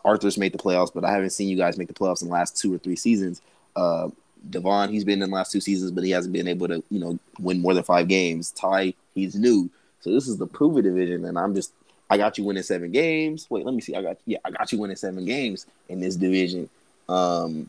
Arthur's 0.05 0.37
made 0.37 0.53
the 0.53 0.59
playoffs, 0.59 0.93
but 0.93 1.03
I 1.03 1.11
haven't 1.11 1.31
seen 1.31 1.49
you 1.49 1.57
guys 1.57 1.79
make 1.79 1.87
the 1.87 1.95
playoffs 1.95 2.21
in 2.21 2.27
the 2.27 2.33
last 2.33 2.57
two 2.57 2.73
or 2.73 2.77
three 2.77 2.95
seasons. 2.95 3.41
Uh, 3.75 4.09
Devon, 4.51 4.91
he's 4.91 5.03
been 5.03 5.23
in 5.23 5.31
the 5.31 5.35
last 5.35 5.51
two 5.51 5.59
seasons, 5.59 5.89
but 5.89 6.03
he 6.03 6.11
hasn't 6.11 6.31
been 6.31 6.47
able 6.47 6.67
to, 6.67 6.83
you 6.91 6.99
know, 6.99 7.17
win 7.39 7.59
more 7.59 7.73
than 7.73 7.83
five 7.83 8.07
games. 8.07 8.51
Ty, 8.51 8.93
he's 9.15 9.33
new, 9.33 9.67
so 10.01 10.11
this 10.11 10.27
is 10.27 10.37
the 10.37 10.45
proven 10.45 10.83
division, 10.83 11.25
and 11.25 11.39
I'm 11.39 11.55
just, 11.55 11.73
I 12.11 12.17
got 12.17 12.37
you 12.37 12.43
winning 12.43 12.61
seven 12.61 12.91
games. 12.91 13.47
Wait, 13.49 13.65
let 13.65 13.73
me 13.73 13.81
see. 13.81 13.95
I 13.95 14.03
got, 14.03 14.17
yeah, 14.27 14.37
I 14.45 14.51
got 14.51 14.71
you 14.71 14.77
winning 14.77 14.95
seven 14.95 15.25
games 15.25 15.65
in 15.89 15.99
this 15.99 16.15
division. 16.15 16.69
Um, 17.09 17.67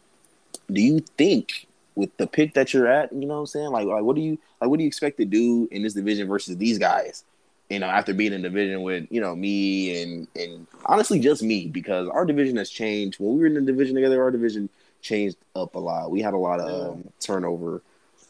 do 0.70 0.82
you 0.82 1.00
think 1.00 1.66
with 1.98 2.16
the 2.16 2.28
pick 2.28 2.54
that 2.54 2.72
you're 2.72 2.86
at, 2.86 3.12
you 3.12 3.26
know 3.26 3.34
what 3.34 3.40
I'm 3.40 3.46
saying? 3.46 3.70
Like, 3.70 3.86
like 3.86 4.04
what 4.04 4.14
do 4.14 4.22
you 4.22 4.38
like 4.60 4.70
what 4.70 4.76
do 4.78 4.84
you 4.84 4.86
expect 4.86 5.16
to 5.16 5.24
do 5.24 5.66
in 5.72 5.82
this 5.82 5.94
division 5.94 6.28
versus 6.28 6.56
these 6.56 6.78
guys? 6.78 7.24
You 7.68 7.80
know, 7.80 7.86
after 7.88 8.14
being 8.14 8.32
in 8.32 8.40
division 8.40 8.82
with, 8.82 9.08
you 9.10 9.20
know, 9.20 9.34
me 9.34 10.00
and 10.00 10.28
and 10.36 10.66
honestly 10.86 11.18
just 11.18 11.42
me, 11.42 11.66
because 11.66 12.08
our 12.08 12.24
division 12.24 12.56
has 12.56 12.70
changed. 12.70 13.18
When 13.18 13.34
we 13.34 13.40
were 13.40 13.46
in 13.46 13.54
the 13.54 13.60
division 13.60 13.96
together, 13.96 14.22
our 14.22 14.30
division 14.30 14.68
changed 15.02 15.36
up 15.56 15.74
a 15.74 15.78
lot. 15.80 16.12
We 16.12 16.22
had 16.22 16.34
a 16.34 16.38
lot 16.38 16.60
of 16.60 16.92
um, 16.92 17.08
turnover. 17.18 17.82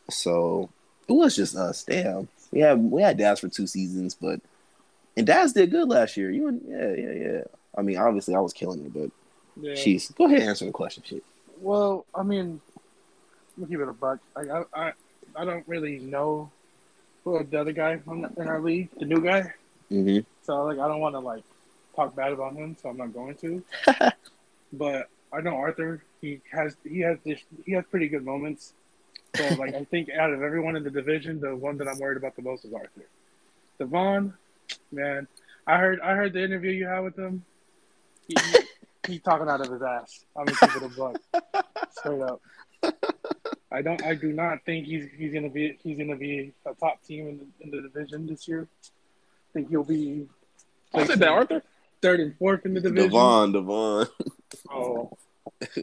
So 0.08 0.70
it 1.06 1.12
was 1.12 1.36
just 1.36 1.54
us. 1.54 1.84
Damn. 1.84 2.28
We 2.50 2.60
had 2.60 2.78
we 2.78 3.02
had 3.02 3.18
Daz 3.18 3.40
for 3.40 3.48
two 3.48 3.66
seasons, 3.66 4.14
but 4.14 4.40
and 5.14 5.26
Daz 5.26 5.52
did 5.52 5.70
good 5.70 5.88
last 5.90 6.16
year. 6.16 6.30
You 6.30 6.48
and 6.48 6.62
yeah, 6.66 6.94
yeah, 6.94 7.12
yeah. 7.12 7.40
I 7.76 7.82
mean, 7.82 7.98
obviously 7.98 8.34
I 8.34 8.40
was 8.40 8.54
killing 8.54 8.80
it, 8.86 8.94
but 8.94 9.10
Yeah. 9.60 9.74
jeez. 9.74 10.14
Go 10.16 10.24
ahead 10.24 10.40
and 10.40 10.48
answer 10.48 10.64
the 10.64 10.72
question, 10.72 11.02
shit. 11.06 11.22
Well, 11.60 12.06
I 12.14 12.22
mean, 12.22 12.60
me 13.58 13.66
give 13.66 13.80
it 13.80 13.88
a 13.88 13.92
buck. 13.92 14.20
I, 14.36 14.40
I, 14.40 14.62
I, 14.74 14.92
I 15.36 15.44
don't 15.44 15.66
really 15.66 15.98
know 15.98 16.50
who 17.24 17.42
the 17.44 17.60
other 17.60 17.72
guy 17.72 18.00
on- 18.06 18.32
in 18.36 18.48
our 18.48 18.60
league, 18.60 18.90
the 18.98 19.04
new 19.04 19.20
guy. 19.20 19.52
Mm-hmm. 19.90 20.20
So 20.42 20.64
like, 20.64 20.78
I 20.78 20.88
don't 20.88 21.00
want 21.00 21.14
to 21.14 21.20
like 21.20 21.44
talk 21.94 22.14
bad 22.14 22.32
about 22.32 22.54
him, 22.54 22.76
so 22.80 22.88
I'm 22.88 22.96
not 22.96 23.12
going 23.12 23.34
to. 23.36 23.62
but 24.72 25.08
I 25.32 25.40
know 25.40 25.56
Arthur. 25.56 26.02
He 26.20 26.40
has 26.50 26.76
he 26.84 27.00
has 27.00 27.18
this 27.24 27.40
he 27.64 27.72
has 27.72 27.84
pretty 27.90 28.08
good 28.08 28.24
moments. 28.24 28.72
So 29.36 29.54
like, 29.54 29.74
I 29.74 29.84
think 29.84 30.10
out 30.10 30.32
of 30.32 30.42
everyone 30.42 30.74
in 30.76 30.84
the 30.84 30.90
division, 30.90 31.40
the 31.40 31.54
one 31.54 31.76
that 31.78 31.88
I'm 31.88 31.98
worried 31.98 32.16
about 32.16 32.34
the 32.34 32.42
most 32.42 32.64
is 32.64 32.72
Arthur. 32.72 33.06
Devon, 33.78 34.34
man, 34.90 35.28
I 35.66 35.76
heard 35.76 36.00
I 36.00 36.14
heard 36.14 36.32
the 36.32 36.42
interview 36.42 36.72
you 36.72 36.86
had 36.86 37.00
with 37.00 37.16
him. 37.16 37.44
He, 38.26 38.34
he, 38.52 38.58
he's 39.12 39.22
talking 39.22 39.48
out 39.48 39.60
of 39.60 39.70
his 39.70 39.82
ass. 39.82 40.24
I'm 40.36 40.46
gonna 40.46 40.72
keep 40.72 40.82
it 40.82 40.92
a 40.92 40.96
buck, 40.96 41.66
straight 41.92 42.22
up. 42.22 42.40
I 43.70 43.82
don't. 43.82 44.02
I 44.02 44.14
do 44.14 44.32
not 44.32 44.64
think 44.64 44.86
he's 44.86 45.08
he's 45.16 45.32
gonna 45.32 45.50
be 45.50 45.78
he's 45.82 45.98
gonna 45.98 46.16
be 46.16 46.52
a 46.64 46.74
top 46.74 47.02
team 47.02 47.28
in 47.28 47.38
the, 47.38 47.46
in 47.64 47.70
the 47.70 47.88
division 47.88 48.26
this 48.26 48.48
year. 48.48 48.66
I 48.84 49.52
think 49.52 49.68
he'll 49.68 49.84
be 49.84 50.26
I 50.94 51.04
said 51.04 51.18
that 51.18 51.28
Arthur. 51.28 51.62
third 52.00 52.20
and 52.20 52.36
fourth 52.38 52.64
in 52.64 52.72
the 52.74 52.80
division. 52.80 53.10
Devon, 53.10 53.52
Devon. 53.52 54.06
Oh, 54.70 55.10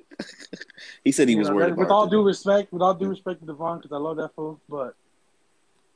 He 1.03 1.11
said 1.11 1.27
he 1.27 1.33
you 1.33 1.39
was 1.39 1.49
know, 1.49 1.55
worried 1.55 1.77
with 1.77 1.85
about 1.87 1.95
all 1.95 2.07
due 2.07 2.23
respect, 2.23 2.73
with 2.73 2.81
all 2.81 2.93
due 2.95 3.09
respect 3.09 3.39
to 3.41 3.45
Devon, 3.45 3.77
because 3.77 3.91
I 3.91 3.97
love 3.97 4.17
that 4.17 4.33
fool, 4.35 4.59
but 4.67 4.95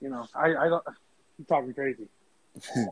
you 0.01 0.09
know, 0.09 0.27
I 0.35 0.55
I 0.55 0.69
don't. 0.69 0.83
He's 1.37 1.47
talking 1.47 1.73
crazy. 1.73 2.07
Hey, 2.73 2.85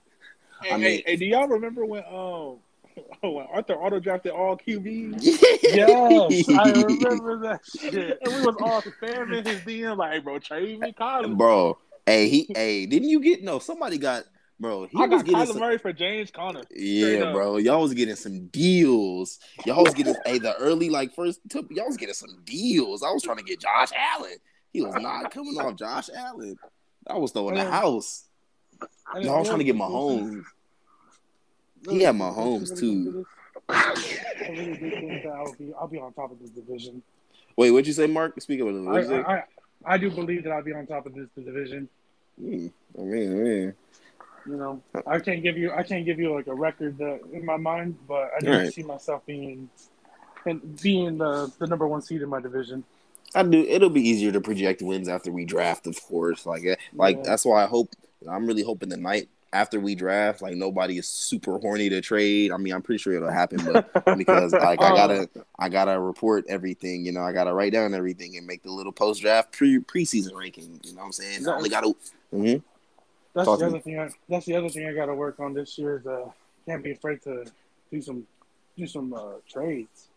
I 0.71 0.77
mean- 0.77 0.81
hey, 0.81 1.03
hey, 1.05 1.15
do 1.17 1.25
y'all 1.25 1.47
remember 1.47 1.85
when 1.85 2.03
um 2.11 2.57
Oh, 3.23 3.31
when 3.31 3.47
Arthur 3.51 3.73
auto 3.73 3.99
drafted 3.99 4.31
all 4.31 4.57
QBs? 4.57 5.19
Yes, 5.63 6.49
I 6.49 6.71
remember 6.81 7.39
that 7.39 7.61
shit. 7.65 8.19
and 8.21 8.33
we 8.33 8.41
was 8.45 8.55
all 8.61 8.81
spamming 8.81 9.45
his 9.45 9.59
DM 9.61 9.97
like, 9.97 10.23
bro, 10.23 10.39
trade 10.39 10.79
me 10.79 10.93
Collins. 10.93 11.35
Bro, 11.35 11.77
hey, 12.05 12.29
he, 12.29 12.47
hey, 12.55 12.85
didn't 12.85 13.09
you 13.09 13.19
get 13.19 13.43
no? 13.43 13.59
Somebody 13.59 13.97
got 13.97 14.23
bro. 14.59 14.85
He 14.85 14.97
I 14.97 15.07
was 15.07 15.23
got 15.23 15.25
getting 15.25 15.41
Kyler 15.41 15.47
some, 15.47 15.59
Murray 15.59 15.77
for 15.77 15.93
James 15.93 16.31
Conner. 16.31 16.61
Yeah, 16.71 17.31
bro. 17.31 17.57
Y'all 17.57 17.81
was 17.81 17.93
getting 17.93 18.15
some 18.15 18.47
deals. 18.47 19.39
Y'all 19.65 19.83
was 19.83 19.93
getting 19.93 20.15
hey 20.25 20.37
the 20.37 20.55
early 20.57 20.89
like 20.89 21.13
first. 21.15 21.39
Took, 21.49 21.67
y'all 21.71 21.87
was 21.87 21.97
getting 21.97 22.15
some 22.15 22.41
deals. 22.45 23.03
I 23.03 23.09
was 23.11 23.23
trying 23.23 23.37
to 23.37 23.43
get 23.43 23.59
Josh 23.59 23.89
Allen. 23.95 24.37
He 24.73 24.81
was 24.81 24.95
not 24.95 25.31
coming 25.31 25.59
off 25.59 25.75
Josh 25.75 26.09
Allen. 26.15 26.55
I 27.07 27.17
was 27.17 27.31
throwing 27.31 27.55
the 27.55 27.65
house. 27.65 28.25
And 29.13 29.25
Y'all 29.25 29.39
was 29.39 29.47
trying 29.47 29.59
to 29.59 29.65
get 29.65 29.75
Mahomes. 29.75 30.43
He 31.89 32.01
had 32.01 32.15
Mahomes 32.15 32.77
too. 32.77 33.25
I 33.69 33.93
really 34.49 34.73
do 34.75 34.89
think 34.91 35.23
that 35.23 35.29
I'll 35.29 35.53
be 35.53 35.73
I'll 35.79 35.87
be 35.87 35.99
on 35.99 36.13
top 36.13 36.31
of 36.31 36.39
this 36.39 36.49
division. 36.49 37.01
Wait, 37.55 37.71
what'd 37.71 37.87
you 37.87 37.93
say, 37.93 38.07
Marc? 38.07 38.39
Speak 38.41 38.59
of 38.59 38.67
it. 38.67 38.71
I, 38.71 38.73
What'd 38.73 39.09
you 39.09 39.09
say? 39.09 39.23
I, 39.23 39.35
I 39.37 39.43
I 39.85 39.97
do 39.97 40.09
believe 40.11 40.43
that 40.43 40.51
I'll 40.51 40.63
be 40.63 40.73
on 40.73 40.85
top 40.87 41.05
of 41.05 41.13
this 41.15 41.27
division. 41.35 41.89
Hmm, 42.39 42.67
I 42.97 43.01
mean, 43.01 43.31
I 43.31 43.35
mean. 43.35 43.73
You 44.45 44.55
know, 44.55 44.81
I 45.05 45.19
can't 45.19 45.43
give 45.43 45.57
you 45.57 45.71
I 45.73 45.83
can't 45.83 46.05
give 46.05 46.19
you 46.19 46.33
like 46.33 46.47
a 46.47 46.53
record 46.53 46.97
that, 46.99 47.19
in 47.33 47.45
my 47.45 47.57
mind, 47.57 47.97
but 48.07 48.31
I 48.35 48.39
do 48.39 48.51
Right. 48.51 48.73
see 48.73 48.83
myself 48.83 49.25
being 49.25 49.69
and 50.45 50.81
being 50.81 51.17
the 51.17 51.51
the 51.59 51.67
number 51.67 51.87
one 51.87 52.01
seed 52.01 52.21
in 52.21 52.29
my 52.29 52.39
division. 52.39 52.83
I 53.35 53.43
do. 53.43 53.61
It'll 53.63 53.89
be 53.89 54.07
easier 54.07 54.31
to 54.31 54.39
project 54.39 54.81
wins 54.81 55.09
after 55.09 55.31
we 55.31 55.43
draft, 55.43 55.85
of 55.85 56.01
course. 56.01 56.45
Like, 56.45 56.63
eh, 56.63 56.75
like 56.93 57.17
Yeah. 57.17 57.23
that's 57.23 57.43
why 57.45 57.63
I 57.63 57.67
hope. 57.67 57.89
I'm 58.27 58.47
really 58.47 58.63
hoping 58.63 58.89
the 58.89 58.97
night 58.97 59.27
after 59.57 59.79
we 59.79 59.95
draft, 59.95 60.41
like 60.43 60.55
nobody 60.55 60.97
is 60.99 61.07
super 61.07 61.57
horny 61.57 61.89
to 61.89 61.99
trade. 61.99 62.51
I 62.51 62.57
mean, 62.57 62.73
I'm 62.73 62.81
pretty 62.83 62.99
sure 62.99 63.13
it'll 63.13 63.31
happen, 63.31 63.59
but 63.65 64.15
because 64.17 64.53
like 64.53 64.79
I 64.81 64.91
Oh. 64.91 64.95
gotta, 64.95 65.29
I 65.57 65.67
gotta 65.69 65.99
report 65.99 66.45
everything. 66.47 67.05
You 67.05 67.11
know, 67.11 67.21
I 67.21 67.33
gotta 67.33 67.53
write 67.53 67.73
down 67.73 67.93
everything 67.95 68.37
and 68.37 68.45
make 68.45 68.61
the 68.61 68.71
little 68.71 68.91
post 68.91 69.21
draft 69.21 69.51
pre 69.51 69.79
preseason 69.79 70.35
ranking. 70.39 70.79
You 70.83 70.93
know 70.93 70.99
what 70.99 71.05
I'm 71.07 71.11
saying? 71.11 71.47
I 71.47 71.55
only 71.55 71.69
gotta. 71.69 71.93
Mhm. 72.33 72.61
That's 73.33 73.45
Talk 73.47 73.59
the 73.59 73.65
to 73.65 73.71
me. 73.71 73.75
other 73.75 73.83
thing. 73.83 73.99
I, 73.99 74.09
that's 74.29 74.45
the 74.45 74.55
other 74.55 74.69
thing 74.69 74.87
I 74.87 74.93
got 74.93 75.07
to 75.07 75.13
work 75.15 75.39
on 75.39 75.53
this 75.53 75.77
year. 75.77 75.97
Is 75.97 76.05
uh, 76.07 76.29
can't 76.67 76.83
be 76.83 76.91
afraid 76.91 77.21
to 77.23 77.45
do 77.91 78.01
some 78.01 78.25
do 78.77 78.85
some 78.85 79.11
uh, 79.13 79.33
trades. 79.49 80.07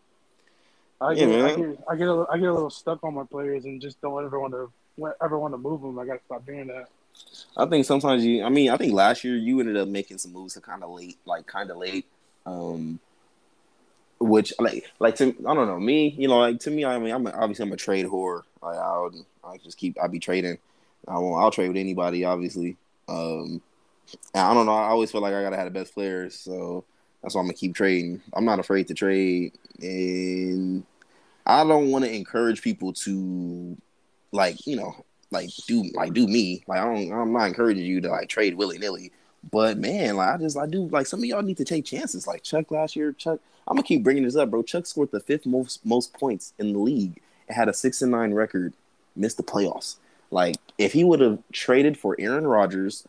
I 0.99 1.13
Yeah, 1.13 1.25
get, 1.25 1.41
I 1.45 1.55
get 1.55 1.77
I 1.89 1.95
get 1.95 2.07
a, 2.07 2.11
little- 2.13 2.27
I 2.31 2.37
get 2.37 2.47
a 2.49 2.53
little 2.53 2.69
stuck 2.69 3.03
on 3.03 3.15
my 3.15 3.23
players 3.23 3.65
and 3.65 3.81
just 3.81 3.99
don't 4.01 4.23
ever 4.23 4.39
want 4.39 4.53
to 4.53 4.71
ever 5.23 5.39
want 5.39 5.53
to 5.55 5.57
move 5.57 5.81
them. 5.81 5.97
I 5.97 6.05
got 6.05 6.13
to 6.19 6.25
stop 6.25 6.45
doing 6.45 6.67
that. 6.67 6.89
I 7.57 7.65
think 7.65 7.85
sometimes 7.85 8.25
you. 8.25 8.43
I 8.43 8.49
mean, 8.49 8.69
I 8.69 8.77
think 8.77 8.93
last 8.93 9.23
year 9.23 9.35
you 9.35 9.59
ended 9.59 9.77
up 9.77 9.87
making 9.87 10.17
some 10.17 10.33
moves 10.33 10.53
to 10.53 10.61
kind 10.61 10.83
of 10.83 10.91
late, 10.91 11.17
like 11.25 11.47
kind 11.47 11.69
of 11.69 11.77
late. 11.77 12.05
Um, 12.45 12.99
which 14.19 14.53
like 14.59 14.89
like 14.99 15.15
to 15.15 15.35
I 15.47 15.53
don't 15.53 15.67
know 15.67 15.79
me. 15.79 16.15
You 16.17 16.27
know, 16.27 16.39
like 16.39 16.59
to 16.61 16.71
me, 16.71 16.85
I 16.85 16.97
mean, 16.99 17.13
I'm 17.13 17.27
a, 17.27 17.31
obviously 17.31 17.63
I'm 17.63 17.73
a 17.73 17.77
trade 17.77 18.05
whore. 18.05 18.43
Like 18.61 18.77
I 18.77 18.99
would, 18.99 19.15
I 19.43 19.57
just 19.57 19.77
keep 19.77 19.97
I 20.01 20.07
be 20.07 20.19
trading. 20.19 20.57
I 21.07 21.17
won't. 21.17 21.41
I'll 21.41 21.51
trade 21.51 21.67
with 21.67 21.77
anybody, 21.77 22.23
obviously. 22.23 22.77
Um, 23.07 23.61
I 24.35 24.53
don't 24.53 24.65
know. 24.65 24.73
I 24.73 24.89
always 24.89 25.11
feel 25.11 25.21
like 25.21 25.33
I 25.33 25.41
gotta 25.41 25.57
have 25.57 25.65
the 25.65 25.71
best 25.71 25.93
players, 25.93 26.37
so 26.37 26.85
that's 27.21 27.35
why 27.35 27.41
I'm 27.41 27.47
gonna 27.47 27.55
keep 27.55 27.75
trading. 27.75 28.21
I'm 28.33 28.45
not 28.45 28.59
afraid 28.59 28.87
to 28.87 28.93
trade, 28.93 29.53
and 29.79 30.85
I 31.45 31.63
don't 31.63 31.91
want 31.91 32.05
to 32.05 32.13
encourage 32.13 32.61
people 32.61 32.93
to 32.93 33.77
like 34.31 34.65
you 34.67 34.75
know 34.75 35.03
like 35.31 35.49
do 35.67 35.83
like 35.93 36.13
do 36.13 36.27
me. 36.27 36.63
Like 36.67 36.79
I 36.79 36.83
don't 36.83 37.11
I'm 37.11 37.33
not 37.33 37.47
encouraging 37.47 37.85
you 37.85 38.01
to 38.01 38.09
like 38.09 38.29
trade 38.29 38.55
willy 38.55 38.77
nilly. 38.77 39.11
But 39.49 39.77
man, 39.77 40.17
like 40.17 40.35
I 40.35 40.37
just 40.37 40.57
I 40.57 40.67
do 40.67 40.87
like 40.87 41.07
some 41.07 41.19
of 41.19 41.25
y'all 41.25 41.41
need 41.41 41.57
to 41.57 41.65
take 41.65 41.85
chances. 41.85 42.27
Like 42.27 42.43
Chuck 42.43 42.71
last 42.71 42.95
year, 42.95 43.13
Chuck. 43.13 43.39
I'm 43.67 43.75
gonna 43.75 43.87
keep 43.87 44.03
bringing 44.03 44.23
this 44.23 44.35
up, 44.35 44.51
bro. 44.51 44.63
Chuck 44.63 44.85
scored 44.85 45.11
the 45.11 45.19
fifth 45.19 45.45
most 45.45 45.85
most 45.85 46.13
points 46.13 46.53
in 46.59 46.73
the 46.73 46.79
league 46.79 47.21
It 47.47 47.53
had 47.53 47.69
a 47.69 47.73
six 47.73 48.01
and 48.01 48.11
nine 48.11 48.33
record. 48.33 48.73
Missed 49.15 49.37
the 49.37 49.43
playoffs. 49.43 49.95
Like 50.29 50.57
if 50.77 50.93
he 50.93 51.03
would 51.03 51.19
have 51.19 51.39
traded 51.51 51.97
for 51.97 52.15
Aaron 52.19 52.47
Rodgers, 52.47 53.07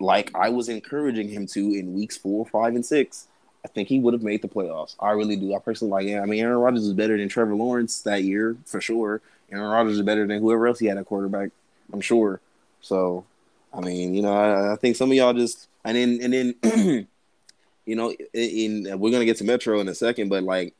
like 0.00 0.30
I 0.34 0.48
was 0.48 0.68
encouraging 0.68 1.28
him 1.28 1.46
to 1.48 1.74
in 1.74 1.94
weeks 1.94 2.16
four, 2.16 2.44
five, 2.46 2.74
and 2.74 2.84
six, 2.84 3.28
I 3.64 3.68
think 3.68 3.88
he 3.88 3.98
would 3.98 4.14
have 4.14 4.22
made 4.22 4.42
the 4.42 4.48
playoffs. 4.48 4.94
I 5.00 5.12
really 5.12 5.36
do. 5.36 5.54
I 5.54 5.58
personally 5.58 5.90
like. 5.92 6.06
Yeah, 6.06 6.22
I 6.22 6.26
mean, 6.26 6.40
Aaron 6.42 6.58
Rodgers 6.58 6.86
is 6.86 6.92
better 6.92 7.16
than 7.16 7.28
Trevor 7.28 7.54
Lawrence 7.54 8.02
that 8.02 8.22
year 8.24 8.56
for 8.66 8.80
sure. 8.80 9.20
Aaron 9.50 9.70
Rodgers 9.70 9.96
is 9.98 10.02
better 10.02 10.26
than 10.26 10.40
whoever 10.40 10.66
else 10.66 10.78
he 10.78 10.86
had 10.86 10.98
at 10.98 11.06
quarterback. 11.06 11.50
I'm 11.92 12.00
sure. 12.00 12.40
So, 12.80 13.24
I 13.72 13.80
mean, 13.80 14.14
you 14.14 14.22
know, 14.22 14.32
I, 14.32 14.72
I 14.72 14.76
think 14.76 14.96
some 14.96 15.10
of 15.10 15.16
y'all 15.16 15.32
just 15.32 15.68
and 15.84 15.96
then 15.96 16.18
and 16.22 16.32
then, 16.32 17.06
you 17.86 17.96
know, 17.96 18.10
in, 18.32 18.86
in 18.86 18.98
we're 18.98 19.12
gonna 19.12 19.24
get 19.24 19.38
to 19.38 19.44
Metro 19.44 19.80
in 19.80 19.88
a 19.88 19.94
second, 19.94 20.28
but 20.28 20.42
like 20.42 20.74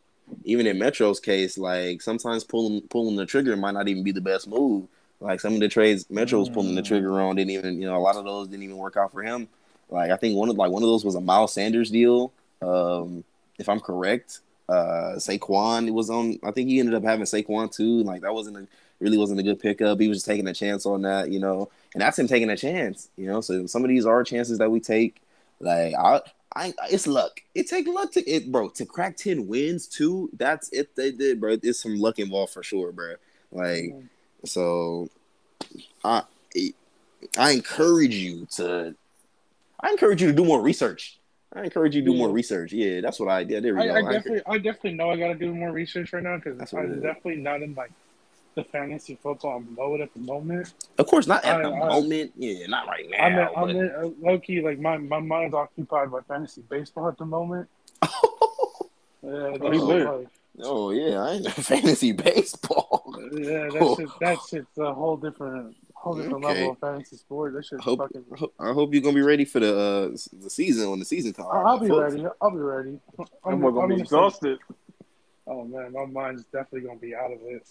even 0.44 0.66
in 0.66 0.78
Metro's 0.78 1.20
case, 1.20 1.58
like 1.58 2.02
sometimes 2.02 2.44
pulling 2.44 2.82
pulling 2.82 3.16
the 3.16 3.26
trigger 3.26 3.56
might 3.56 3.72
not 3.72 3.88
even 3.88 4.02
be 4.02 4.12
the 4.12 4.20
best 4.20 4.48
move. 4.48 4.86
Like 5.20 5.40
some 5.40 5.54
of 5.54 5.60
the 5.60 5.68
trades 5.68 6.08
Metro 6.10 6.38
was 6.38 6.48
pulling 6.48 6.74
the 6.74 6.82
trigger 6.82 7.20
on 7.20 7.36
didn't 7.36 7.50
even, 7.50 7.80
you 7.80 7.86
know, 7.86 7.96
a 7.96 7.98
lot 7.98 8.16
of 8.16 8.24
those 8.24 8.48
didn't 8.48 8.64
even 8.64 8.76
work 8.76 8.96
out 8.96 9.12
for 9.12 9.22
him. 9.22 9.48
Like 9.90 10.10
I 10.10 10.16
think 10.16 10.36
one 10.36 10.48
of 10.48 10.56
like 10.56 10.70
one 10.70 10.82
of 10.82 10.88
those 10.88 11.04
was 11.04 11.14
a 11.14 11.20
Miles 11.20 11.52
Sanders 11.52 11.90
deal, 11.90 12.32
um, 12.62 13.24
if 13.58 13.68
I'm 13.68 13.80
correct. 13.80 14.40
Uh, 14.68 15.16
Saquon 15.16 15.90
was 15.90 16.08
on. 16.08 16.38
I 16.42 16.50
think 16.50 16.68
he 16.68 16.80
ended 16.80 16.94
up 16.94 17.04
having 17.04 17.26
Saquon 17.26 17.74
too. 17.74 18.02
Like 18.02 18.22
that 18.22 18.32
wasn't 18.32 18.56
a 18.56 18.66
really 19.00 19.18
wasn't 19.18 19.40
a 19.40 19.42
good 19.42 19.60
pickup. 19.60 20.00
He 20.00 20.08
was 20.08 20.18
just 20.18 20.26
taking 20.26 20.48
a 20.48 20.54
chance 20.54 20.86
on 20.86 21.02
that, 21.02 21.30
you 21.30 21.40
know, 21.40 21.70
and 21.94 22.00
that's 22.00 22.18
him 22.18 22.26
taking 22.26 22.50
a 22.50 22.56
chance, 22.56 23.08
you 23.16 23.26
know. 23.26 23.40
So 23.40 23.66
some 23.66 23.82
of 23.84 23.88
these 23.88 24.06
are 24.06 24.24
chances 24.24 24.58
that 24.58 24.70
we 24.70 24.80
take. 24.80 25.20
Like 25.60 25.94
I, 25.94 26.20
I, 26.54 26.72
it's 26.90 27.06
luck. 27.06 27.40
It 27.54 27.68
take 27.68 27.86
luck 27.86 28.12
to 28.12 28.28
it, 28.28 28.50
bro. 28.50 28.68
To 28.70 28.86
crack 28.86 29.16
ten 29.16 29.46
wins 29.46 29.86
too. 29.86 30.30
That's 30.36 30.68
it. 30.70 30.94
They 30.96 31.10
did, 31.10 31.40
bro. 31.40 31.56
It's 31.62 31.82
some 31.82 31.98
luck 31.98 32.18
involved 32.18 32.52
for 32.52 32.62
sure, 32.62 32.92
bro. 32.92 33.14
Like 33.52 33.94
so, 34.44 35.08
I, 36.04 36.22
I 37.38 37.52
encourage 37.52 38.14
you 38.14 38.46
to. 38.56 38.94
I 39.80 39.90
encourage 39.90 40.22
you 40.22 40.28
to 40.28 40.34
do 40.34 40.44
more 40.44 40.62
research. 40.62 41.18
I 41.52 41.64
encourage 41.64 41.94
you 41.94 42.02
to 42.02 42.10
do 42.10 42.16
more 42.16 42.30
research. 42.30 42.72
Yeah, 42.72 43.00
that's 43.00 43.20
what 43.20 43.28
I 43.28 43.44
did. 43.44 43.62
There 43.62 43.74
we 43.74 43.82
I, 43.82 43.86
go. 43.86 43.94
I 43.94 43.98
I 43.98 44.12
definitely 44.12 44.42
I 44.46 44.58
definitely 44.58 44.94
know 44.94 45.10
I 45.10 45.16
got 45.16 45.28
to 45.28 45.34
do 45.34 45.54
more 45.54 45.70
research 45.70 46.12
right 46.12 46.22
now 46.22 46.36
because 46.36 46.72
I'm 46.72 46.94
is. 46.94 47.02
definitely 47.02 47.36
not 47.36 47.62
in 47.62 47.74
like 47.74 47.92
the 48.54 48.64
fantasy 48.64 49.18
football 49.22 49.60
mode 49.60 50.00
at 50.00 50.12
the 50.14 50.20
moment. 50.20 50.72
of 50.98 51.06
course, 51.06 51.26
not 51.26 51.44
at 51.44 51.56
I- 51.56 51.62
the 51.62 51.68
I- 51.74 51.88
moment. 51.88 52.32
Yeah, 52.36 52.66
not 52.68 52.86
right 52.86 53.06
now. 53.10 53.18
I'm 53.24 53.32
in, 53.32 53.38
I'm 53.38 53.52
but- 53.54 53.70
in, 53.70 53.90
uh, 53.90 54.10
low 54.20 54.38
key 54.38 54.60
like 54.62 54.78
my 54.78 54.96
my 54.96 55.20
mind's 55.20 55.54
occupied 55.54 56.10
by 56.10 56.20
fantasy 56.28 56.62
baseball 56.68 57.08
at 57.08 57.18
the 57.18 57.26
moment. 57.26 57.68
Yeah, 59.26 59.56
that's 59.58 59.72
he 59.74 59.78
lit. 59.80 60.06
like, 60.06 60.28
oh 60.64 60.90
yeah, 60.90 61.18
I 61.18 61.30
ain't 61.32 61.50
fantasy 61.52 62.12
baseball. 62.12 63.14
yeah, 63.32 63.68
that's 63.72 63.96
just, 63.98 64.12
that's 64.20 64.52
it's 64.52 64.76
a 64.78 64.92
whole 64.92 65.16
different 65.16 65.74
whole 65.94 66.14
different 66.14 66.44
Okay. 66.44 66.54
level 66.60 66.72
of 66.72 66.78
fantasy 66.78 67.16
sport. 67.16 67.54
That 67.54 67.64
shit 67.64 67.80
Hope, 67.80 68.00
fucking. 68.00 68.22
I 68.58 68.72
hope 68.74 68.92
you're 68.92 69.00
gonna 69.00 69.14
be 69.14 69.22
ready 69.22 69.46
for 69.46 69.60
the 69.60 69.74
uh, 69.74 70.08
the 70.42 70.50
season 70.50 70.90
when 70.90 70.98
the 70.98 71.06
season 71.06 71.32
comes. 71.32 71.48
I'll, 71.50 71.66
I'll 71.66 71.78
be 71.78 71.90
ready. 71.90 72.26
I'll 72.42 72.50
be 72.50 72.58
ready. 72.58 73.00
I'm, 73.18 73.26
I'm, 73.46 73.60
gonna 73.62 73.80
I'm 73.80 73.88
be 73.88 73.94
gonna 73.94 73.96
say- 73.96 74.02
exhausted. 74.02 74.58
Oh 75.46 75.64
man, 75.64 75.92
my 75.94 76.04
mind's 76.04 76.44
definitely 76.52 76.82
gonna 76.82 76.98
be 77.00 77.14
out 77.14 77.32
of 77.32 77.38
it. 77.44 77.66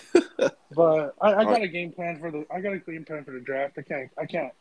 but 0.74 1.14
I, 1.20 1.34
I 1.34 1.44
got 1.44 1.62
a 1.62 1.68
game 1.68 1.92
plan 1.92 2.18
for 2.18 2.30
the. 2.30 2.46
I 2.52 2.60
got 2.60 2.72
a 2.72 2.78
game 2.78 3.04
plan 3.04 3.24
for 3.24 3.32
the 3.32 3.40
draft. 3.40 3.78
I 3.78 3.82
can't. 3.82 4.10
I 4.18 4.26
can't. 4.26 4.52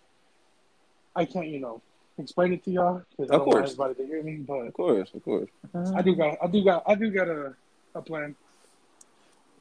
I 1.16 1.26
can't. 1.26 1.48
You 1.48 1.60
know, 1.60 1.82
explain 2.18 2.54
it 2.54 2.64
to 2.66 2.72
y'all 2.72 3.02
because 3.12 3.32
I 3.32 3.36
Of 3.36 3.40
don't 3.42 3.48
want 3.48 3.52
course. 3.60 3.72
everybody 3.72 3.94
to 3.96 4.06
hear 4.06 4.24
me. 4.24 4.38
But 4.38 4.68
Of 4.68 4.74
course, 4.74 5.10
of 5.14 5.24
course. 5.24 5.50
I 5.96 6.02
do 6.02 6.16
got. 6.16 6.38
I 6.42 6.48
do 6.48 6.64
got. 6.64 6.84
I 6.88 6.96
do 6.96 7.10
got 7.12 7.28
a 7.28 7.54
a 7.96 8.02
plan. 8.02 8.36